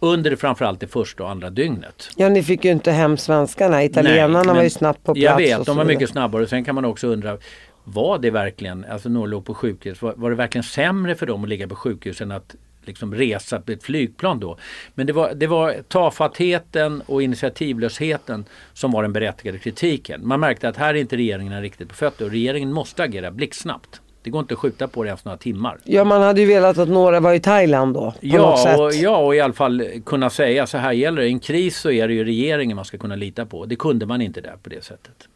Under 0.00 0.36
framförallt 0.36 0.80
det 0.80 0.86
första 0.86 1.22
och 1.22 1.30
andra 1.30 1.50
dygnet. 1.50 2.10
Ja 2.16 2.28
ni 2.28 2.42
fick 2.42 2.64
ju 2.64 2.70
inte 2.70 2.92
hem 2.92 3.16
svenskarna. 3.16 3.84
Italienarna 3.84 4.42
Nej, 4.42 4.54
var 4.54 4.62
ju 4.62 4.70
snabbt 4.70 5.04
på 5.04 5.14
plats. 5.14 5.24
Jag 5.24 5.36
vet, 5.36 5.66
de 5.66 5.76
var 5.76 5.84
mycket 5.84 6.10
snabbare. 6.10 6.46
Sen 6.46 6.64
kan 6.64 6.74
man 6.74 6.84
också 6.84 7.06
undra 7.06 7.38
var 7.84 8.18
det 8.18 8.30
verkligen, 8.30 8.84
alltså 8.84 9.08
några 9.08 9.26
låg 9.26 9.44
på 9.44 9.54
sjukhus, 9.54 10.02
var, 10.02 10.14
var 10.16 10.30
det 10.30 10.36
verkligen 10.36 10.62
sämre 10.62 11.14
för 11.14 11.26
dem 11.26 11.42
att 11.42 11.48
ligga 11.48 11.68
på 11.68 11.76
sjukhus 11.76 12.20
än 12.20 12.30
att 12.30 12.54
liksom 12.86 13.14
resa 13.14 13.62
med 13.66 13.76
ett 13.76 13.82
flygplan 13.82 14.40
då. 14.40 14.58
Men 14.94 15.06
det 15.06 15.12
var, 15.12 15.34
det 15.34 15.46
var 15.46 15.76
tafattheten 15.88 17.02
och 17.06 17.22
initiativlösheten 17.22 18.44
som 18.72 18.92
var 18.92 19.02
den 19.02 19.12
berättigade 19.12 19.58
kritiken. 19.58 20.26
Man 20.26 20.40
märkte 20.40 20.68
att 20.68 20.76
här 20.76 20.94
är 20.94 20.98
inte 20.98 21.16
regeringen 21.16 21.62
riktigt 21.62 21.88
på 21.88 21.94
fötter 21.94 22.24
och 22.24 22.30
regeringen 22.30 22.72
måste 22.72 23.02
agera 23.02 23.30
blixtsnabbt. 23.30 24.00
Det 24.22 24.30
går 24.30 24.40
inte 24.40 24.54
att 24.54 24.60
skjuta 24.60 24.88
på 24.88 25.02
det 25.02 25.08
ens 25.08 25.24
några 25.24 25.38
timmar. 25.38 25.78
Ja, 25.84 26.04
man 26.04 26.22
hade 26.22 26.40
ju 26.40 26.46
velat 26.46 26.78
att 26.78 26.88
några 26.88 27.20
var 27.20 27.34
i 27.34 27.40
Thailand 27.40 27.94
då. 27.94 28.00
På 28.00 28.06
något 28.10 28.20
Ja 28.22 28.84
och, 28.84 28.94
ja, 28.94 29.16
och 29.16 29.34
i 29.36 29.40
alla 29.40 29.52
fall 29.52 29.84
kunna 30.06 30.30
säga 30.30 30.66
så 30.66 30.78
här 30.78 30.92
gäller 30.92 31.22
det. 31.22 31.28
I 31.28 31.30
en 31.30 31.40
kris 31.40 31.78
så 31.78 31.90
är 31.90 32.08
det 32.08 32.14
ju 32.14 32.24
regeringen 32.24 32.76
man 32.76 32.84
ska 32.84 32.98
kunna 32.98 33.16
lita 33.16 33.46
på. 33.46 33.64
Det 33.66 33.76
kunde 33.76 34.06
man 34.06 34.22
inte 34.22 34.40
där 34.40 34.56
på 34.62 34.68
det 34.68 34.84
sättet. 34.84 35.28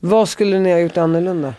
Vad 0.00 0.28
skulle 0.28 0.58
ni 0.58 0.72
ha 0.72 0.78
gjort 0.78 0.96
annorlunda? 0.96 1.54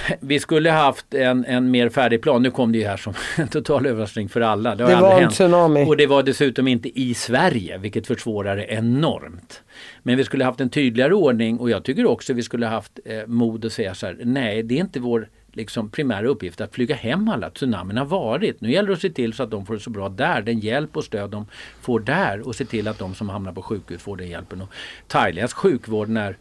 Vi 0.20 0.40
skulle 0.40 0.70
haft 0.70 1.14
en, 1.14 1.44
en 1.44 1.70
mer 1.70 1.88
färdig 1.88 2.22
plan. 2.22 2.42
Nu 2.42 2.50
kom 2.50 2.72
det 2.72 2.78
ju 2.78 2.86
här 2.86 2.96
som 2.96 3.14
en 3.36 3.48
total 3.48 3.86
överraskning 3.86 4.28
för 4.28 4.40
alla. 4.40 4.74
Det 4.74 4.84
aldrig 4.84 5.00
var 5.00 5.14
en 5.14 5.20
hänt. 5.20 5.32
tsunami. 5.32 5.84
Och 5.86 5.96
det 5.96 6.06
var 6.06 6.22
dessutom 6.22 6.68
inte 6.68 7.00
i 7.00 7.14
Sverige, 7.14 7.78
vilket 7.78 8.06
försvårar 8.06 8.56
det 8.56 8.64
enormt. 8.64 9.62
Men 10.02 10.16
vi 10.16 10.24
skulle 10.24 10.44
haft 10.44 10.60
en 10.60 10.70
tydligare 10.70 11.14
ordning 11.14 11.58
och 11.58 11.70
jag 11.70 11.84
tycker 11.84 12.06
också 12.06 12.32
vi 12.32 12.42
skulle 12.42 12.66
haft 12.66 12.98
eh, 13.04 13.26
mod 13.26 13.64
att 13.64 13.72
säga 13.72 13.94
så 13.94 14.06
här, 14.06 14.18
nej 14.24 14.62
det 14.62 14.74
är 14.74 14.80
inte 14.80 15.00
vår 15.00 15.28
liksom, 15.56 15.90
primära 15.90 16.26
uppgift 16.26 16.60
att 16.60 16.74
flyga 16.74 16.94
hem 16.94 17.28
alla. 17.28 17.50
Tsunamin 17.50 17.96
har 17.96 18.04
varit. 18.04 18.60
Nu 18.60 18.70
gäller 18.72 18.88
det 18.88 18.94
att 18.94 19.00
se 19.00 19.10
till 19.10 19.32
så 19.32 19.42
att 19.42 19.50
de 19.50 19.66
får 19.66 19.74
det 19.74 19.80
så 19.80 19.90
bra 19.90 20.08
där, 20.08 20.42
den 20.42 20.58
hjälp 20.58 20.96
och 20.96 21.04
stöd 21.04 21.30
de 21.30 21.46
får 21.80 22.00
där 22.00 22.48
och 22.48 22.56
se 22.56 22.64
till 22.64 22.88
att 22.88 22.98
de 22.98 23.14
som 23.14 23.28
hamnar 23.28 23.52
på 23.52 23.62
sjukhus 23.62 24.02
får 24.02 24.16
den 24.16 24.28
hjälpen. 24.28 24.62
Och 24.62 24.68
thailändsk 25.06 25.56
sjukvård 25.56 26.08
när, 26.08 26.36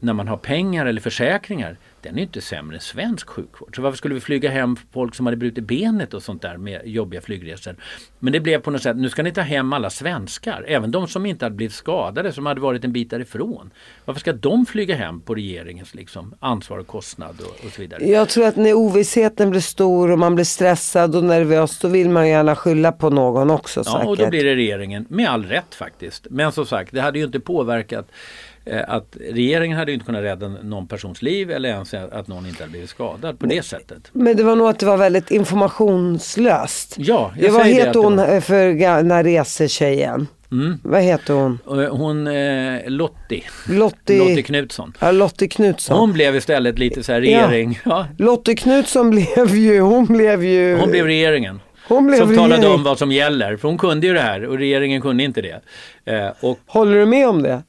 när 0.00 0.12
man 0.12 0.28
har 0.28 0.36
pengar 0.36 0.86
eller 0.86 1.00
försäkringar, 1.00 1.76
den 2.02 2.18
är 2.18 2.22
inte 2.22 2.40
sämre 2.40 2.76
än 2.76 2.80
svensk 2.80 3.28
sjukvård. 3.28 3.76
Så 3.76 3.82
varför 3.82 3.96
skulle 3.96 4.14
vi 4.14 4.20
flyga 4.20 4.50
hem 4.50 4.76
folk 4.92 5.14
som 5.14 5.26
hade 5.26 5.36
brutit 5.36 5.64
benet 5.64 6.14
och 6.14 6.22
sånt 6.22 6.42
där 6.42 6.56
med 6.56 6.80
jobbiga 6.84 7.20
flygresor? 7.20 7.76
Men 8.18 8.32
det 8.32 8.40
blev 8.40 8.58
på 8.58 8.70
något 8.70 8.82
sätt, 8.82 8.96
nu 8.96 9.10
ska 9.10 9.22
ni 9.22 9.32
ta 9.32 9.40
hem 9.40 9.72
alla 9.72 9.90
svenskar, 9.90 10.64
även 10.68 10.90
de 10.90 11.08
som 11.08 11.26
inte 11.26 11.44
hade 11.44 11.56
blivit 11.56 11.74
skadade, 11.74 12.32
som 12.32 12.46
hade 12.46 12.60
varit 12.60 12.84
en 12.84 12.92
bit 12.92 13.10
därifrån. 13.10 13.70
Varför 14.04 14.20
ska 14.20 14.32
de 14.32 14.66
flyga 14.66 14.94
hem 14.94 15.20
på 15.20 15.34
regeringens 15.34 15.94
liksom, 15.94 16.34
ansvar 16.40 16.78
och 16.78 16.86
kostnad 16.86 17.40
och, 17.40 17.66
och 17.66 17.72
så 17.72 17.80
vidare? 17.80 18.04
Jag 18.04 18.28
tror 18.28 18.46
att 18.46 18.56
när 18.56 18.74
ovissheten 18.74 19.50
blir 19.50 19.60
stor 19.60 20.10
och 20.10 20.18
man 20.18 20.34
blir 20.34 20.44
stressad 20.44 21.16
och 21.16 21.24
nervös 21.24 21.78
då 21.78 21.88
vill 21.88 22.08
man 22.10 22.28
gärna 22.28 22.56
skylla 22.56 22.92
på 22.92 23.10
någon 23.10 23.50
också 23.50 23.80
Ja, 23.80 23.84
säkert. 23.84 24.06
och 24.06 24.16
då 24.16 24.26
blir 24.26 24.44
det 24.44 24.54
regeringen, 24.54 25.06
med 25.08 25.28
all 25.28 25.44
rätt 25.44 25.74
faktiskt. 25.74 26.26
Men 26.30 26.52
som 26.52 26.66
sagt, 26.66 26.92
det 26.92 27.00
hade 27.00 27.18
ju 27.18 27.24
inte 27.24 27.40
påverkat 27.40 28.08
att 28.88 29.16
regeringen 29.30 29.78
hade 29.78 29.92
inte 29.92 30.06
kunnat 30.06 30.22
rädda 30.22 30.48
någon 30.48 30.86
persons 30.88 31.22
liv 31.22 31.50
eller 31.50 31.68
ens 31.68 31.94
att 31.94 32.28
någon 32.28 32.46
inte 32.46 32.62
hade 32.62 32.70
blivit 32.70 32.90
skadad 32.90 33.38
på 33.38 33.46
det 33.46 33.62
sättet. 33.62 34.10
Men 34.12 34.36
det 34.36 34.42
var 34.42 34.56
nog 34.56 34.68
att 34.68 34.78
det 34.78 34.86
var 34.86 34.96
väldigt 34.96 35.30
informationslöst. 35.30 36.94
Ja, 36.98 37.32
jag 37.36 37.44
Jag 37.48 37.52
vad 37.52 37.62
säger 37.62 37.86
det 37.86 37.92
det 37.92 37.98
hon 37.98 38.16
var- 38.16 38.34
eh, 38.34 38.40
för 38.40 39.10
här 39.10 39.24
resetjejen? 39.24 40.26
Mm. 40.52 40.78
Vad 40.82 41.02
heter 41.02 41.34
hon? 41.34 41.58
Och 41.64 41.76
Hon 41.98 42.26
eh, 42.26 42.80
Lottie, 42.86 43.42
Lottie, 43.68 44.18
Lottie 44.18 44.42
Knutsson. 44.42 44.92
ja, 45.00 45.10
Lottie 45.10 45.48
Knutsson. 45.48 45.98
Hon 45.98 46.12
blev 46.12 46.36
istället 46.36 46.78
lite 46.78 47.02
så 47.02 47.12
här 47.12 47.20
regering. 47.20 47.80
Ja. 47.84 48.06
Lottie 48.18 48.56
Knutsson 48.56 49.10
blev 49.10 49.54
ju, 49.54 49.80
hon 49.80 50.06
blev 50.06 50.44
ju... 50.44 50.76
Hon 50.76 50.90
blev 50.90 51.06
regeringen. 51.06 51.60
Hon 51.88 52.06
blev 52.06 52.18
som 52.18 52.28
talade 52.36 52.54
regering. 52.56 52.74
om 52.74 52.82
vad 52.82 52.98
som 52.98 53.12
gäller. 53.12 53.56
För 53.56 53.68
hon 53.68 53.78
kunde 53.78 54.06
ju 54.06 54.14
det 54.14 54.20
här 54.20 54.44
och 54.46 54.58
regeringen 54.58 55.00
kunde 55.00 55.22
inte 55.22 55.40
det. 55.42 55.60
Eh, 56.04 56.30
och 56.40 56.58
Håller 56.66 56.96
du 56.98 57.06
med 57.06 57.28
om 57.28 57.42
det? 57.42 57.62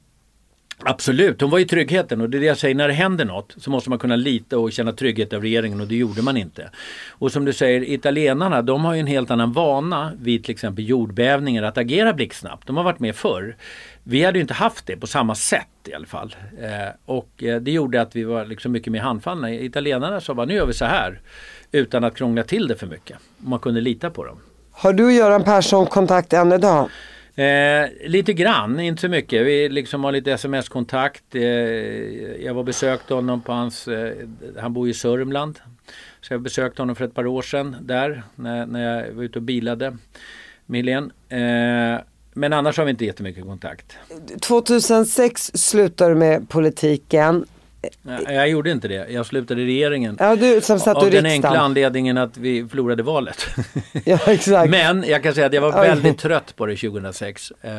Absolut, 0.84 1.40
hon 1.40 1.50
var 1.50 1.58
ju 1.58 1.64
tryggheten 1.64 2.20
och 2.20 2.30
det 2.30 2.38
är 2.38 2.40
det 2.40 2.46
jag 2.46 2.58
säger, 2.58 2.74
när 2.74 2.88
det 2.88 2.94
händer 2.94 3.24
något 3.24 3.54
så 3.56 3.70
måste 3.70 3.90
man 3.90 3.98
kunna 3.98 4.16
lita 4.16 4.58
och 4.58 4.72
känna 4.72 4.92
trygghet 4.92 5.32
av 5.32 5.42
regeringen 5.42 5.80
och 5.80 5.86
det 5.86 5.96
gjorde 5.96 6.22
man 6.22 6.36
inte. 6.36 6.70
Och 7.08 7.32
som 7.32 7.44
du 7.44 7.52
säger, 7.52 7.90
italienarna 7.90 8.62
de 8.62 8.84
har 8.84 8.94
ju 8.94 9.00
en 9.00 9.06
helt 9.06 9.30
annan 9.30 9.52
vana 9.52 10.12
vid 10.20 10.44
till 10.44 10.52
exempel 10.52 10.88
jordbävningar 10.88 11.62
att 11.62 11.78
agera 11.78 12.12
blixtsnabbt. 12.12 12.66
De 12.66 12.76
har 12.76 12.84
varit 12.84 12.98
med 12.98 13.16
förr. 13.16 13.56
Vi 14.02 14.24
hade 14.24 14.38
ju 14.38 14.42
inte 14.42 14.54
haft 14.54 14.86
det 14.86 14.96
på 14.96 15.06
samma 15.06 15.34
sätt 15.34 15.66
i 15.88 15.94
alla 15.94 16.06
fall. 16.06 16.36
Eh, 16.60 16.68
och 17.04 17.42
eh, 17.42 17.60
det 17.60 17.70
gjorde 17.70 18.00
att 18.00 18.16
vi 18.16 18.24
var 18.24 18.44
liksom 18.44 18.72
mycket 18.72 18.92
mer 18.92 19.00
handfallna. 19.00 19.52
Italienarna 19.52 20.20
sa 20.20 20.34
bara, 20.34 20.46
nu 20.46 20.54
gör 20.54 20.66
vi 20.66 20.72
så 20.72 20.84
här. 20.84 21.20
Utan 21.72 22.04
att 22.04 22.16
krångla 22.16 22.42
till 22.42 22.68
det 22.68 22.76
för 22.76 22.86
mycket. 22.86 23.16
Man 23.38 23.58
kunde 23.58 23.80
lita 23.80 24.10
på 24.10 24.24
dem. 24.24 24.38
Har 24.72 24.92
du 24.92 25.04
och 25.04 25.12
Göran 25.12 25.44
Persson 25.44 25.86
kontakt 25.86 26.32
än 26.32 26.52
idag? 26.52 26.88
Eh, 27.40 27.88
lite 28.06 28.32
grann, 28.32 28.80
inte 28.80 29.00
så 29.00 29.08
mycket. 29.08 29.46
Vi 29.46 29.68
liksom 29.68 30.04
har 30.04 30.12
lite 30.12 30.32
sms-kontakt. 30.32 31.34
Eh, 31.34 31.42
jag 32.44 32.54
var 32.54 32.62
besökte 32.62 33.14
honom 33.14 33.40
på 33.40 33.52
hans, 33.52 33.88
eh, 33.88 34.12
han 34.58 34.72
bor 34.72 34.88
i 34.88 34.94
Sörmland. 34.94 35.58
Så 36.20 36.34
jag 36.34 36.40
besökte 36.40 36.82
honom 36.82 36.96
för 36.96 37.04
ett 37.04 37.14
par 37.14 37.26
år 37.26 37.42
sedan 37.42 37.76
där 37.80 38.22
när, 38.34 38.66
när 38.66 38.96
jag 38.96 39.12
var 39.12 39.22
ute 39.22 39.38
och 39.38 39.42
bilade 39.42 39.96
med 40.66 40.78
Helene. 40.78 41.10
Eh, 41.28 42.00
men 42.32 42.52
annars 42.52 42.78
har 42.78 42.84
vi 42.84 42.90
inte 42.90 43.04
jättemycket 43.04 43.44
kontakt. 43.44 43.96
Eh, 44.10 44.38
2006 44.38 45.50
slutade 45.54 46.10
du 46.10 46.16
med 46.16 46.48
politiken. 46.48 47.46
Jag, 48.26 48.48
gjorde 48.48 48.70
inte 48.70 48.88
det. 48.88 49.06
Jag 49.10 49.26
slutade 49.26 49.62
i 49.62 49.64
regeringen. 49.66 50.16
Ja, 50.20 50.36
du 50.36 50.60
som 50.60 50.78
satt 50.80 50.96
Av 50.96 51.02
den 51.02 51.10
riksdagen. 51.12 51.32
enkla 51.32 51.58
anledningen 51.60 52.18
att 52.18 52.36
vi 52.36 52.68
förlorade 52.68 53.02
valet. 53.02 53.46
Ja, 54.04 54.18
exakt. 54.26 54.70
Men 54.70 55.04
jag 55.08 55.22
kan 55.22 55.34
säga 55.34 55.46
att 55.46 55.52
jag 55.52 55.60
var 55.60 55.72
väldigt 55.72 56.18
trött 56.18 56.56
på 56.56 56.66
det 56.66 56.76
2006. 56.76 57.52
Eh, 57.60 57.70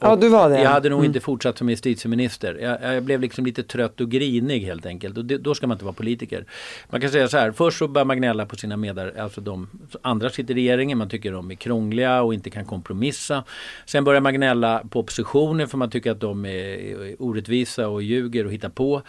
Ja, 0.00 0.16
du 0.20 0.28
var 0.28 0.50
det. 0.50 0.62
Jag 0.62 0.70
hade 0.70 0.88
nog 0.88 0.98
Mm. 0.98 1.08
inte 1.08 1.20
fortsatt 1.20 1.58
som 1.58 1.70
justitieminister. 1.70 2.58
Jag, 2.62 2.94
jag 2.94 3.02
blev 3.02 3.20
liksom 3.20 3.46
lite 3.46 3.62
trött 3.62 4.00
och 4.00 4.10
grinig 4.10 4.60
helt 4.60 4.86
enkelt. 4.86 5.18
Och 5.18 5.24
det, 5.24 5.38
då 5.38 5.54
ska 5.54 5.66
man 5.66 5.74
inte 5.74 5.84
vara 5.84 5.94
politiker. 5.94 6.44
Man 6.90 7.00
kan 7.00 7.10
säga 7.10 7.28
så 7.28 7.36
här, 7.38 7.52
först 7.52 7.78
så 7.78 7.88
börjar 7.88 8.04
man 8.06 8.16
gnälla 8.16 8.46
på 8.46 8.56
sina 8.56 8.76
medar, 8.76 9.12
alltså 9.18 9.40
de 9.40 9.68
andra 10.02 10.30
sitter 10.30 10.54
i 10.54 10.56
regeringen, 10.56 10.98
man 10.98 11.08
tycker 11.08 11.32
de 11.32 11.50
är 11.50 11.54
krångliga 11.54 12.22
och 12.22 12.34
inte 12.34 12.50
kan 12.50 12.64
kompromissa. 12.64 13.44
Sen 13.86 14.04
börjar 14.04 14.20
man 14.20 14.34
gnälla 14.34 14.82
på 14.90 15.00
oppositionen 15.00 15.68
för 15.68 15.78
man 15.78 15.90
tycker 15.90 16.10
att 16.10 16.20
de 16.20 16.44
är 16.44 17.16
orättvisa 17.18 17.88
och 17.88 18.02
ljuger 18.02 18.46
och 18.46 18.52
hittar 18.52 18.68
på. 18.68 19.02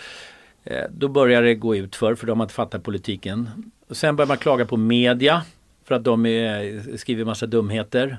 Eh, 0.63 0.83
då 0.89 1.07
börjar 1.07 1.41
det 1.41 1.55
gå 1.55 1.75
ut 1.75 1.95
för 1.95 2.15
för 2.15 2.27
de 2.27 2.39
har 2.39 2.45
inte 2.45 2.53
fattat 2.53 2.83
politiken. 2.83 3.49
Och 3.87 3.97
sen 3.97 4.15
börjar 4.15 4.27
man 4.27 4.37
klaga 4.37 4.65
på 4.65 4.77
media 4.77 5.43
för 5.83 5.95
att 5.95 6.03
de 6.03 6.25
är, 6.25 6.97
skriver 6.97 7.25
massa 7.25 7.45
dumheter. 7.45 8.17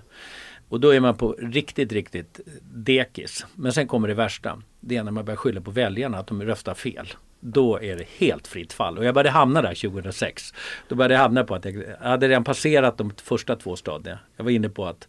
Och 0.68 0.80
då 0.80 0.94
är 0.94 1.00
man 1.00 1.16
på 1.16 1.32
riktigt, 1.38 1.92
riktigt 1.92 2.40
dekis. 2.62 3.46
Men 3.54 3.72
sen 3.72 3.88
kommer 3.88 4.08
det 4.08 4.14
värsta. 4.14 4.62
Det 4.80 4.96
är 4.96 5.04
när 5.04 5.12
man 5.12 5.24
börjar 5.24 5.36
skylla 5.36 5.60
på 5.60 5.70
väljarna 5.70 6.18
att 6.18 6.26
de 6.26 6.42
röstar 6.42 6.74
fel. 6.74 7.08
Då 7.40 7.82
är 7.82 7.96
det 7.96 8.04
helt 8.18 8.46
fritt 8.46 8.72
fall. 8.72 8.98
Och 8.98 9.04
jag 9.04 9.14
började 9.14 9.30
hamna 9.30 9.62
där 9.62 9.74
2006. 9.74 10.54
Då 10.88 10.94
började 10.94 11.14
jag 11.14 11.20
hamna 11.20 11.44
på 11.44 11.54
att 11.54 11.64
jag, 11.64 11.74
jag 11.74 12.08
hade 12.08 12.28
redan 12.28 12.44
passerat 12.44 12.98
de 12.98 13.12
första 13.22 13.56
två 13.56 13.76
stadierna. 13.76 14.18
Jag 14.36 14.44
var 14.44 14.50
inne 14.50 14.68
på 14.68 14.86
att 14.86 15.08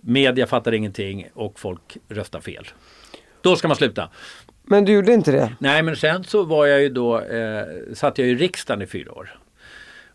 media 0.00 0.46
fattar 0.46 0.72
ingenting 0.72 1.28
och 1.34 1.60
folk 1.60 1.96
röstar 2.08 2.40
fel. 2.40 2.68
Då 3.40 3.56
ska 3.56 3.68
man 3.68 3.76
sluta. 3.76 4.08
Men 4.62 4.84
du 4.84 4.92
gjorde 4.92 5.12
inte 5.12 5.32
det? 5.32 5.52
Nej 5.58 5.82
men 5.82 5.96
sen 5.96 6.24
så 6.24 6.44
var 6.44 6.66
jag 6.66 6.82
ju 6.82 6.88
då, 6.88 7.20
eh, 7.20 7.64
satt 7.94 8.18
jag 8.18 8.28
i 8.28 8.34
riksdagen 8.34 8.82
i 8.82 8.86
fyra 8.86 9.12
år. 9.12 9.38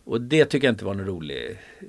Och 0.04 0.20
det 0.20 0.44
tycker 0.44 0.66
jag 0.66 0.72
inte 0.72 0.84
var 0.84 0.92
en 0.92 1.06
rolig 1.06 1.58
eh, 1.80 1.86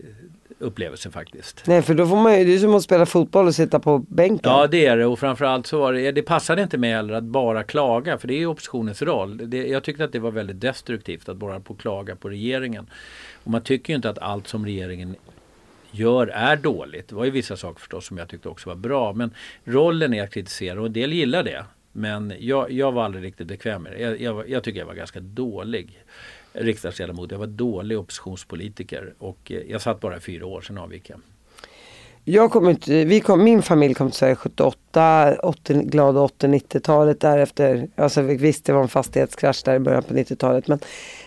upplevelse 0.59 1.11
faktiskt. 1.11 1.63
Nej, 1.67 1.81
för 1.81 1.93
då 1.93 2.07
får 2.07 2.15
man 2.15 2.39
ju, 2.39 2.45
det 2.45 2.55
är 2.55 2.59
som 2.59 2.75
att 2.75 2.83
spela 2.83 3.05
fotboll 3.05 3.47
och 3.47 3.55
sitta 3.55 3.79
på 3.79 3.99
bänken. 3.99 4.51
Ja 4.51 4.67
det 4.67 4.85
är 4.85 4.97
det 4.97 5.05
och 5.05 5.19
framförallt 5.19 5.67
så 5.67 5.79
var 5.79 5.93
det, 5.93 6.11
det 6.11 6.21
passade 6.21 6.61
inte 6.61 6.77
mig 6.77 6.91
heller 6.91 7.13
att 7.13 7.23
bara 7.23 7.63
klaga 7.63 8.17
för 8.17 8.27
det 8.27 8.33
är 8.33 8.45
oppositionens 8.45 9.01
roll. 9.01 9.49
Det, 9.49 9.67
jag 9.67 9.83
tyckte 9.83 10.03
att 10.03 10.11
det 10.11 10.19
var 10.19 10.31
väldigt 10.31 10.61
destruktivt 10.61 11.29
att 11.29 11.37
bara 11.37 11.59
på 11.59 11.75
klaga 11.75 12.15
på 12.15 12.29
regeringen. 12.29 12.89
Och 13.43 13.51
man 13.51 13.61
tycker 13.61 13.93
ju 13.93 13.95
inte 13.95 14.09
att 14.09 14.19
allt 14.19 14.47
som 14.47 14.65
regeringen 14.65 15.15
gör 15.91 16.27
är 16.27 16.55
dåligt. 16.55 17.07
Det 17.07 17.15
var 17.15 17.25
ju 17.25 17.31
vissa 17.31 17.57
saker 17.57 17.79
förstås 17.79 18.05
som 18.05 18.17
jag 18.17 18.27
tyckte 18.27 18.49
också 18.49 18.69
var 18.69 18.75
bra. 18.75 19.13
Men 19.13 19.31
rollen 19.63 20.13
är 20.13 20.23
att 20.23 20.33
kritisera 20.33 20.79
och 20.79 20.85
en 20.85 20.93
del 20.93 21.13
gillar 21.13 21.43
det. 21.43 21.65
Men 21.91 22.33
jag, 22.39 22.71
jag 22.71 22.91
var 22.91 23.03
aldrig 23.03 23.23
riktigt 23.23 23.47
bekväm 23.47 23.83
med 23.83 23.91
det. 23.91 23.99
Jag, 23.99 24.21
jag, 24.21 24.49
jag 24.49 24.63
tycker 24.63 24.79
jag 24.79 24.87
var 24.87 24.93
ganska 24.93 25.19
dålig 25.19 26.03
riksdagsledamot. 26.53 27.31
Jag 27.31 27.39
var 27.39 27.47
dålig 27.47 27.99
oppositionspolitiker 27.99 29.13
och 29.17 29.51
eh, 29.51 29.61
jag 29.69 29.81
satt 29.81 29.99
bara 29.99 30.17
i 30.17 30.19
fyra 30.19 30.45
år, 30.45 30.61
sen 30.61 30.77
avgick 30.77 31.09
jag. 31.09 31.19
Jag 32.23 32.51
kom 32.51 32.67
ut, 32.67 32.87
vi 32.87 33.19
kom, 33.19 33.43
min 33.43 33.61
familj 33.61 33.93
kom 33.93 34.09
till 34.09 34.17
Sverige 34.17 34.35
78, 34.35 35.35
80, 35.43 35.73
glada 35.73 36.19
80-90-talet 36.19 37.19
därefter. 37.19 37.87
Alltså 37.95 38.21
visst 38.21 38.65
det 38.65 38.73
var 38.73 38.81
en 38.81 38.87
fastighetskrasch 38.87 39.61
där 39.65 39.75
i 39.75 39.79
början 39.79 40.03
på 40.03 40.13
90-talet 40.13 40.67
men 40.67 40.79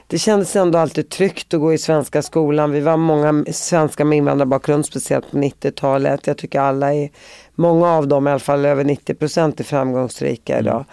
det 0.07 0.19
kändes 0.19 0.57
ändå 0.57 0.79
alltid 0.79 1.09
tryggt 1.09 1.55
att 1.55 1.61
gå 1.61 1.73
i 1.73 1.79
svenska 1.79 2.23
skolan. 2.23 2.71
Vi 2.71 2.81
var 2.81 2.97
många 2.97 3.45
svenskar 3.53 4.05
med 4.05 4.19
invandrarbakgrund 4.19 4.87
speciellt 4.87 5.31
på 5.31 5.37
90-talet. 5.37 6.27
Jag 6.27 6.37
tycker 6.39 6.61
alla 6.61 6.95
är, 6.95 7.11
många 7.55 7.89
av 7.89 8.09
dem 8.09 8.29
i 8.29 8.31
alla 8.31 8.39
fall 8.41 8.65
över 8.65 8.85
90% 8.85 9.61
är 9.61 9.65
framgångsrika 9.65 10.59
idag. 10.59 10.85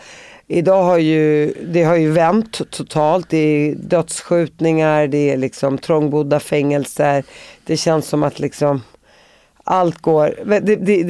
Idag 0.48 0.84
har 0.84 0.98
ju, 0.98 1.54
det 1.63 1.84
har 1.84 1.95
ju 1.95 2.12
vänt 2.12 2.72
totalt. 2.72 3.30
Det 3.30 3.38
är 3.38 3.76
dödsskjutningar, 3.76 5.08
det 5.08 5.32
är 5.32 5.38
liksom 5.38 5.78
trångbodda 5.78 6.39
fängelser. 6.39 7.24
Det 7.65 7.78
känns 7.78 8.08
som 8.08 8.24
att 8.24 8.39
liksom 8.39 8.82
allt 9.63 10.02
går, 10.02 10.36
det, 10.45 10.76
det, 10.76 11.04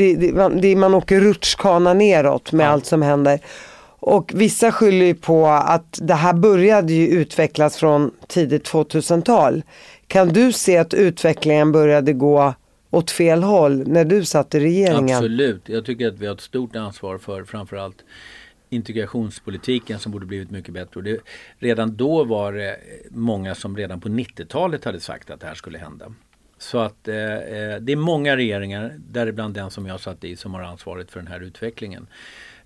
det, 0.61 0.75
man, 0.75 0.93
åker 0.95 1.19
rutschkana 1.19 1.93
neråt 1.93 2.51
med 2.51 2.69
allt 2.69 2.85
som 2.85 3.01
händer. 3.01 3.39
Och 3.99 4.31
vissa 4.35 4.71
skyller 4.71 5.05
ju 5.05 5.15
på 5.15 5.47
att 5.47 5.99
det 6.01 6.13
här 6.13 6.33
började 6.33 6.93
ju 6.93 7.07
utvecklas 7.07 7.77
från 7.77 8.11
tidigt 8.27 8.71
2000-tal. 8.71 9.63
Kan 10.07 10.27
du 10.27 10.51
se 10.51 10.77
att 10.77 10.93
utvecklingen 10.93 11.71
började 11.71 12.13
gå 12.13 12.53
åt 12.89 13.11
fel 13.11 13.43
håll 13.43 13.87
när 13.87 14.05
du 14.05 14.25
satt 14.25 14.55
i 14.55 14.59
regeringen? 14.59 15.15
Absolut, 15.15 15.69
jag 15.69 15.85
tycker 15.85 16.07
att 16.07 16.19
vi 16.19 16.27
har 16.27 16.33
ett 16.33 16.41
stort 16.41 16.75
ansvar 16.75 17.17
för 17.17 17.43
framförallt 17.43 18.03
integrationspolitiken 18.69 19.99
som 19.99 20.11
borde 20.11 20.25
blivit 20.25 20.51
mycket 20.51 20.73
bättre. 20.73 20.99
Och 20.99 21.03
det, 21.03 21.19
redan 21.57 21.95
då 21.95 22.23
var 22.23 22.53
det 22.53 22.77
många 23.11 23.55
som 23.55 23.77
redan 23.77 24.01
på 24.01 24.09
90-talet 24.09 24.85
hade 24.85 24.99
sagt 24.99 25.29
att 25.29 25.39
det 25.39 25.47
här 25.47 25.55
skulle 25.55 25.77
hända. 25.77 26.13
Så 26.57 26.79
att 26.79 27.07
eh, 27.07 27.15
eh, 27.15 27.79
det 27.79 27.91
är 27.91 27.95
många 27.95 28.37
regeringar, 28.37 28.95
däribland 28.97 29.53
den 29.53 29.71
som 29.71 29.85
jag 29.85 29.99
satt 29.99 30.23
i, 30.23 30.35
som 30.35 30.53
har 30.53 30.61
ansvaret 30.61 31.11
för 31.11 31.19
den 31.19 31.27
här 31.27 31.39
utvecklingen. 31.39 32.07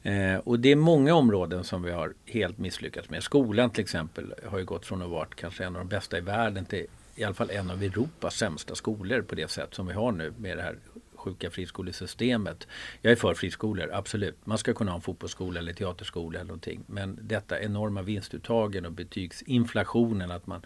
Eh, 0.04 0.36
och 0.36 0.60
det 0.60 0.72
är 0.72 0.76
många 0.76 1.16
områden 1.16 1.64
som 1.64 1.84
vi 1.84 1.92
har 1.92 2.14
helt 2.26 2.58
misslyckats 2.58 3.10
med. 3.10 3.24
Skolan 3.24 3.70
till 3.70 3.82
exempel 3.82 4.34
har 4.46 4.58
ju 4.60 4.66
gått 4.66 4.86
från 4.86 5.02
att 5.02 5.10
vara 5.10 5.26
kanske 5.36 5.64
en 5.64 5.76
av 5.76 5.82
de 5.82 5.88
bästa 5.88 6.18
i 6.18 6.22
världen 6.22 6.66
till 6.66 6.86
i 7.16 7.24
alla 7.24 7.34
fall 7.34 7.50
en 7.50 7.72
av 7.72 7.84
Europas 7.84 8.36
sämsta 8.36 8.76
skolor 8.76 9.22
på 9.22 9.36
det 9.36 9.52
sätt 9.52 9.74
som 9.74 9.88
vi 9.88 9.94
har 9.94 10.12
nu 10.12 10.34
med 10.38 10.58
det 10.58 10.64
här 10.64 10.78
sjuka 11.24 11.50
friskolesystemet. 11.50 12.68
Jag 13.02 13.12
är 13.12 13.16
för 13.16 13.34
friskolor, 13.34 13.90
absolut. 13.94 14.38
Man 14.44 14.58
ska 14.58 14.74
kunna 14.74 14.92
ha 14.92 14.96
en 14.96 15.02
fotbollsskola 15.02 15.60
eller 15.60 15.74
teaterskola 15.74 16.40
eller 16.40 16.48
någonting. 16.48 16.84
Men 16.88 17.20
detta 17.22 17.62
enorma 17.62 18.02
vinstuttagen 18.02 18.86
och 18.86 18.92
betygsinflationen, 18.92 20.32
att 20.32 20.48
man 20.48 20.62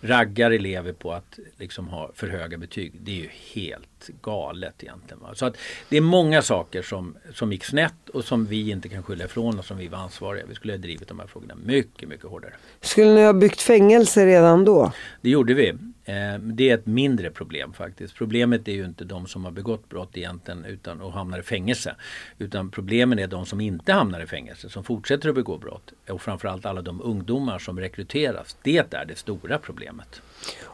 raggar 0.00 0.50
elever 0.50 0.92
på 0.92 1.12
att 1.12 1.38
liksom 1.56 1.88
ha 1.88 2.10
för 2.14 2.28
höga 2.28 2.58
betyg. 2.58 2.92
Det 3.00 3.10
är 3.10 3.22
ju 3.22 3.28
helt 3.54 4.10
galet 4.22 4.82
egentligen. 4.82 5.22
Va? 5.22 5.34
Så 5.34 5.46
att 5.46 5.56
det 5.88 5.96
är 5.96 6.00
många 6.00 6.42
saker 6.42 6.82
som, 6.82 7.16
som 7.34 7.52
gick 7.52 7.64
snett 7.64 8.08
och 8.08 8.24
som 8.24 8.46
vi 8.46 8.70
inte 8.70 8.88
kan 8.88 9.02
skylla 9.02 9.24
ifrån 9.24 9.58
oss 9.58 9.66
som 9.66 9.76
vi 9.76 9.88
var 9.88 9.98
ansvariga. 9.98 10.44
Vi 10.48 10.54
skulle 10.54 10.72
ha 10.72 10.78
drivit 10.78 11.08
de 11.08 11.18
här 11.18 11.26
frågorna 11.26 11.54
mycket, 11.64 12.08
mycket 12.08 12.26
hårdare. 12.26 12.54
Skulle 12.80 13.14
ni 13.14 13.24
ha 13.24 13.32
byggt 13.32 13.60
fängelse 13.60 14.26
redan 14.26 14.64
då? 14.64 14.92
Det 15.20 15.30
gjorde 15.30 15.54
vi. 15.54 15.74
Eh, 16.10 16.38
det 16.38 16.70
är 16.70 16.74
ett 16.74 16.86
mindre 16.86 17.30
problem 17.30 17.72
faktiskt. 17.72 18.14
Problemet 18.14 18.68
är 18.68 18.72
ju 18.72 18.84
inte 18.84 19.04
de 19.04 19.26
som 19.26 19.44
har 19.44 19.52
begått 19.52 19.88
brott 19.88 20.16
egentligen 20.16 20.64
utan, 20.64 21.00
och 21.00 21.12
hamnar 21.12 21.38
i 21.38 21.42
fängelse. 21.42 21.94
Utan 22.38 22.70
problemen 22.70 23.18
är 23.18 23.26
de 23.26 23.46
som 23.46 23.60
inte 23.60 23.92
hamnar 23.92 24.20
i 24.20 24.26
fängelse, 24.26 24.68
som 24.68 24.84
fortsätter 24.84 25.28
att 25.28 25.34
begå 25.34 25.58
brott. 25.58 25.92
Och 26.08 26.22
framförallt 26.22 26.66
alla 26.66 26.82
de 26.82 27.00
ungdomar 27.02 27.58
som 27.58 27.80
rekryteras. 27.80 28.56
Det 28.62 28.94
är 28.94 29.04
det 29.04 29.18
stora 29.18 29.58
problemet. 29.58 30.22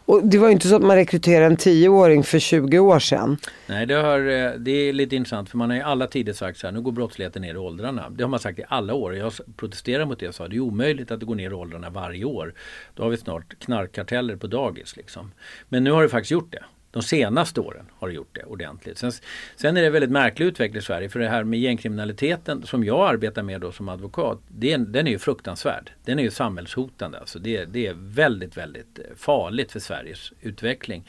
Och 0.06 0.24
det 0.24 0.38
var 0.38 0.46
ju 0.46 0.52
inte 0.52 0.68
så 0.68 0.76
att 0.76 0.82
man 0.82 0.96
rekryterade 0.96 1.46
en 1.46 1.56
tioåring 1.56 2.24
för 2.24 2.38
20 2.38 2.78
år 2.78 2.98
sedan. 2.98 3.38
Nej, 3.66 3.86
det, 3.86 3.94
har, 3.94 4.18
eh, 4.18 4.50
det 4.52 4.70
är 4.70 4.92
lite 4.92 5.16
intressant 5.16 5.50
för 5.50 5.58
man 5.58 5.70
har 5.70 5.76
i 5.76 5.82
alla 5.82 6.06
tider 6.06 6.32
sagt 6.32 6.58
så 6.58 6.66
här, 6.66 6.72
nu 6.72 6.80
går 6.80 6.92
brottsligheten 6.92 7.42
ner 7.42 7.54
i 7.54 7.56
åldrarna. 7.56 8.10
Det 8.10 8.24
har 8.24 8.28
man 8.28 8.40
sagt 8.40 8.58
i 8.58 8.64
alla 8.68 8.94
år. 8.94 9.16
Jag 9.16 9.32
protesterar 9.56 10.04
mot 10.04 10.20
det 10.20 10.28
och 10.28 10.34
sa 10.34 10.48
det 10.48 10.56
är 10.56 10.60
omöjligt 10.60 11.10
att 11.10 11.20
det 11.20 11.26
går 11.26 11.34
ner 11.34 11.50
i 11.50 11.54
åldrarna 11.54 11.90
varje 11.90 12.24
år. 12.24 12.54
Då 12.94 13.02
har 13.02 13.10
vi 13.10 13.16
snart 13.16 13.58
knarkkarteller 13.58 14.36
på 14.36 14.46
dagis. 14.46 14.96
Liksom. 14.96 15.32
Men 15.68 15.84
nu 15.84 15.90
har 15.90 16.02
det 16.02 16.08
faktiskt 16.08 16.30
gjort 16.30 16.52
det. 16.52 16.64
De 16.96 17.02
senaste 17.02 17.60
åren 17.60 17.86
har 17.98 18.08
det 18.08 18.14
gjort 18.14 18.34
det 18.34 18.42
ordentligt. 18.42 18.98
Sen, 18.98 19.12
sen 19.56 19.76
är 19.76 19.82
det 19.82 19.90
väldigt 19.90 20.10
märklig 20.10 20.46
utveckling 20.46 20.78
i 20.78 20.82
Sverige 20.82 21.08
för 21.08 21.20
det 21.20 21.28
här 21.28 21.44
med 21.44 21.60
gängkriminaliteten 21.60 22.66
som 22.66 22.84
jag 22.84 23.08
arbetar 23.08 23.42
med 23.42 23.60
då 23.60 23.72
som 23.72 23.88
advokat. 23.88 24.38
Det, 24.48 24.76
den 24.76 25.06
är 25.06 25.10
ju 25.10 25.18
fruktansvärd. 25.18 25.90
Den 26.04 26.18
är 26.18 26.22
ju 26.22 26.30
samhällshotande. 26.30 27.18
Alltså 27.18 27.38
det, 27.38 27.64
det 27.64 27.86
är 27.86 27.94
väldigt, 27.96 28.56
väldigt 28.56 28.98
eh, 28.98 29.04
farligt 29.16 29.72
för 29.72 29.80
Sveriges 29.80 30.32
utveckling. 30.40 31.04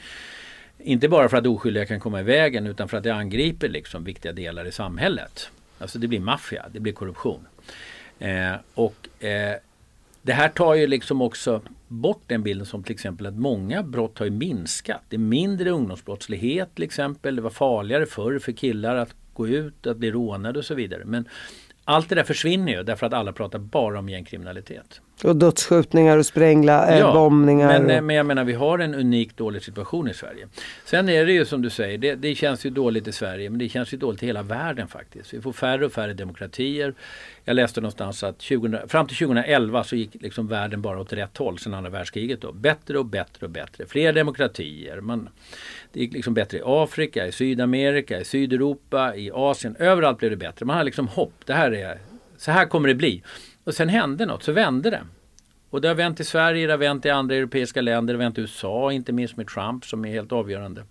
Inte 0.78 1.08
bara 1.08 1.28
för 1.28 1.36
att 1.36 1.46
oskyldiga 1.46 1.86
kan 1.86 2.00
komma 2.00 2.20
i 2.20 2.24
vägen 2.24 2.66
utan 2.66 2.88
för 2.88 2.96
att 2.96 3.04
det 3.04 3.14
angriper 3.14 3.68
liksom 3.68 4.04
viktiga 4.04 4.32
delar 4.32 4.64
i 4.64 4.72
samhället. 4.72 5.50
Alltså 5.78 5.98
det 5.98 6.08
blir 6.08 6.20
maffia, 6.20 6.66
det 6.72 6.80
blir 6.80 6.92
korruption. 6.92 7.46
Eh, 8.18 8.54
och 8.74 9.24
eh, 9.24 9.56
det 10.22 10.32
här 10.32 10.48
tar 10.48 10.74
ju 10.74 10.86
liksom 10.86 11.22
också 11.22 11.62
bort 11.88 12.22
den 12.26 12.42
bilden 12.42 12.66
som 12.66 12.82
till 12.82 12.94
exempel 12.94 13.26
att 13.26 13.34
många 13.34 13.82
brott 13.82 14.18
har 14.18 14.26
ju 14.26 14.32
minskat. 14.32 15.02
Det 15.08 15.16
är 15.16 15.20
mindre 15.20 15.70
ungdomsbrottslighet 15.70 16.74
till 16.74 16.84
exempel. 16.84 17.36
Det 17.36 17.42
var 17.42 17.50
farligare 17.50 18.06
förr 18.06 18.38
för 18.38 18.52
killar 18.52 18.96
att 18.96 19.14
gå 19.32 19.48
ut, 19.48 19.86
att 19.86 19.96
bli 19.96 20.10
rånade 20.10 20.58
och 20.58 20.64
så 20.64 20.74
vidare. 20.74 21.04
Men 21.04 21.28
allt 21.84 22.08
det 22.08 22.14
där 22.14 22.24
försvinner 22.24 22.72
ju 22.72 22.82
därför 22.82 23.06
att 23.06 23.12
alla 23.12 23.32
pratar 23.32 23.58
bara 23.58 23.98
om 23.98 24.08
gängkriminalitet. 24.08 25.00
Och 25.24 25.36
dödsskjutningar 25.36 26.18
och 26.18 26.26
sprängla, 26.26 26.88
äh, 26.92 26.98
ja, 26.98 27.12
bombningar. 27.12 27.68
Men, 27.68 27.84
och... 27.84 27.90
Eh, 27.90 28.02
men 28.02 28.16
jag 28.16 28.26
menar 28.26 28.44
vi 28.44 28.52
har 28.52 28.78
en 28.78 28.94
unik 28.94 29.36
dålig 29.36 29.62
situation 29.62 30.08
i 30.08 30.14
Sverige. 30.14 30.48
Sen 30.84 31.08
är 31.08 31.26
det 31.26 31.32
ju 31.32 31.44
som 31.44 31.62
du 31.62 31.70
säger, 31.70 31.98
det, 31.98 32.14
det, 32.14 32.34
känns 32.34 32.66
ju 32.66 32.70
dåligt 32.70 33.08
i 33.08 33.12
Sverige 33.12 33.50
men 33.50 33.58
det 33.58 33.68
känns 33.68 33.94
ju 33.94 33.98
dåligt 33.98 34.22
i 34.22 34.26
hela 34.26 34.42
världen 34.42 34.88
faktiskt. 34.88 35.34
Vi 35.34 35.40
får 35.40 35.52
färre 35.52 35.86
och 35.86 35.92
färre 35.92 36.14
demokratier. 36.14 36.94
Jag 37.44 37.54
läste 37.54 37.80
någonstans 37.80 38.22
att 38.22 38.42
20, 38.42 38.78
fram 38.88 39.06
till 39.06 39.16
2011 39.16 39.84
så 39.84 39.96
gick 39.96 40.10
liksom 40.14 40.48
världen 40.48 40.82
bara 40.82 41.00
åt 41.00 41.12
rätt 41.12 41.36
håll 41.36 41.58
sedan 41.58 41.74
andra 41.74 41.90
världskriget. 41.90 42.40
Då. 42.40 42.52
Bättre 42.52 42.98
och 42.98 43.06
bättre 43.06 43.46
och 43.46 43.50
bättre. 43.50 43.86
Fler 43.86 44.12
demokratier. 44.12 45.00
Man, 45.00 45.28
det 45.92 46.00
gick 46.00 46.12
liksom 46.12 46.34
bättre 46.34 46.58
i 46.58 46.62
Afrika, 46.64 47.26
i 47.26 47.32
Sydamerika, 47.32 48.20
i 48.20 48.24
Sydeuropa, 48.24 49.16
i 49.16 49.30
Asien. 49.34 49.76
Överallt 49.78 50.18
blev 50.18 50.30
det 50.30 50.36
bättre. 50.36 50.66
Man 50.66 50.76
har 50.76 50.84
liksom 50.84 51.08
hopp. 51.08 51.34
Det 51.44 51.54
här 51.54 51.72
är, 51.74 51.98
så 52.36 52.50
här 52.50 52.66
kommer 52.66 52.88
det 52.88 52.94
bli. 52.94 53.22
Och 53.68 53.74
sen 53.74 53.88
hände 53.88 54.26
något, 54.26 54.42
så 54.42 54.52
vände 54.52 54.90
det. 54.90 55.00
Och 55.70 55.80
det 55.80 55.88
har 55.88 55.94
vänt 55.94 56.20
i 56.20 56.24
Sverige, 56.24 56.66
det 56.66 56.72
har 56.72 56.78
vänt 56.78 57.06
i 57.06 57.10
andra 57.10 57.34
europeiska 57.34 57.80
länder, 57.80 58.14
det 58.14 58.18
har 58.18 58.24
vänt 58.24 58.38
i 58.38 58.40
USA, 58.40 58.92
inte 58.92 59.12
minst 59.12 59.36
med 59.36 59.46
Trump 59.46 59.84
som 59.84 60.04
är 60.04 60.08
helt 60.08 60.32
avgörande. 60.32 60.82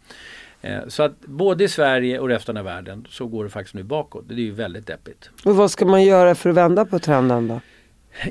Eh, 0.62 0.80
så 0.88 1.04
att 1.04 1.20
både 1.20 1.64
i 1.64 1.68
Sverige 1.68 2.20
och 2.20 2.28
resten 2.28 2.58
av 2.58 2.66
världen 2.66 3.06
så 3.10 3.28
går 3.28 3.44
det 3.44 3.50
faktiskt 3.50 3.76
nu 3.76 3.84
bakåt. 3.84 4.26
Det 4.28 4.34
är 4.34 4.38
ju 4.38 4.52
väldigt 4.52 4.88
deppigt. 4.88 5.30
Och 5.44 5.56
vad 5.56 5.72
ska 5.72 5.86
man 5.86 6.04
göra 6.04 6.36
för 6.36 6.50
att 6.50 6.56
vända 6.56 6.86
på 6.86 7.00
trenden 7.00 7.48
då? 7.48 7.60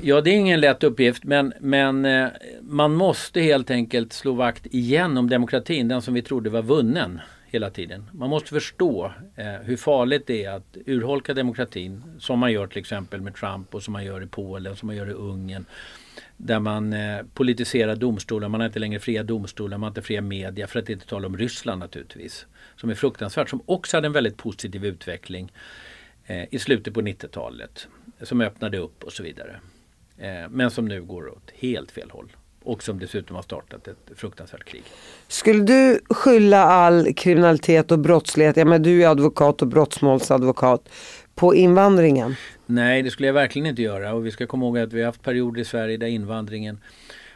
Ja 0.01 0.21
det 0.21 0.29
är 0.29 0.35
ingen 0.35 0.59
lätt 0.59 0.83
uppgift 0.83 1.23
men, 1.23 1.53
men 1.59 2.05
eh, 2.05 2.27
man 2.61 2.93
måste 2.93 3.41
helt 3.41 3.71
enkelt 3.71 4.13
slå 4.13 4.33
vakt 4.33 4.65
igen 4.65 5.17
om 5.17 5.29
demokratin, 5.29 5.87
den 5.87 6.01
som 6.01 6.13
vi 6.13 6.21
trodde 6.21 6.49
var 6.49 6.61
vunnen 6.61 7.21
hela 7.49 7.69
tiden. 7.69 8.09
Man 8.11 8.29
måste 8.29 8.49
förstå 8.49 9.13
eh, 9.35 9.45
hur 9.45 9.77
farligt 9.77 10.27
det 10.27 10.43
är 10.43 10.51
att 10.51 10.77
urholka 10.85 11.33
demokratin 11.33 12.03
som 12.19 12.39
man 12.39 12.51
gör 12.51 12.67
till 12.67 12.79
exempel 12.79 13.21
med 13.21 13.35
Trump 13.35 13.75
och 13.75 13.83
som 13.83 13.93
man 13.93 14.05
gör 14.05 14.23
i 14.23 14.27
Polen, 14.27 14.75
som 14.75 14.87
man 14.87 14.95
gör 14.95 15.09
i 15.09 15.13
Ungern. 15.13 15.65
Där 16.37 16.59
man 16.59 16.93
eh, 16.93 17.23
politiserar 17.33 17.95
domstolar, 17.95 18.49
man 18.49 18.61
har 18.61 18.67
inte 18.67 18.79
längre 18.79 18.99
fria 18.99 19.23
domstolar, 19.23 19.77
man 19.77 19.83
har 19.83 19.91
inte 19.91 20.01
fria 20.01 20.21
media 20.21 20.67
för 20.67 20.79
att 20.79 20.89
inte 20.89 21.07
tala 21.07 21.27
om 21.27 21.37
Ryssland 21.37 21.79
naturligtvis. 21.79 22.45
Som 22.75 22.89
är 22.89 22.95
fruktansvärt, 22.95 23.49
som 23.49 23.61
också 23.65 23.97
hade 23.97 24.07
en 24.07 24.13
väldigt 24.13 24.37
positiv 24.37 24.85
utveckling 24.85 25.51
eh, 26.25 26.53
i 26.53 26.59
slutet 26.59 26.93
på 26.93 27.01
90-talet. 27.01 27.87
Som 28.21 28.41
öppnade 28.41 28.77
upp 28.77 29.03
och 29.03 29.13
så 29.13 29.23
vidare. 29.23 29.59
Eh, 30.17 30.49
men 30.49 30.71
som 30.71 30.85
nu 30.85 31.03
går 31.03 31.29
åt 31.29 31.51
helt 31.55 31.91
fel 31.91 32.11
håll 32.11 32.31
och 32.67 32.83
som 32.83 32.99
dessutom 32.99 33.35
har 33.35 33.43
startat 33.43 33.87
ett 33.87 33.97
fruktansvärt 34.15 34.65
krig. 34.65 34.83
Skulle 35.27 35.63
du 35.63 35.99
skylla 36.09 36.63
all 36.63 37.13
kriminalitet 37.13 37.91
och 37.91 37.99
brottslighet, 37.99 38.57
ja 38.57 38.65
men 38.65 38.83
du 38.83 39.03
är 39.03 39.07
advokat 39.07 39.61
och 39.61 39.67
brottsmålsadvokat, 39.67 40.89
på 41.35 41.55
invandringen? 41.55 42.35
Nej, 42.65 43.01
det 43.01 43.11
skulle 43.11 43.27
jag 43.27 43.33
verkligen 43.33 43.65
inte 43.65 43.81
göra 43.81 44.13
och 44.13 44.25
vi 44.25 44.31
ska 44.31 44.47
komma 44.47 44.65
ihåg 44.65 44.79
att 44.79 44.93
vi 44.93 44.99
har 44.99 45.05
haft 45.05 45.23
perioder 45.23 45.61
i 45.61 45.65
Sverige 45.65 45.97
där 45.97 46.07
invandringen 46.07 46.79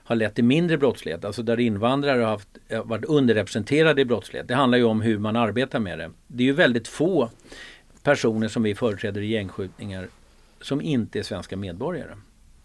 har 0.03 0.15
lett 0.15 0.35
till 0.35 0.43
mindre 0.43 0.77
brottslighet, 0.77 1.25
alltså 1.25 1.43
där 1.43 1.59
invandrare 1.59 2.21
har 2.21 2.29
haft, 2.29 2.49
varit 2.83 3.05
underrepresenterade 3.05 4.01
i 4.01 4.05
brottslighet. 4.05 4.47
Det 4.47 4.55
handlar 4.55 4.77
ju 4.77 4.83
om 4.83 5.01
hur 5.01 5.17
man 5.17 5.35
arbetar 5.35 5.79
med 5.79 5.99
det. 5.99 6.11
Det 6.27 6.43
är 6.43 6.45
ju 6.45 6.53
väldigt 6.53 6.87
få 6.87 7.29
personer 8.03 8.47
som 8.47 8.63
vi 8.63 8.75
företräder 8.75 9.21
i 9.21 9.27
gängskjutningar 9.27 10.07
som 10.61 10.81
inte 10.81 11.19
är 11.19 11.23
svenska 11.23 11.57
medborgare. 11.57 12.15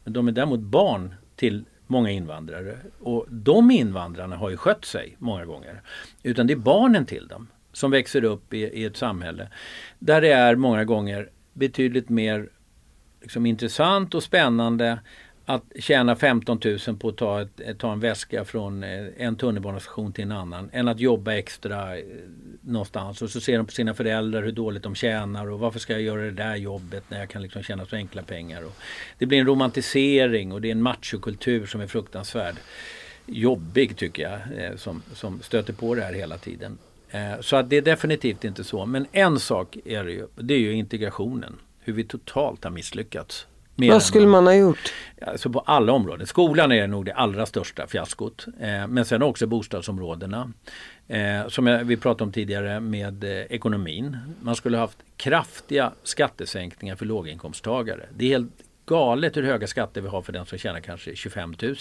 Men 0.04 0.12
de 0.12 0.28
är 0.28 0.32
däremot 0.32 0.60
barn 0.60 1.14
till 1.36 1.64
många 1.86 2.10
invandrare. 2.10 2.78
Och 3.00 3.26
de 3.28 3.70
invandrarna 3.70 4.36
har 4.36 4.50
ju 4.50 4.56
skött 4.56 4.84
sig 4.84 5.16
många 5.18 5.44
gånger. 5.44 5.82
Utan 6.22 6.46
det 6.46 6.52
är 6.52 6.56
barnen 6.56 7.06
till 7.06 7.28
dem 7.28 7.48
som 7.72 7.90
växer 7.90 8.24
upp 8.24 8.54
i, 8.54 8.58
i 8.58 8.84
ett 8.84 8.96
samhälle 8.96 9.48
där 9.98 10.20
det 10.20 10.32
är 10.32 10.56
många 10.56 10.84
gånger 10.84 11.30
betydligt 11.52 12.08
mer 12.08 12.48
liksom, 13.22 13.46
intressant 13.46 14.14
och 14.14 14.22
spännande 14.22 14.98
att 15.48 15.62
tjäna 15.78 16.16
15 16.16 16.60
000 16.64 16.96
på 16.96 17.08
att 17.08 17.16
ta, 17.16 17.42
ett, 17.42 17.60
eh, 17.60 17.76
ta 17.76 17.92
en 17.92 18.00
väska 18.00 18.44
från 18.44 18.84
eh, 18.84 19.06
en 19.16 19.36
tunnelbanestation 19.36 20.12
till 20.12 20.24
en 20.24 20.32
annan 20.32 20.70
än 20.72 20.88
att 20.88 21.00
jobba 21.00 21.34
extra 21.34 21.98
eh, 21.98 22.04
någonstans 22.60 23.22
och 23.22 23.30
så 23.30 23.40
ser 23.40 23.56
de 23.56 23.66
på 23.66 23.72
sina 23.72 23.94
föräldrar 23.94 24.42
hur 24.42 24.52
dåligt 24.52 24.82
de 24.82 24.94
tjänar 24.94 25.50
och 25.50 25.58
varför 25.58 25.78
ska 25.78 25.92
jag 25.92 26.02
göra 26.02 26.22
det 26.22 26.30
där 26.30 26.56
jobbet 26.56 27.04
när 27.08 27.18
jag 27.18 27.28
kan 27.28 27.42
liksom 27.42 27.62
tjäna 27.62 27.86
så 27.86 27.96
enkla 27.96 28.22
pengar. 28.22 28.62
Och 28.62 28.76
det 29.18 29.26
blir 29.26 29.38
en 29.38 29.46
romantisering 29.46 30.52
och 30.52 30.60
det 30.60 30.68
är 30.68 30.72
en 30.72 30.82
machokultur 30.82 31.66
som 31.66 31.80
är 31.80 31.86
fruktansvärd. 31.86 32.54
Jobbig 33.26 33.96
tycker 33.96 34.22
jag 34.22 34.80
som, 34.80 35.02
som 35.14 35.42
stöter 35.42 35.72
på 35.72 35.94
det 35.94 36.02
här 36.02 36.12
hela 36.12 36.38
tiden. 36.38 36.78
Så 37.40 37.56
att 37.56 37.70
det 37.70 37.76
är 37.76 37.82
definitivt 37.82 38.44
inte 38.44 38.64
så. 38.64 38.86
Men 38.86 39.06
en 39.12 39.40
sak 39.40 39.76
är 39.84 40.04
det 40.04 40.12
ju, 40.12 40.26
det 40.34 40.54
är 40.54 40.58
ju 40.58 40.72
integrationen. 40.72 41.56
Hur 41.80 41.92
vi 41.92 42.04
totalt 42.04 42.64
har 42.64 42.70
misslyckats 42.70 43.46
vad 43.76 44.02
skulle 44.02 44.26
man 44.26 44.46
ha 44.46 44.54
gjort? 44.54 44.92
Alltså 45.26 45.50
på 45.50 45.60
alla 45.60 45.92
områden. 45.92 46.26
Skolan 46.26 46.72
är 46.72 46.86
nog 46.86 47.04
det 47.04 47.14
allra 47.14 47.46
största 47.46 47.86
fiaskot. 47.86 48.46
Eh, 48.60 48.86
men 48.86 49.04
sen 49.04 49.22
också 49.22 49.46
bostadsområdena. 49.46 50.52
Eh, 51.08 51.48
som 51.48 51.66
jag, 51.66 51.84
vi 51.84 51.96
pratade 51.96 52.24
om 52.24 52.32
tidigare 52.32 52.80
med 52.80 53.24
eh, 53.24 53.30
ekonomin. 53.30 54.16
Man 54.40 54.56
skulle 54.56 54.76
ha 54.76 54.84
haft 54.84 54.98
kraftiga 55.16 55.92
skattesänkningar 56.02 56.96
för 56.96 57.06
låginkomsttagare. 57.06 58.06
Det 58.16 58.24
är 58.24 58.28
helt 58.28 58.52
galet 58.86 59.36
hur 59.36 59.42
höga 59.42 59.66
skatter 59.66 60.00
vi 60.00 60.08
har 60.08 60.22
för 60.22 60.32
den 60.32 60.46
som 60.46 60.58
tjänar 60.58 60.80
kanske 60.80 61.16
25 61.16 61.54
000. 61.62 61.76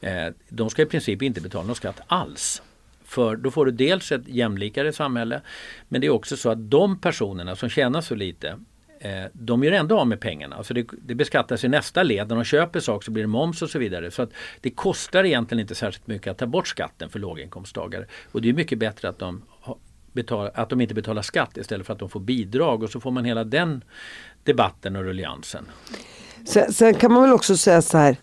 Eh, 0.00 0.34
de 0.48 0.70
ska 0.70 0.82
i 0.82 0.86
princip 0.86 1.22
inte 1.22 1.40
betala 1.40 1.66
någon 1.66 1.76
skatt 1.76 2.00
alls. 2.06 2.62
För 3.04 3.36
då 3.36 3.50
får 3.50 3.66
du 3.66 3.72
dels 3.72 4.12
ett 4.12 4.28
jämlikare 4.28 4.92
samhälle 4.92 5.40
men 5.88 6.00
det 6.00 6.06
är 6.06 6.10
också 6.10 6.36
så 6.36 6.50
att 6.50 6.70
de 6.70 6.98
personerna 6.98 7.56
som 7.56 7.68
tjänar 7.68 8.00
så 8.00 8.14
lite 8.14 8.58
eh, 9.02 9.24
de 9.32 9.64
gör 9.64 9.72
ändå 9.72 9.98
av 9.98 10.06
med 10.06 10.20
pengarna. 10.20 10.56
Alltså 10.56 10.74
det, 10.74 10.86
det 11.02 11.14
beskattas 11.14 11.64
i 11.64 11.68
nästa 11.68 12.02
led. 12.02 12.28
När 12.28 12.36
de 12.36 12.44
köper 12.44 12.80
saker 12.80 13.04
så 13.04 13.10
blir 13.10 13.22
det 13.22 13.28
moms 13.28 13.62
och 13.62 13.70
så 13.70 13.78
vidare. 13.78 14.10
Så 14.10 14.22
att 14.22 14.30
det 14.60 14.70
kostar 14.70 15.24
egentligen 15.24 15.60
inte 15.60 15.74
särskilt 15.74 16.06
mycket 16.06 16.30
att 16.30 16.38
ta 16.38 16.46
bort 16.46 16.68
skatten 16.68 17.10
för 17.10 17.18
låginkomsttagare. 17.18 18.06
Och 18.32 18.42
det 18.42 18.48
är 18.48 18.52
mycket 18.52 18.78
bättre 18.78 19.08
att 19.08 19.18
de, 19.18 19.42
betal, 20.12 20.50
att 20.54 20.70
de 20.70 20.80
inte 20.80 20.94
betalar 20.94 21.22
skatt 21.22 21.56
istället 21.56 21.86
för 21.86 21.92
att 21.92 21.98
de 21.98 22.08
får 22.08 22.20
bidrag. 22.20 22.82
Och 22.82 22.90
så 22.90 23.00
får 23.00 23.10
man 23.10 23.24
hela 23.24 23.44
den 23.44 23.84
debatten 24.44 24.96
och 24.96 25.02
rulliansen. 25.02 25.64
Sen, 26.44 26.72
sen 26.72 26.94
kan 26.94 27.12
man 27.12 27.22
väl 27.22 27.32
också 27.32 27.56
säga 27.56 27.82
så 27.82 27.98
här 27.98 28.16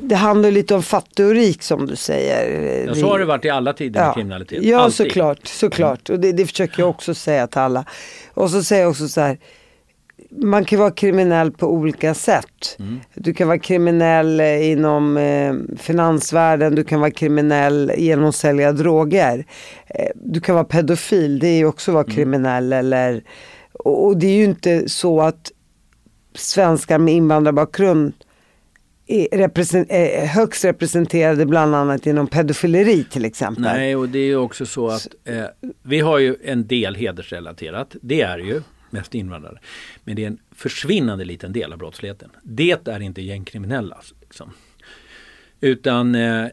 det 0.00 0.14
handlar 0.14 0.50
lite 0.50 0.74
om 0.74 0.82
fattig 0.82 1.26
och 1.26 1.32
rik 1.32 1.62
som 1.62 1.86
du 1.86 1.96
säger. 1.96 2.86
Ja, 2.86 2.94
så 2.94 3.08
har 3.08 3.18
det 3.18 3.24
varit 3.24 3.44
i 3.44 3.50
alla 3.50 3.72
tider 3.72 4.04
med 4.04 4.14
kriminalitet. 4.14 4.62
Ja, 4.62 4.78
Alltid. 4.78 5.06
såklart. 5.06 5.46
såklart. 5.46 6.10
Och 6.10 6.20
det, 6.20 6.32
det 6.32 6.46
försöker 6.46 6.82
jag 6.82 6.90
också 6.90 7.14
säga 7.14 7.46
till 7.46 7.60
alla. 7.60 7.84
Och 8.34 8.50
så 8.50 8.62
säger 8.62 8.82
jag 8.82 8.90
också 8.90 9.08
så 9.08 9.20
här. 9.20 9.38
Man 10.30 10.64
kan 10.64 10.78
vara 10.78 10.90
kriminell 10.90 11.52
på 11.52 11.66
olika 11.66 12.14
sätt. 12.14 12.76
Mm. 12.78 13.00
Du 13.14 13.34
kan 13.34 13.48
vara 13.48 13.58
kriminell 13.58 14.40
eh, 14.40 14.70
inom 14.70 15.16
eh, 15.16 15.54
finansvärlden, 15.76 16.74
du 16.74 16.84
kan 16.84 17.00
vara 17.00 17.10
kriminell 17.10 17.92
genom 17.96 18.24
att 18.24 18.34
sälja 18.34 18.72
droger. 18.72 19.46
Eh, 19.86 20.10
du 20.14 20.40
kan 20.40 20.54
vara 20.54 20.64
pedofil, 20.64 21.38
det 21.38 21.48
är 21.48 21.64
också 21.64 21.90
att 21.90 21.94
vara 21.94 22.04
mm. 22.04 22.14
kriminell. 22.14 22.72
Eller, 22.72 23.22
och, 23.72 24.06
och 24.06 24.16
det 24.16 24.26
är 24.26 24.36
ju 24.36 24.44
inte 24.44 24.88
så 24.88 25.20
att 25.20 25.52
svenskar 26.34 26.98
med 26.98 27.14
invandrarbakgrund 27.14 28.12
är 29.08 30.26
högst 30.26 30.64
representerade 30.64 31.46
bland 31.46 31.74
annat 31.74 32.06
inom 32.06 32.26
pedofileri 32.26 33.04
till 33.04 33.24
exempel. 33.24 33.62
Nej, 33.62 33.96
och 33.96 34.08
det 34.08 34.18
är 34.18 34.26
ju 34.26 34.36
också 34.36 34.66
så 34.66 34.88
att 34.88 35.08
eh, 35.24 35.44
vi 35.82 36.00
har 36.00 36.18
ju 36.18 36.36
en 36.44 36.66
del 36.66 36.94
hedersrelaterat. 36.94 37.96
Det 38.02 38.20
är 38.20 38.38
ju 38.38 38.62
mest 38.90 39.14
invandrare. 39.14 39.58
Men 40.04 40.16
det 40.16 40.22
är 40.22 40.26
en 40.26 40.38
försvinnande 40.50 41.24
liten 41.24 41.52
del 41.52 41.72
av 41.72 41.78
brottsligheten. 41.78 42.30
Det 42.42 42.88
är 42.88 43.00
inte 43.00 43.22
gängkriminella. 43.22 44.00
Liksom. 44.20 44.52
Utan 45.60 46.14
eh, 46.14 46.46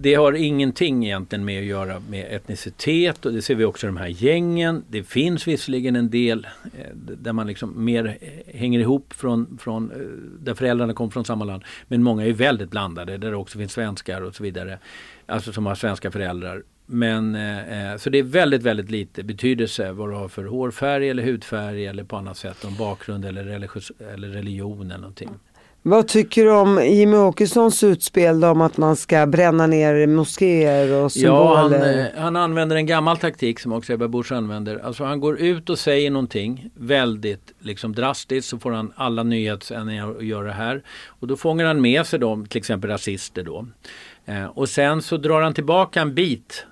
det 0.00 0.14
har 0.14 0.32
ingenting 0.32 1.06
egentligen 1.06 1.44
med 1.44 1.58
att 1.60 1.66
göra 1.66 2.02
med 2.10 2.34
etnicitet 2.34 3.26
och 3.26 3.32
det 3.32 3.42
ser 3.42 3.54
vi 3.54 3.64
också 3.64 3.86
i 3.86 3.88
de 3.88 3.96
här 3.96 4.08
gängen. 4.08 4.84
Det 4.88 5.02
finns 5.02 5.48
visserligen 5.48 5.96
en 5.96 6.10
del 6.10 6.46
eh, 6.64 6.94
där 6.94 7.32
man 7.32 7.46
liksom 7.46 7.84
mer 7.84 8.18
eh, 8.20 8.58
hänger 8.58 8.80
ihop 8.80 9.12
från, 9.12 9.58
från 9.60 9.90
eh, 9.90 9.96
där 10.44 10.54
föräldrarna 10.54 10.94
kommer 10.94 11.10
från 11.10 11.24
samma 11.24 11.44
land. 11.44 11.62
Men 11.88 12.02
många 12.02 12.26
är 12.26 12.32
väldigt 12.32 12.70
blandade 12.70 13.18
där 13.18 13.30
det 13.30 13.36
också 13.36 13.58
finns 13.58 13.72
svenskar 13.72 14.22
och 14.22 14.34
så 14.34 14.42
vidare. 14.42 14.78
Alltså 15.26 15.52
som 15.52 15.66
har 15.66 15.74
svenska 15.74 16.10
föräldrar. 16.10 16.62
Men 16.90 17.34
eh, 17.34 17.96
så 17.96 18.10
det 18.10 18.18
är 18.18 18.22
väldigt, 18.22 18.62
väldigt 18.62 18.90
lite 18.90 19.22
betydelse 19.22 19.92
vad 19.92 20.10
du 20.10 20.14
har 20.14 20.28
för 20.28 20.44
hårfärg 20.44 21.10
eller 21.10 21.22
hudfärg 21.22 21.86
eller 21.86 22.04
på 22.04 22.16
annat 22.16 22.36
sätt 22.36 22.64
om 22.64 22.76
bakgrund 22.76 23.24
eller, 23.24 23.44
religiös, 23.44 23.92
eller 24.12 24.28
religion 24.28 24.86
eller 24.86 25.00
någonting. 25.00 25.30
Vad 25.82 26.08
tycker 26.08 26.44
du 26.44 26.50
om 26.50 26.84
Jimmy 26.84 27.16
Åkessons 27.16 27.84
utspel 27.84 28.44
om 28.44 28.60
att 28.60 28.76
man 28.76 28.96
ska 28.96 29.26
bränna 29.26 29.66
ner 29.66 30.06
moskéer 30.06 30.92
och 30.92 31.12
symboler? 31.12 31.38
Ja, 31.38 31.56
han, 31.56 31.72
eh, 31.72 32.06
han, 32.16 32.36
använder 32.36 32.76
en 32.76 32.86
gammal 32.86 33.16
taktik 33.16 33.60
som 33.60 33.72
också 33.72 33.92
Ebba 33.92 34.08
Busch 34.08 34.32
använder. 34.32 34.78
Alltså 34.78 35.04
han 35.04 35.20
går 35.20 35.38
ut 35.38 35.70
och 35.70 35.78
säger 35.78 36.10
någonting 36.10 36.70
väldigt 36.74 37.52
liksom 37.58 37.94
drastiskt 37.94 38.48
så 38.48 38.58
får 38.58 38.72
han 38.72 38.92
alla 38.96 39.22
nyhetssändningar 39.22 40.10
att 40.10 40.24
göra 40.24 40.46
det 40.46 40.52
här. 40.52 40.82
Och 41.06 41.26
då 41.26 41.36
fångar 41.36 41.66
han 41.66 41.80
med 41.80 42.06
sig 42.06 42.18
dem, 42.18 42.46
till 42.46 42.58
exempel 42.58 42.90
rasister 42.90 43.42
då. 43.42 43.66
Eh, 44.26 44.44
och 44.44 44.68
sen 44.68 45.02
så 45.02 45.16
drar 45.16 45.42
han 45.42 45.54
tillbaka 45.54 46.00
en 46.00 46.14
bit 46.14 46.66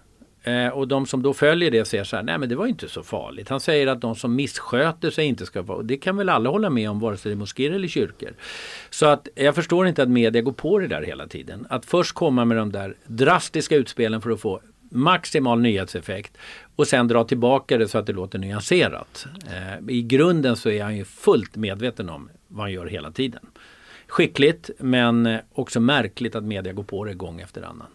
Eh, 0.47 0.69
och 0.69 0.89
de 0.89 1.07
som 1.07 1.23
då 1.23 1.35
följer 1.35 1.71
det 1.71 1.85
säger 1.85 2.05
så 2.05 2.17
här, 2.17 2.23
nej 2.23 2.39
men 2.39 2.49
det 2.49 2.57
var 2.57 2.67
inte 2.67 2.89
så 2.89 3.03
farligt. 3.03 3.49
Han 3.49 3.61
säger 3.61 3.87
att 3.87 4.01
de 4.01 4.15
som 4.15 4.35
missköter 4.35 5.11
sig 5.11 5.27
inte 5.27 5.47
ska 5.47 5.63
vara, 5.63 5.79
och 5.79 5.85
det 5.85 5.97
kan 5.97 6.17
väl 6.17 6.29
alla 6.29 6.51
hålla 6.51 6.71
med 6.71 6.91
om 6.91 7.01
vare 7.01 7.17
sig 7.17 7.31
det 7.31 7.35
är 7.35 7.39
moskéer 7.39 7.71
eller 7.71 7.89
kyrkor. 7.89 8.35
Så 8.91 9.07
att 9.07 9.29
jag 9.35 9.55
förstår 9.55 9.87
inte 9.87 10.03
att 10.03 10.09
media 10.09 10.43
går 10.43 10.53
på 10.53 10.79
det 10.79 10.87
där 10.87 11.03
hela 11.03 11.27
tiden. 11.27 11.67
Att 11.71 11.85
först 11.85 12.13
komma 12.13 12.45
med 12.45 12.57
de 12.57 12.73
där 12.73 12.97
drastiska 13.07 13.77
utspelen 13.77 14.23
för 14.23 14.31
att 14.31 14.41
få 14.41 14.61
maximal 14.91 15.61
nyhetseffekt 15.61 16.39
och 16.77 16.87
sen 16.87 17.09
dra 17.09 17.25
tillbaka 17.25 17.79
det 17.79 17.89
så 17.89 17.99
att 17.99 18.07
det 18.07 18.13
låter 18.13 18.39
nyanserat. 18.39 19.27
Eh, 19.47 19.95
I 19.95 20.03
grunden 20.03 20.57
så 20.57 20.71
är 20.71 20.83
han 20.83 20.97
ju 20.97 21.05
fullt 21.05 21.57
medveten 21.57 22.09
om 22.09 22.31
vad 22.49 22.65
han 22.65 22.73
gör 22.73 22.87
hela 22.87 23.11
tiden. 23.11 23.47
Skickligt 24.07 24.71
men 24.79 25.27
eh, 25.27 25.41
också 25.53 25.81
märkligt 25.81 26.35
att 26.35 26.45
media 26.45 26.73
går 26.73 26.85
på 26.85 27.05
det 27.05 27.15
gång 27.15 27.41
efter 27.41 27.63
annan. 27.63 27.87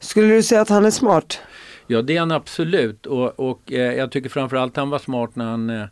Skulle 0.00 0.34
du 0.34 0.42
säga 0.42 0.60
att 0.60 0.68
han 0.68 0.84
är 0.84 0.90
smart? 0.90 1.40
Ja 1.86 2.02
det 2.02 2.16
är 2.16 2.20
han 2.20 2.30
absolut 2.30 3.06
och, 3.06 3.40
och 3.40 3.72
eh, 3.72 3.94
jag 3.94 4.12
tycker 4.12 4.28
framförallt 4.28 4.76
han 4.76 4.90
var 4.90 4.98
smart 4.98 5.36
när 5.36 5.44
han 5.44 5.70
eh, 5.70 5.82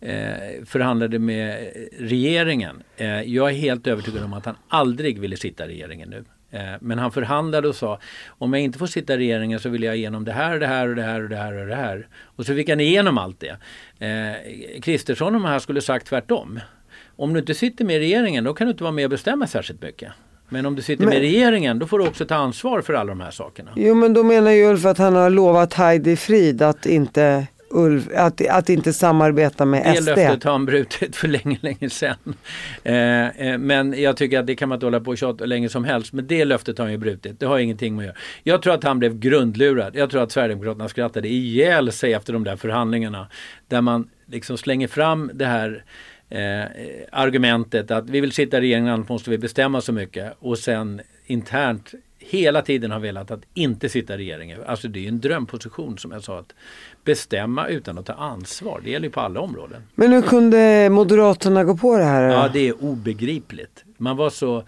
eh 0.00 0.64
förhandlade 0.64 1.18
med 1.18 1.72
regeringen. 1.98 2.82
Eh, 2.96 3.22
jag 3.22 3.50
är 3.50 3.54
helt 3.54 3.86
övertygad 3.86 4.24
om 4.24 4.32
att 4.32 4.46
han 4.46 4.56
aldrig 4.68 5.18
ville 5.18 5.36
sitta 5.36 5.64
i 5.64 5.68
regeringen 5.68 6.10
nu. 6.10 6.24
Eh, 6.50 6.74
men 6.80 6.98
han 6.98 7.12
förhandlade 7.12 7.68
och 7.68 7.74
sa 7.74 8.00
om 8.28 8.52
jag 8.52 8.62
inte 8.62 8.78
får 8.78 8.86
sitta 8.86 9.14
i 9.14 9.16
regeringen 9.16 9.60
så 9.60 9.68
vill 9.68 9.82
jag 9.82 9.96
igenom 9.96 10.24
det 10.24 10.32
här, 10.32 10.58
det 10.58 10.66
här 10.66 10.88
och 10.88 10.96
det 10.96 11.02
här 11.02 11.22
och 11.22 11.28
det 11.28 11.36
här 11.36 11.52
och 11.52 11.66
det 11.66 11.74
här. 11.74 12.08
Och 12.22 12.46
så 12.46 12.54
fick 12.54 12.68
han 12.68 12.80
igenom 12.80 13.18
allt 13.18 13.40
det. 13.40 13.56
Eh, 14.06 14.80
Kristersson 14.80 15.26
och 15.26 15.40
de 15.40 15.44
här 15.44 15.58
skulle 15.58 15.80
sagt 15.80 16.06
tvärtom. 16.06 16.60
Om 17.16 17.32
du 17.32 17.40
inte 17.40 17.54
sitter 17.54 17.84
med 17.84 17.96
i 17.96 17.98
regeringen 17.98 18.44
då 18.44 18.54
kan 18.54 18.66
du 18.66 18.70
inte 18.70 18.82
vara 18.82 18.92
med 18.92 19.04
och 19.04 19.10
bestämma 19.10 19.46
särskilt 19.46 19.82
mycket. 19.82 20.12
Men 20.48 20.66
om 20.66 20.76
du 20.76 20.82
sitter 20.82 21.04
men, 21.04 21.14
med 21.14 21.20
regeringen 21.20 21.78
då 21.78 21.86
får 21.86 21.98
du 21.98 22.06
också 22.06 22.26
ta 22.26 22.34
ansvar 22.34 22.80
för 22.80 22.94
alla 22.94 23.08
de 23.08 23.20
här 23.20 23.30
sakerna. 23.30 23.70
Jo 23.76 23.94
men 23.94 24.14
då 24.14 24.22
menar 24.22 24.50
ju 24.50 24.64
Ulf 24.64 24.84
att 24.84 24.98
han 24.98 25.14
har 25.14 25.30
lovat 25.30 25.74
Heidi 25.74 26.16
Frid 26.16 26.62
att 26.62 26.86
inte 26.86 27.46
Ulf, 27.70 28.08
att, 28.14 28.48
att 28.48 28.68
inte 28.68 28.92
samarbeta 28.92 29.64
med 29.64 29.84
det 29.84 30.02
SD. 30.02 30.08
Det 30.08 30.16
löftet 30.16 30.44
har 30.44 30.52
han 30.52 30.66
brutit 30.66 31.16
för 31.16 31.28
länge, 31.28 31.58
länge 31.60 31.90
sedan. 31.90 32.16
Eh, 32.84 33.28
eh, 33.28 33.58
men 33.58 34.00
jag 34.02 34.16
tycker 34.16 34.38
att 34.38 34.46
det 34.46 34.56
kan 34.56 34.68
man 34.68 34.76
inte 34.76 34.86
hålla 34.86 35.00
på 35.00 35.10
och 35.10 35.18
tjata 35.18 35.44
länge 35.44 35.68
som 35.68 35.84
helst. 35.84 36.12
Men 36.12 36.26
det 36.26 36.44
löftet 36.44 36.78
har 36.78 36.84
han 36.84 36.92
ju 36.92 36.98
brutit. 36.98 37.40
Det 37.40 37.46
har 37.46 37.58
ingenting 37.58 37.96
med 37.96 38.02
att 38.02 38.06
göra. 38.06 38.16
Jag 38.42 38.62
tror 38.62 38.74
att 38.74 38.84
han 38.84 38.98
blev 38.98 39.18
grundlurad. 39.18 39.96
Jag 39.96 40.10
tror 40.10 40.22
att 40.22 40.32
Sverigedemokraterna 40.32 40.88
skrattade 40.88 41.28
ihjäl 41.28 41.92
sig 41.92 42.12
efter 42.12 42.32
de 42.32 42.44
där 42.44 42.56
förhandlingarna. 42.56 43.26
Där 43.68 43.80
man 43.80 44.08
liksom 44.26 44.58
slänger 44.58 44.88
fram 44.88 45.30
det 45.34 45.46
här 45.46 45.84
eh, 46.30 46.64
argumentet 47.12 47.90
att 47.90 48.10
vi 48.10 48.20
vill 48.20 48.32
sitta 48.32 48.56
i 48.56 48.60
regeringen 48.60 48.94
annars 48.94 49.08
måste 49.08 49.30
vi 49.30 49.38
bestämma 49.38 49.80
så 49.80 49.92
mycket 49.92 50.32
och 50.38 50.58
sen 50.58 51.00
internt 51.26 51.94
hela 52.18 52.62
tiden 52.62 52.90
har 52.90 53.00
velat 53.00 53.30
att 53.30 53.40
inte 53.54 53.88
sitta 53.88 54.14
i 54.14 54.16
regeringen. 54.16 54.60
Alltså 54.66 54.88
det 54.88 55.04
är 55.04 55.08
en 55.08 55.20
drömposition 55.20 55.98
som 55.98 56.12
jag 56.12 56.24
sa 56.24 56.38
att 56.38 56.54
bestämma 57.04 57.68
utan 57.68 57.98
att 57.98 58.06
ta 58.06 58.12
ansvar. 58.12 58.80
Det 58.84 58.90
gäller 58.90 59.06
ju 59.06 59.10
på 59.12 59.20
alla 59.20 59.40
områden. 59.40 59.82
Men 59.94 60.12
hur 60.12 60.22
kunde 60.22 60.88
Moderaterna 60.90 61.64
gå 61.64 61.76
på 61.76 61.96
det 61.96 62.04
här? 62.04 62.22
Ja 62.22 62.50
det 62.52 62.68
är 62.68 62.84
obegripligt. 62.84 63.84
Man 63.96 64.16
var 64.16 64.30
så 64.30 64.56
eh, 64.56 64.64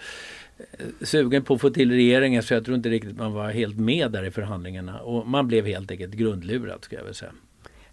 sugen 1.03 1.43
på 1.43 1.55
att 1.55 1.61
få 1.61 1.71
till 1.71 1.91
regeringen 1.91 2.43
så 2.43 2.55
jag 2.55 2.65
tror 2.65 2.77
inte 2.77 2.89
riktigt 2.89 3.19
man 3.19 3.33
var 3.33 3.51
helt 3.51 3.79
med 3.79 4.11
där 4.11 4.25
i 4.25 4.31
förhandlingarna. 4.31 5.01
Och 5.01 5.27
man 5.27 5.49
blev 5.49 5.67
helt 5.67 5.91
enkelt 5.91 6.15
grundlurad 6.15 6.85
ska 6.85 6.97
jag 6.97 7.05
väl 7.05 7.15
säga. 7.15 7.33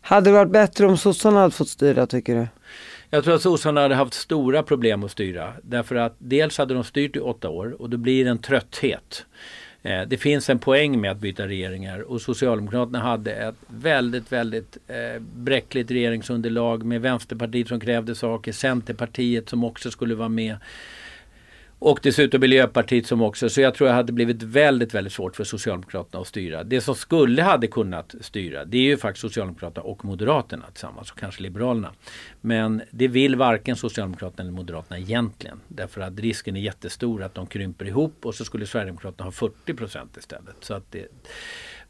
Hade 0.01 0.29
det 0.29 0.33
varit 0.33 0.51
bättre 0.51 0.85
om 0.85 0.97
sossarna 0.97 1.39
hade 1.39 1.51
fått 1.51 1.69
styra 1.69 2.07
tycker 2.07 2.35
du? 2.35 2.47
Jag 3.09 3.23
tror 3.23 3.35
att 3.35 3.41
sossarna 3.41 3.81
hade 3.81 3.95
haft 3.95 4.13
stora 4.13 4.63
problem 4.63 5.03
att 5.03 5.11
styra. 5.11 5.53
Därför 5.61 5.95
att 5.95 6.15
dels 6.17 6.57
hade 6.57 6.73
de 6.73 6.83
styrt 6.83 7.15
i 7.15 7.19
åtta 7.19 7.49
år 7.49 7.81
och 7.81 7.89
då 7.89 7.97
blir 7.97 8.23
det 8.23 8.29
en 8.29 8.37
trötthet. 8.37 9.25
Eh, 9.83 10.01
det 10.07 10.17
finns 10.17 10.49
en 10.49 10.59
poäng 10.59 11.01
med 11.01 11.11
att 11.11 11.17
byta 11.17 11.47
regeringar 11.47 11.99
och 11.99 12.21
Socialdemokraterna 12.21 12.99
hade 12.99 13.31
ett 13.31 13.55
väldigt, 13.67 14.31
väldigt 14.31 14.77
eh, 14.87 15.21
bräckligt 15.35 15.91
regeringsunderlag 15.91 16.83
med 16.83 17.01
Vänsterpartiet 17.01 17.67
som 17.67 17.79
krävde 17.79 18.15
saker, 18.15 18.51
Centerpartiet 18.51 19.49
som 19.49 19.63
också 19.63 19.91
skulle 19.91 20.15
vara 20.15 20.29
med. 20.29 20.57
Och 21.79 21.99
dessutom 22.03 22.41
Miljöpartiet 22.41 23.07
som 23.07 23.21
också, 23.21 23.49
så 23.49 23.61
jag 23.61 23.73
tror 23.73 23.87
det 23.87 23.93
hade 23.93 24.13
blivit 24.13 24.43
väldigt, 24.43 24.93
väldigt 24.93 25.13
svårt 25.13 25.35
för 25.35 25.43
Socialdemokraterna 25.43 26.21
att 26.21 26.27
styra. 26.27 26.63
Det 26.63 26.81
som 26.81 26.95
skulle 26.95 27.41
hade 27.41 27.67
kunnat 27.67 28.15
styra, 28.21 28.65
det 28.65 28.77
är 28.77 28.81
ju 28.81 28.97
faktiskt 28.97 29.21
Socialdemokraterna 29.21 29.83
och 29.83 30.05
Moderaterna 30.05 30.65
tillsammans 30.71 31.11
och 31.11 31.19
kanske 31.19 31.41
Liberalerna. 31.43 31.91
Men 32.41 32.81
det 32.91 33.07
vill 33.07 33.35
varken 33.35 33.75
Socialdemokraterna 33.75 34.41
eller 34.41 34.51
Moderaterna 34.51 34.99
egentligen. 34.99 35.59
Därför 35.67 36.01
att 36.01 36.19
risken 36.19 36.55
är 36.55 36.61
jättestor 36.61 37.23
att 37.23 37.35
de 37.35 37.47
krymper 37.47 37.85
ihop 37.85 38.25
och 38.25 38.35
så 38.35 38.45
skulle 38.45 38.65
Sverigedemokraterna 38.65 39.25
ha 39.25 39.31
40 39.31 39.73
procent 39.73 40.17
istället. 40.17 40.55
Så 40.59 40.73
att 40.73 40.91
det, 40.91 41.07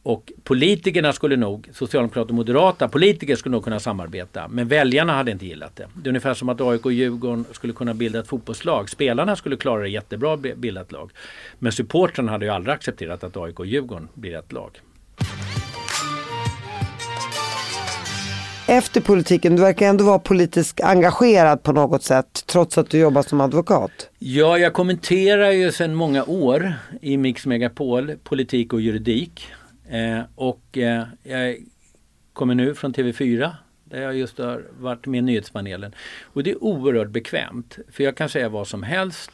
och 0.08 0.32
politikerna 0.43 1.14
skulle 1.14 1.36
nog, 1.36 1.70
Socialdemokrater 1.74 2.30
och 2.30 2.36
moderata 2.36 2.88
politiker 2.88 3.36
skulle 3.36 3.53
nog 3.53 3.64
kunna 3.64 3.80
samarbeta. 3.80 4.47
Men 4.47 4.68
väljarna 4.68 5.14
hade 5.14 5.32
inte 5.32 5.45
gillat 5.45 5.76
det. 5.76 5.88
Det 5.93 6.08
är 6.08 6.10
ungefär 6.10 6.34
som 6.34 6.49
att 6.49 6.62
AIK 6.62 6.86
och 6.86 6.93
Djurgården 6.93 7.45
skulle 7.51 7.74
kunna 7.74 7.93
bilda 7.93 8.20
ett 8.20 8.28
fotbollslag. 8.28 8.89
Spelarna 8.89 9.36
skulle 9.36 9.58
klara 9.58 9.82
det 9.82 9.89
jättebra 9.89 10.38
bilda 10.38 10.82
ett 10.82 10.91
lag. 10.91 11.12
Men 11.60 11.72
supportrarna 11.72 12.32
hade 12.32 12.45
ju 12.45 12.51
aldrig 12.51 12.74
accepterat 12.74 13.24
att 13.24 13.38
AIK 13.38 13.60
och 13.60 13.66
Djurgården 13.66 14.08
blir 14.14 14.36
ett 14.36 14.51
lag. 14.51 14.82
Efter 18.68 19.01
politiken, 19.01 19.55
du 19.55 19.62
verkar 19.62 19.88
ändå 19.88 20.03
vara 20.03 20.20
politiskt 20.20 20.82
engagerad 20.82 21.64
på 21.64 21.72
något 21.72 22.03
sätt 22.03 22.43
trots 22.45 22.78
att 22.78 22.89
du 22.89 22.99
jobbar 22.99 23.22
som 23.22 23.41
advokat. 23.41 24.10
Ja, 24.20 24.58
jag 24.58 24.74
kommenterar 24.74 25.51
ju 25.51 25.72
sedan 25.72 25.95
många 25.95 26.24
år 26.24 26.74
i 27.01 27.18
Mix 27.18 27.45
Megapol 27.45 28.16
politik 28.24 28.74
och 28.74 28.82
juridik. 28.82 29.47
Eh, 29.90 30.22
och 30.36 30.78
eh, 30.78 31.04
jag 31.24 31.58
kommer 32.34 32.56
nu 32.56 32.76
från 32.76 32.94
TV4 32.94 33.52
Där 33.84 34.02
jag 34.02 34.18
just 34.18 34.38
har 34.38 34.66
varit 34.80 35.06
med 35.06 35.18
i 35.18 35.22
nyhetspanelen. 35.22 35.96
Och 36.24 36.44
det 36.44 36.52
är 36.52 36.64
oerhört 36.64 37.10
bekvämt. 37.10 37.78
För 37.92 38.04
jag 38.04 38.18
kan 38.18 38.30
säga 38.30 38.50
vad 38.50 38.68
som 38.68 38.84
helst. 38.84 39.32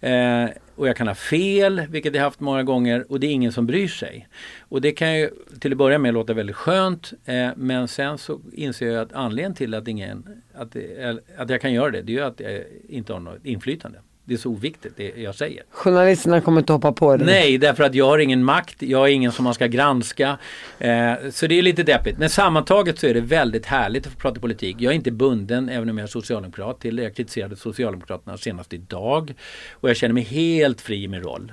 Eh, 0.00 0.48
och 0.74 0.88
jag 0.88 0.96
kan 0.96 1.06
ha 1.08 1.14
fel, 1.14 1.82
vilket 1.88 2.14
jag 2.14 2.22
haft 2.22 2.40
många 2.40 2.62
gånger. 2.62 3.12
Och 3.12 3.20
det 3.20 3.26
är 3.26 3.30
ingen 3.30 3.52
som 3.52 3.66
bryr 3.66 3.88
sig. 3.88 4.28
Och 4.60 4.80
det 4.80 4.92
kan 4.92 5.18
ju 5.18 5.30
till 5.60 5.72
att 5.72 5.78
börja 5.78 5.98
med 5.98 6.14
låta 6.14 6.34
väldigt 6.34 6.56
skönt. 6.56 7.12
Eh, 7.24 7.50
men 7.56 7.88
sen 7.88 8.18
så 8.18 8.40
inser 8.52 8.86
jag 8.86 9.02
att 9.02 9.12
anledningen 9.12 9.54
till 9.54 9.74
att, 9.74 9.88
ingen, 9.88 10.42
att, 10.54 10.76
eh, 10.76 11.14
att 11.36 11.50
jag 11.50 11.60
kan 11.60 11.72
göra 11.72 11.90
det, 11.90 12.02
det 12.02 12.12
är 12.12 12.16
ju 12.16 12.24
att 12.24 12.40
jag 12.40 12.64
inte 12.88 13.12
har 13.12 13.20
något 13.20 13.46
inflytande. 13.46 13.98
Det 14.26 14.34
är 14.34 14.38
så 14.38 14.50
oviktigt 14.50 14.96
det 14.96 15.12
jag 15.16 15.34
säger. 15.34 15.62
Journalisterna 15.70 16.40
kommer 16.40 16.60
inte 16.60 16.72
hoppa 16.72 16.92
på 16.92 17.16
det? 17.16 17.24
Nej, 17.24 17.58
därför 17.58 17.84
att 17.84 17.94
jag 17.94 18.06
har 18.06 18.18
ingen 18.18 18.44
makt. 18.44 18.82
Jag 18.82 19.08
är 19.08 19.12
ingen 19.12 19.32
som 19.32 19.44
man 19.44 19.54
ska 19.54 19.66
granska. 19.66 20.38
Eh, 20.78 21.12
så 21.30 21.46
det 21.46 21.58
är 21.58 21.62
lite 21.62 21.82
deppigt. 21.82 22.18
Men 22.18 22.30
sammantaget 22.30 22.98
så 22.98 23.06
är 23.06 23.14
det 23.14 23.20
väldigt 23.20 23.66
härligt 23.66 24.06
att 24.06 24.12
få 24.12 24.18
prata 24.18 24.40
politik. 24.40 24.76
Jag 24.78 24.90
är 24.90 24.94
inte 24.94 25.10
bunden, 25.10 25.68
även 25.68 25.90
om 25.90 25.98
jag 25.98 26.02
är 26.04 26.08
socialdemokrat, 26.08 26.80
till 26.80 26.96
det. 26.96 27.02
Jag 27.02 27.14
kritiserade 27.14 27.56
Socialdemokraterna 27.56 28.36
senast 28.38 28.72
idag. 28.72 29.34
Och 29.72 29.90
jag 29.90 29.96
känner 29.96 30.14
mig 30.14 30.22
helt 30.22 30.80
fri 30.80 31.02
i 31.04 31.08
min 31.08 31.22
roll. 31.22 31.52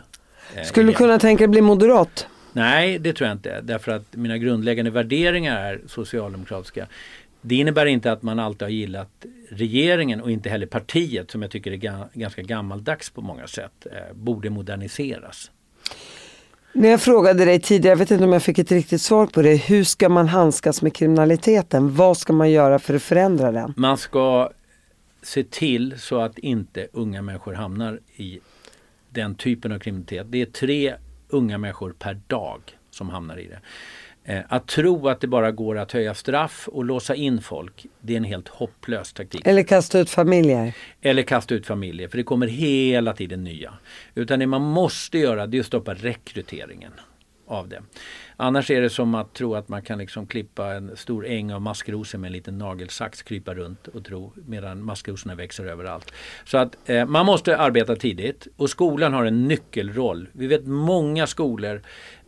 Eh, 0.56 0.64
Skulle 0.64 0.86
du 0.92 0.94
kunna 0.94 1.20
tänka 1.20 1.42
dig 1.42 1.48
bli 1.48 1.62
moderat? 1.62 2.28
Nej, 2.54 3.00
det 3.00 3.14
tror 3.14 3.28
jag 3.28 3.36
inte. 3.36 3.62
Därför 3.62 3.92
att 3.92 4.06
mina 4.16 4.38
grundläggande 4.38 4.92
värderingar 4.92 5.58
är 5.58 5.82
socialdemokratiska. 5.88 6.88
Det 7.42 7.56
innebär 7.56 7.86
inte 7.86 8.12
att 8.12 8.24
man 8.24 8.40
alltid 8.40 8.62
har 8.62 8.70
gillat 8.70 9.26
regeringen 9.50 10.22
och 10.22 10.32
inte 10.32 10.50
heller 10.50 10.66
partiet 10.66 11.32
som 11.32 11.42
jag 11.42 11.52
tycker 11.52 11.72
är 11.72 12.08
ganska 12.14 12.42
gammaldags 12.42 13.10
på 13.10 13.22
många 13.22 13.48
sätt. 13.48 13.88
Eh, 13.92 14.16
borde 14.16 14.50
moderniseras. 14.50 15.52
När 16.74 16.90
jag 16.90 17.02
frågade 17.02 17.46
dig 17.46 17.60
tidigare, 17.60 17.92
jag 17.92 17.98
vet 17.98 18.12
inte 18.12 18.24
om 18.24 18.34
jag 18.34 18.44
fick 18.44 18.60
ett 18.60 18.72
riktigt 18.72 19.02
svar 19.02 19.26
på 19.26 19.42
det. 19.42 19.56
Hur 19.56 19.84
ska 19.84 20.10
man 20.10 20.28
handskas 20.28 20.82
med 20.82 20.96
kriminaliteten? 20.96 21.96
Vad 21.96 22.18
ska 22.18 22.34
man 22.34 22.52
göra 22.52 22.80
för 22.80 22.96
att 22.96 23.04
förändra 23.04 23.52
den? 23.52 23.74
Man 23.78 23.98
ska 23.98 24.52
se 25.22 25.44
till 25.44 26.00
så 26.00 26.22
att 26.22 26.38
inte 26.38 26.88
unga 26.94 27.22
människor 27.22 27.54
hamnar 27.54 28.00
i 28.16 28.40
den 29.10 29.36
typen 29.36 29.72
av 29.72 29.80
kriminalitet. 29.80 30.28
Det 30.30 30.42
är 30.42 30.46
tre 30.46 30.96
unga 31.30 31.58
människor 31.58 31.96
per 32.00 32.20
dag 32.28 32.62
som 32.92 33.10
hamnar 33.10 33.38
i 33.40 33.48
det. 33.48 33.60
Eh, 34.24 34.40
att 34.48 34.68
tro 34.68 35.08
att 35.08 35.22
det 35.22 35.28
bara 35.28 35.52
går 35.52 35.78
att 35.78 35.92
höja 35.92 36.14
straff 36.14 36.70
och 36.72 36.86
låsa 36.86 37.16
in 37.16 37.42
folk, 37.42 37.86
det 38.02 38.14
är 38.14 38.18
en 38.18 38.24
helt 38.24 38.48
hopplös 38.48 39.14
taktik. 39.14 39.48
Eller 39.48 39.64
kasta 39.64 40.00
ut 40.00 40.10
familjer. 40.10 40.74
Eller 41.02 41.24
kasta 41.24 41.56
ut 41.56 41.66
familjer, 41.66 42.08
för 42.08 42.18
det 42.18 42.24
kommer 42.24 42.48
hela 42.48 43.14
tiden 43.14 43.44
nya. 43.44 43.74
Utan 44.16 44.40
det 44.40 44.48
man 44.48 44.62
måste 44.62 45.18
göra 45.18 45.48
det 45.48 45.58
är 45.58 45.60
att 45.60 45.66
stoppa 45.66 45.94
rekryteringen 45.94 46.92
av 47.52 47.68
det. 47.68 47.82
Annars 48.38 48.72
är 48.72 48.82
det 48.82 48.90
som 48.90 49.16
att 49.16 49.34
tro 49.34 49.56
att 49.56 49.70
man 49.70 49.82
kan 49.82 49.98
liksom 49.98 50.28
klippa 50.28 50.74
en 50.74 50.98
stor 50.98 51.28
äng 51.28 51.54
av 51.54 51.62
maskrosor 51.62 52.18
med 52.18 52.28
en 52.28 52.34
liten 52.34 52.58
nagelsax, 52.58 53.22
krypa 53.22 53.54
runt 53.54 53.88
och 53.88 54.06
tro 54.06 54.34
medan 54.46 54.84
maskrosorna 54.84 55.36
växer 55.36 55.66
överallt. 55.66 56.14
Så 56.46 56.58
att 56.58 56.90
eh, 56.90 57.06
man 57.06 57.26
måste 57.26 57.58
arbeta 57.58 57.96
tidigt 57.96 58.48
och 58.58 58.70
skolan 58.70 59.14
har 59.14 59.26
en 59.26 59.48
nyckelroll. 59.48 60.28
Vi 60.32 60.48
vet 60.48 60.66
många 60.66 61.28
skolor 61.28 61.82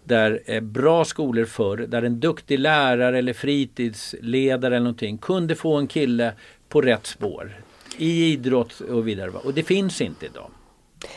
där 0.03 0.41
eh, 0.45 0.61
bra 0.61 1.05
skolor 1.05 1.45
förr, 1.45 1.77
där 1.77 2.03
en 2.03 2.19
duktig 2.19 2.59
lärare 2.59 3.17
eller 3.17 3.33
fritidsledare 3.33 4.75
eller 4.75 4.83
någonting 4.83 5.17
kunde 5.17 5.55
få 5.55 5.75
en 5.75 5.87
kille 5.87 6.33
på 6.69 6.81
rätt 6.81 7.05
spår 7.05 7.51
i 7.97 8.31
idrott 8.31 8.79
och 8.79 9.07
vidare. 9.07 9.29
Och 9.29 9.53
det 9.53 9.63
finns 9.63 10.01
inte 10.01 10.25
idag. 10.25 10.49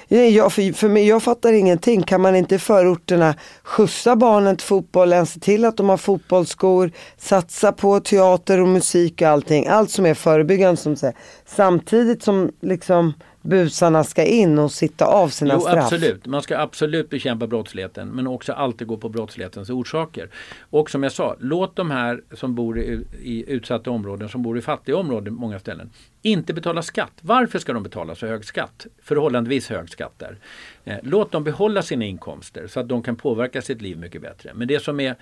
Nej, 0.09 0.35
jag, 0.37 0.53
för, 0.53 0.73
för 0.73 0.89
mig, 0.89 1.09
jag 1.09 1.23
fattar 1.23 1.53
ingenting. 1.53 2.03
Kan 2.03 2.21
man 2.21 2.37
inte 2.37 2.55
i 2.55 2.59
förorterna 2.59 3.35
skjutsa 3.63 4.17
barnen 4.17 4.57
till 4.57 4.67
fotbollen, 4.67 5.27
se 5.27 5.41
till 5.41 5.65
att 5.65 5.77
de 5.77 5.89
har 5.89 5.97
fotbollsskor, 5.97 6.91
satsa 7.17 7.73
på 7.73 8.01
teater 8.01 8.61
och 8.61 8.69
musik 8.69 9.23
och 9.23 9.29
allting. 9.29 9.67
Allt 9.67 9.91
som 9.91 10.07
är 10.07 10.15
förebyggande 10.15 10.77
som 10.77 10.97
säger. 10.97 11.17
Samtidigt 11.47 12.23
som 12.23 12.51
liksom 12.61 13.15
busarna 13.47 14.05
ska 14.05 14.25
in 14.25 14.59
och 14.59 14.73
sitta 14.73 15.07
av 15.07 15.29
sina 15.29 15.55
jo, 15.55 15.61
straff. 15.61 15.85
Absolut, 15.85 16.27
man 16.27 16.43
ska 16.43 16.59
absolut 16.59 17.11
bekämpa 17.11 17.47
brottsligheten 17.47 18.09
men 18.09 18.27
också 18.27 18.53
alltid 18.53 18.87
gå 18.87 18.97
på 18.97 19.09
brottslighetens 19.09 19.71
orsaker. 19.71 20.31
Och 20.71 20.91
som 20.91 21.03
jag 21.03 21.13
sa, 21.13 21.37
låt 21.41 21.77
de 21.77 21.91
här 21.91 22.23
som 22.33 22.55
bor 22.55 22.79
i, 22.79 23.05
i 23.23 23.45
utsatta 23.53 23.91
områden, 23.91 24.29
som 24.29 24.43
bor 24.43 24.59
i 24.59 24.63
fattiga 24.63 24.97
områden 24.97 25.35
många 25.35 25.59
ställen, 25.59 25.91
inte 26.23 26.55
betala 26.55 26.83
skatt. 26.83 27.13
Varför 27.21 27.59
ska 27.59 27.73
de 27.73 27.83
betala 27.83 28.15
så 28.15 28.27
hög 28.27 28.45
skatt? 28.45 28.87
Förhållandevis 29.03 29.69
hög 29.69 29.91
skatt 29.91 30.15
där. 30.19 30.39
Eh, 30.85 30.97
låt 31.03 31.33
dem 31.33 31.45
behålla 31.45 31.83
sina 31.83 32.05
inkomster 32.05 32.67
så 32.67 32.81
att 32.81 32.89
de 32.89 33.03
kan 33.03 33.17
påverka 33.17 33.63
sitt 33.63 33.83
liv 33.83 33.99
mycket 33.99 34.23
bättre. 34.23 34.51
Men 34.55 34.69
det 34.69 34.83
som 34.83 35.01
är 35.01 35.17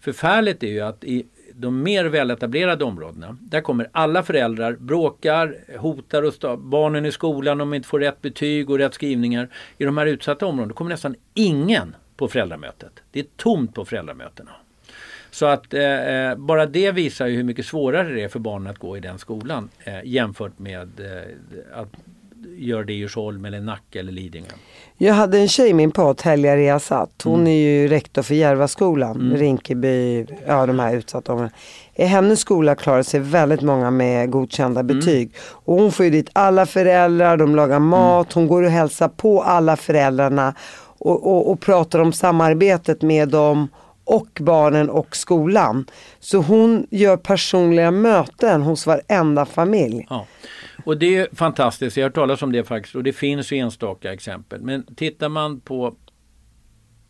förfärligt 0.00 0.62
är 0.62 0.68
ju 0.68 0.80
att 0.80 1.04
i 1.04 1.26
de 1.60 1.82
mer 1.82 2.04
väletablerade 2.04 2.84
områdena, 2.84 3.36
där 3.40 3.60
kommer 3.60 3.88
alla 3.92 4.22
föräldrar, 4.22 4.72
bråkar, 4.72 5.56
hotar 5.78 6.22
och 6.22 6.58
barnen 6.58 7.06
i 7.06 7.12
skolan 7.12 7.60
om 7.60 7.70
de 7.70 7.76
inte 7.76 7.88
får 7.88 8.00
rätt 8.00 8.22
betyg 8.22 8.70
och 8.70 8.78
rätt 8.78 8.94
skrivningar. 8.94 9.48
I 9.78 9.84
de 9.84 9.98
här 9.98 10.06
utsatta 10.06 10.46
områdena 10.46 10.74
kommer 10.74 10.90
nästan 10.90 11.14
ingen 11.34 11.96
på 12.16 12.28
föräldramötet. 12.28 12.92
Det 13.10 13.20
är 13.20 13.26
tomt 13.36 13.74
på 13.74 13.84
föräldramötena. 13.84 14.50
Så 15.30 15.46
att 15.46 15.74
eh, 15.74 15.82
eh 15.82 16.36
bara 16.36 16.66
det 16.66 16.92
visar 16.92 17.26
ju 17.26 17.36
hur 17.36 17.44
mycket 17.44 17.66
svårare 17.66 18.14
det 18.14 18.22
är 18.22 18.28
för 18.28 18.38
barnen 18.38 18.70
att 18.70 18.78
gå 18.78 18.96
i 18.96 19.00
den 19.00 19.18
skolan 19.18 19.68
eh, 19.84 20.04
jämfört 20.04 20.58
med 20.58 21.00
eh, 21.00 21.80
att 21.80 21.88
göra 22.56 22.84
det 22.84 22.92
i 22.92 22.96
Djursholm 22.96 23.44
eller 23.44 23.60
Nacka 23.60 24.00
eller 24.00 24.12
Lidingö. 24.12 24.52
Jag 24.96 25.14
hade 25.14 25.38
en 25.38 25.48
tjej 25.48 25.72
min 25.72 25.90
på 25.90 26.14
Telja 26.14 26.56
Riazat. 26.56 27.22
Hon 27.24 27.40
mm. 27.40 27.46
är 27.46 27.56
ju 27.56 27.88
rektor 27.88 28.22
för 28.22 28.34
Järvaskolan, 28.34 29.16
mm. 29.16 29.36
Rinkeby, 29.36 30.26
ja 30.46 30.66
de 30.66 30.78
här 30.78 30.94
utsatta 30.94 31.32
områdena. 31.32 31.54
I 31.94 32.04
hennes 32.04 32.40
skola 32.40 32.74
klarar 32.74 33.02
sig 33.02 33.20
väldigt 33.20 33.62
många 33.62 33.90
med 33.90 34.30
godkända 34.30 34.80
mm. 34.80 34.98
betyg. 34.98 35.30
Och 35.40 35.74
hon 35.74 35.92
får 35.92 36.04
ju 36.04 36.10
dit 36.10 36.30
alla 36.32 36.66
föräldrar, 36.66 37.36
de 37.36 37.56
lagar 37.56 37.76
mm. 37.76 37.88
mat, 37.88 38.32
hon 38.32 38.48
går 38.48 38.62
och 38.62 38.70
hälsar 38.70 39.08
på 39.08 39.42
alla 39.42 39.76
föräldrarna 39.76 40.54
och, 40.98 41.26
och, 41.26 41.50
och 41.50 41.60
pratar 41.60 41.98
om 41.98 42.12
samarbetet 42.12 43.02
med 43.02 43.28
dem 43.28 43.68
och 44.04 44.28
barnen 44.40 44.90
och 44.90 45.16
skolan. 45.16 45.86
Så 46.20 46.38
hon 46.38 46.86
gör 46.90 47.16
personliga 47.16 47.90
möten 47.90 48.62
hos 48.62 48.86
varenda 48.86 49.46
familj. 49.46 50.06
Ja. 50.10 50.26
Och 50.88 50.98
det 50.98 51.16
är 51.16 51.28
fantastiskt, 51.32 51.96
jag 51.96 52.04
har 52.04 52.08
hört 52.08 52.14
talas 52.14 52.42
om 52.42 52.52
det 52.52 52.64
faktiskt 52.64 52.94
och 52.94 53.02
det 53.02 53.12
finns 53.12 53.52
ju 53.52 53.56
enstaka 53.56 54.12
exempel. 54.12 54.62
Men 54.62 54.94
tittar 54.94 55.28
man 55.28 55.60
på 55.60 55.94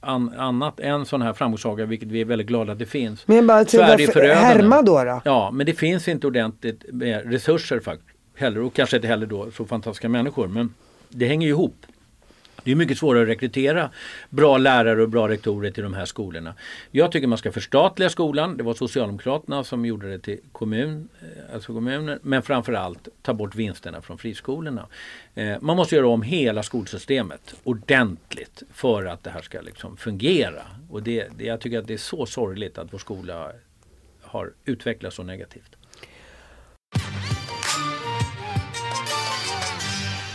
an, 0.01 0.35
annat 0.37 0.81
än 0.81 1.07
sån 1.07 1.22
här 1.22 1.33
framgångssaga, 1.33 1.87
vilket 1.87 2.09
vi 2.09 2.20
är 2.20 2.24
väldigt 2.24 2.47
glada 2.47 2.72
att 2.72 2.79
det 2.79 2.87
finns. 2.87 3.29
Men 3.29 3.47
bara 3.47 3.64
till 3.64 3.81
härma 3.81 4.83
då, 4.83 5.05
då? 5.05 5.20
Ja, 5.24 5.51
men 5.51 5.66
det 5.66 5.74
finns 5.74 6.09
inte 6.09 6.26
ordentligt 6.26 6.85
med 6.93 7.33
resurser 7.33 7.81
faktiskt 7.81 8.18
heller 8.35 8.61
och 8.61 8.74
kanske 8.74 8.97
inte 8.97 9.09
heller 9.09 9.26
då 9.26 9.51
så 9.51 9.64
fantastiska 9.64 10.09
människor. 10.09 10.49
Men 10.49 10.74
det 11.09 11.26
hänger 11.26 11.47
ju 11.47 11.53
ihop. 11.53 11.87
Det 12.64 12.70
är 12.70 12.74
mycket 12.76 12.98
svårare 12.98 13.22
att 13.22 13.28
rekrytera 13.28 13.90
bra 14.30 14.59
lärare 14.59 15.02
och 15.02 15.09
bra 15.09 15.28
rektorer 15.28 15.70
till 15.70 15.82
de 15.82 15.94
här 15.94 16.04
skolorna. 16.04 16.54
Jag 16.90 17.12
tycker 17.12 17.26
man 17.26 17.38
ska 17.38 17.52
förstatliga 17.52 18.11
skolan. 18.11 18.56
Det 18.56 18.62
var 18.62 18.74
Socialdemokraterna 18.74 19.64
som 19.64 19.84
gjorde 19.84 20.11
det 20.11 20.18
till 20.18 20.38
kommun, 20.52 21.09
eh, 21.20 21.54
alltså 21.54 21.72
kommunen. 21.72 22.18
Men 22.22 22.42
framförallt 22.42 23.09
ta 23.22 23.34
bort 23.34 23.54
vinsterna 23.54 24.02
från 24.02 24.18
friskolorna. 24.18 24.86
Eh, 25.34 25.56
man 25.61 25.76
måste 25.76 25.96
göra 25.96 26.09
om 26.09 26.22
hela 26.22 26.62
skolsystemet 26.62 27.54
ordentligt 27.64 28.62
för 28.72 29.04
att 29.04 29.24
det 29.24 29.30
här 29.30 29.42
ska 29.42 29.61
liksom 29.61 29.96
fungera. 29.96 30.62
Och 30.90 31.02
det, 31.02 31.28
det, 31.36 31.44
jag 31.44 31.61
tycker 31.61 31.78
att 31.78 31.86
det 31.86 31.94
är 31.94 31.98
så 31.98 32.26
sorgligt 32.26 32.78
att 32.78 32.92
vår 32.92 32.98
skola 32.98 33.52
har 34.22 34.52
utvecklats 34.64 35.16
så 35.16 35.22
negativt. 35.22 35.76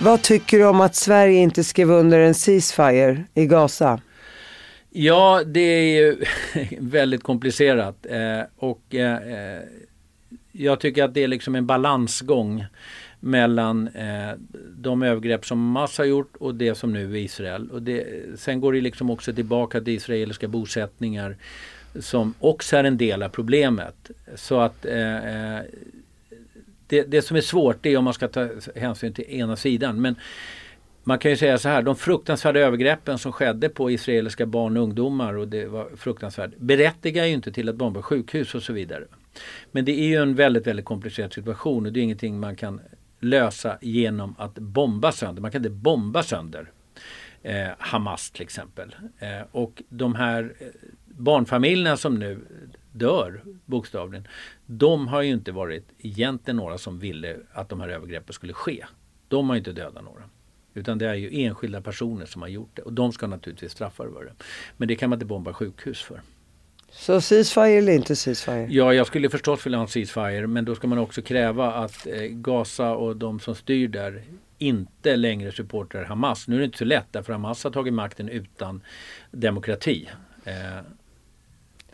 Vad 0.03 0.21
tycker 0.21 0.59
du 0.59 0.65
om 0.65 0.81
att 0.81 0.95
Sverige 0.95 1.39
inte 1.39 1.63
skrev 1.63 1.91
under 1.91 2.19
en 2.19 2.33
ceasefire 2.33 3.23
i 3.33 3.45
Gaza? 3.45 4.01
Ja, 4.89 5.43
det 5.45 5.59
är 5.59 5.95
ju 5.95 6.17
väldigt 6.79 7.23
komplicerat 7.23 8.05
eh, 8.09 8.41
och 8.57 8.95
eh, 8.95 9.55
eh, 9.55 9.61
jag 10.51 10.79
tycker 10.79 11.03
att 11.03 11.13
det 11.13 11.23
är 11.23 11.27
liksom 11.27 11.55
en 11.55 11.65
balansgång 11.65 12.65
mellan 13.19 13.87
eh, 13.87 14.31
de 14.77 15.03
övergrepp 15.03 15.45
som 15.45 15.59
Hamas 15.59 15.97
har 15.97 16.05
gjort 16.05 16.35
och 16.35 16.55
det 16.55 16.75
som 16.75 16.93
nu 16.93 17.11
är 17.11 17.19
Israel. 17.19 17.69
Och 17.71 17.81
det, 17.81 18.05
sen 18.39 18.61
går 18.61 18.73
det 18.73 18.81
liksom 18.81 19.09
också 19.09 19.33
tillbaka 19.33 19.81
till 19.81 19.93
israeliska 19.93 20.47
bosättningar 20.47 21.37
som 21.99 22.33
också 22.39 22.77
är 22.77 22.83
en 22.83 22.97
del 22.97 23.23
av 23.23 23.29
problemet. 23.29 24.11
Så 24.35 24.59
att 24.59 24.85
eh, 24.85 25.55
eh 25.57 25.61
det, 26.93 27.03
det 27.03 27.21
som 27.21 27.37
är 27.37 27.41
svårt 27.41 27.77
det 27.81 27.93
är 27.93 27.97
om 27.97 28.03
man 28.03 28.13
ska 28.13 28.27
ta 28.27 28.49
hänsyn 28.75 29.13
till 29.13 29.25
ena 29.27 29.55
sidan. 29.55 30.01
Men 30.01 30.15
man 31.03 31.19
kan 31.19 31.31
ju 31.31 31.37
säga 31.37 31.57
så 31.57 31.69
här, 31.69 31.81
de 31.81 31.95
fruktansvärda 31.95 32.59
övergreppen 32.59 33.17
som 33.17 33.31
skedde 33.31 33.69
på 33.69 33.91
israeliska 33.91 34.45
barn 34.45 34.77
och 34.77 34.83
ungdomar 34.83 35.33
och 35.33 35.47
det 35.47 35.65
var 35.65 35.89
fruktansvärt 35.95 36.51
berättigar 36.57 37.25
ju 37.25 37.33
inte 37.33 37.51
till 37.51 37.69
att 37.69 37.75
bomba 37.75 38.01
sjukhus 38.01 38.55
och 38.55 38.63
så 38.63 38.73
vidare. 38.73 39.03
Men 39.71 39.85
det 39.85 39.91
är 39.91 40.07
ju 40.07 40.15
en 40.15 40.35
väldigt, 40.35 40.67
väldigt 40.67 40.85
komplicerad 40.85 41.33
situation 41.33 41.85
och 41.85 41.93
det 41.93 41.99
är 41.99 42.01
ingenting 42.01 42.39
man 42.39 42.55
kan 42.55 42.81
lösa 43.19 43.77
genom 43.81 44.35
att 44.37 44.53
bomba 44.53 45.11
sönder. 45.11 45.41
Man 45.41 45.51
kan 45.51 45.59
inte 45.59 45.69
bomba 45.69 46.23
sönder 46.23 46.71
eh, 47.41 47.67
Hamas 47.77 48.31
till 48.31 48.41
exempel. 48.41 48.95
Eh, 49.19 49.47
och 49.51 49.83
de 49.89 50.15
här 50.15 50.53
eh, 50.59 50.67
barnfamiljerna 51.05 51.97
som 51.97 52.19
nu 52.19 52.39
dör 52.93 53.41
bokstavligen. 53.65 54.27
De 54.65 55.07
har 55.07 55.21
ju 55.21 55.31
inte 55.31 55.51
varit 55.51 55.87
egentligen 55.99 56.57
några 56.57 56.77
som 56.77 56.99
ville 56.99 57.37
att 57.51 57.69
de 57.69 57.81
här 57.81 57.89
övergreppen 57.89 58.33
skulle 58.33 58.53
ske. 58.53 58.85
De 59.27 59.49
har 59.49 59.55
inte 59.55 59.71
dödat 59.71 60.03
några. 60.03 60.23
Utan 60.73 60.97
det 60.97 61.07
är 61.07 61.13
ju 61.13 61.43
enskilda 61.43 61.81
personer 61.81 62.25
som 62.25 62.41
har 62.41 62.49
gjort 62.49 62.69
det 62.73 62.81
och 62.81 62.93
de 62.93 63.11
ska 63.11 63.27
naturligtvis 63.27 63.71
straffa 63.71 64.03
för 64.03 64.25
det. 64.25 64.43
Men 64.77 64.87
det 64.87 64.95
kan 64.95 65.09
man 65.09 65.17
inte 65.17 65.25
bomba 65.25 65.53
sjukhus 65.53 66.01
för. 66.01 66.21
Så 66.91 67.21
ceasefire 67.21 67.77
eller 67.77 67.93
inte 67.93 68.15
ceasefire? 68.15 68.67
Ja, 68.69 68.93
jag 68.93 69.07
skulle 69.07 69.29
förstås 69.29 69.65
vilja 69.65 69.77
ha 69.77 69.83
en 69.83 69.87
ceasefire 69.87 70.47
men 70.47 70.65
då 70.65 70.75
ska 70.75 70.87
man 70.87 70.97
också 70.97 71.21
kräva 71.21 71.73
att 71.73 72.07
eh, 72.07 72.21
Gaza 72.21 72.91
och 72.91 73.17
de 73.17 73.39
som 73.39 73.55
styr 73.55 73.87
där 73.87 74.23
inte 74.57 75.15
längre 75.15 75.51
supportar 75.51 76.03
Hamas. 76.03 76.47
Nu 76.47 76.55
är 76.55 76.59
det 76.59 76.65
inte 76.65 76.77
så 76.77 76.85
lätt 76.85 77.07
därför 77.11 77.33
Hamas 77.33 77.63
har 77.63 77.71
tagit 77.71 77.93
makten 77.93 78.29
utan 78.29 78.81
demokrati. 79.31 80.09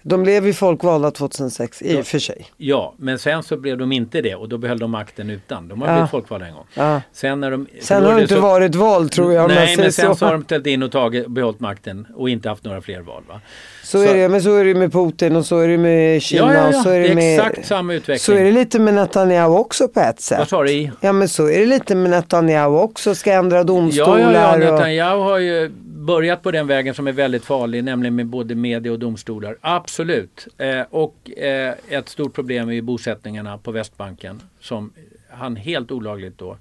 De 0.01 0.23
blev 0.23 0.45
ju 0.47 0.53
folkvalda 0.53 1.11
2006 1.11 1.81
i 1.81 2.01
och 2.01 2.05
för 2.05 2.19
sig. 2.19 2.45
Ja, 2.57 2.93
men 2.97 3.19
sen 3.19 3.43
så 3.43 3.57
blev 3.57 3.77
de 3.77 3.91
inte 3.91 4.21
det 4.21 4.35
och 4.35 4.49
då 4.49 4.57
behöll 4.57 4.79
de 4.79 4.91
makten 4.91 5.29
utan. 5.29 5.67
De 5.67 5.81
har 5.81 5.87
ja. 5.87 5.93
blivit 5.93 6.11
folkvalda 6.11 6.45
en 6.45 6.53
gång. 6.53 6.65
Ja. 6.73 7.01
Sen, 7.11 7.39
när 7.39 7.51
de, 7.51 7.67
sen 7.81 8.05
har 8.05 8.15
det 8.15 8.21
inte 8.21 8.33
så, 8.33 8.41
varit 8.41 8.75
val 8.75 9.09
tror 9.09 9.33
jag. 9.33 9.47
Nej, 9.47 9.77
men 9.77 9.91
sen 9.91 10.05
så. 10.07 10.15
så 10.15 10.25
har 10.25 10.33
de 10.33 10.43
ställt 10.43 10.67
in 10.67 10.83
och 10.83 10.91
tagit, 10.91 11.27
behållit 11.27 11.59
makten 11.59 12.07
och 12.15 12.29
inte 12.29 12.49
haft 12.49 12.63
några 12.63 12.81
fler 12.81 13.01
val. 13.01 13.23
Va? 13.27 13.41
Så, 13.83 13.97
så, 13.97 14.03
är 14.03 14.15
det, 14.15 14.29
men 14.29 14.41
så 14.41 14.55
är 14.55 14.65
det 14.65 14.75
med 14.75 14.91
Putin 14.91 15.35
och 15.35 15.45
så 15.45 15.59
är 15.59 15.67
det 15.67 15.77
med 15.77 16.21
Kina. 16.21 16.53
Ja. 16.53 16.67
Och 16.67 16.75
så 16.75 16.89
är 16.89 16.99
det, 16.99 17.07
det 17.07 17.15
med, 17.15 17.39
exakt 17.39 17.67
samma 17.67 17.93
utveckling. 17.93 18.19
Så 18.19 18.33
är 18.33 18.43
det 18.43 18.51
lite 18.51 18.79
med 18.79 18.93
Netanyahu 18.93 19.53
också 19.53 19.87
på 19.87 19.99
ett 19.99 20.21
sätt. 20.21 20.39
Vad 20.39 20.49
sa 20.49 20.63
du? 20.63 20.89
Ja 21.01 21.13
men 21.13 21.29
så 21.29 21.49
är 21.49 21.59
det 21.59 21.65
lite 21.65 21.95
med 21.95 22.11
Netanyahu 22.11 22.77
också. 22.77 23.15
Ska 23.15 23.31
ändra 23.31 23.63
domstolar. 23.63 24.19
Ja, 24.19 24.31
ja, 24.31 24.59
ja. 24.59 24.71
Netanyahu 24.71 25.19
har 25.19 25.37
ju 25.37 25.71
börjat 26.09 26.43
på 26.43 26.51
den 26.51 26.67
vägen 26.67 26.95
som 26.95 27.07
är 27.07 27.11
väldigt 27.11 27.45
farlig, 27.45 27.83
nämligen 27.83 28.15
med 28.15 28.25
både 28.25 28.55
media 28.55 28.91
och 28.91 28.99
domstolar. 28.99 29.57
Absolut. 29.61 30.47
Eh, 30.57 30.81
och 30.89 31.31
eh, 31.37 31.73
ett 31.89 32.09
stort 32.09 32.33
problem 32.33 32.69
är 32.69 32.73
ju 32.73 32.81
bosättningarna 32.81 33.57
på 33.57 33.71
Västbanken 33.71 34.41
som 34.59 34.93
han 35.29 35.55
helt 35.55 35.91
olagligt 35.91 36.37
då 36.37 36.57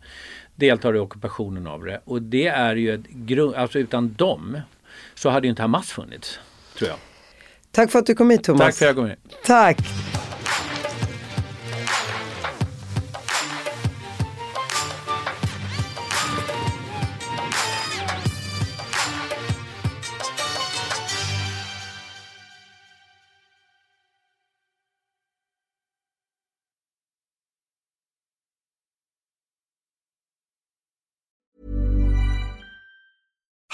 deltar 0.56 0.96
i 0.96 0.98
ockupationen 0.98 1.66
av 1.66 1.84
det. 1.84 2.00
Och 2.04 2.22
det 2.22 2.46
är 2.46 2.76
ju 2.76 2.94
ett 2.94 3.06
grund, 3.06 3.54
alltså 3.54 3.78
utan 3.78 4.14
dem 4.14 4.60
så 5.14 5.30
hade 5.30 5.46
ju 5.46 5.50
inte 5.50 5.62
Hamas 5.62 5.90
funnits, 5.90 6.40
tror 6.78 6.90
jag. 6.90 6.98
Tack 7.70 7.90
för 7.90 7.98
att 7.98 8.06
du 8.06 8.14
kom 8.14 8.30
hit 8.30 8.44
Thomas. 8.44 8.60
Tack 8.60 8.74
för 8.74 8.84
att 8.84 8.88
jag 8.88 8.96
kom 8.96 9.06
hit. 9.06 9.36
Tack. 9.44 9.78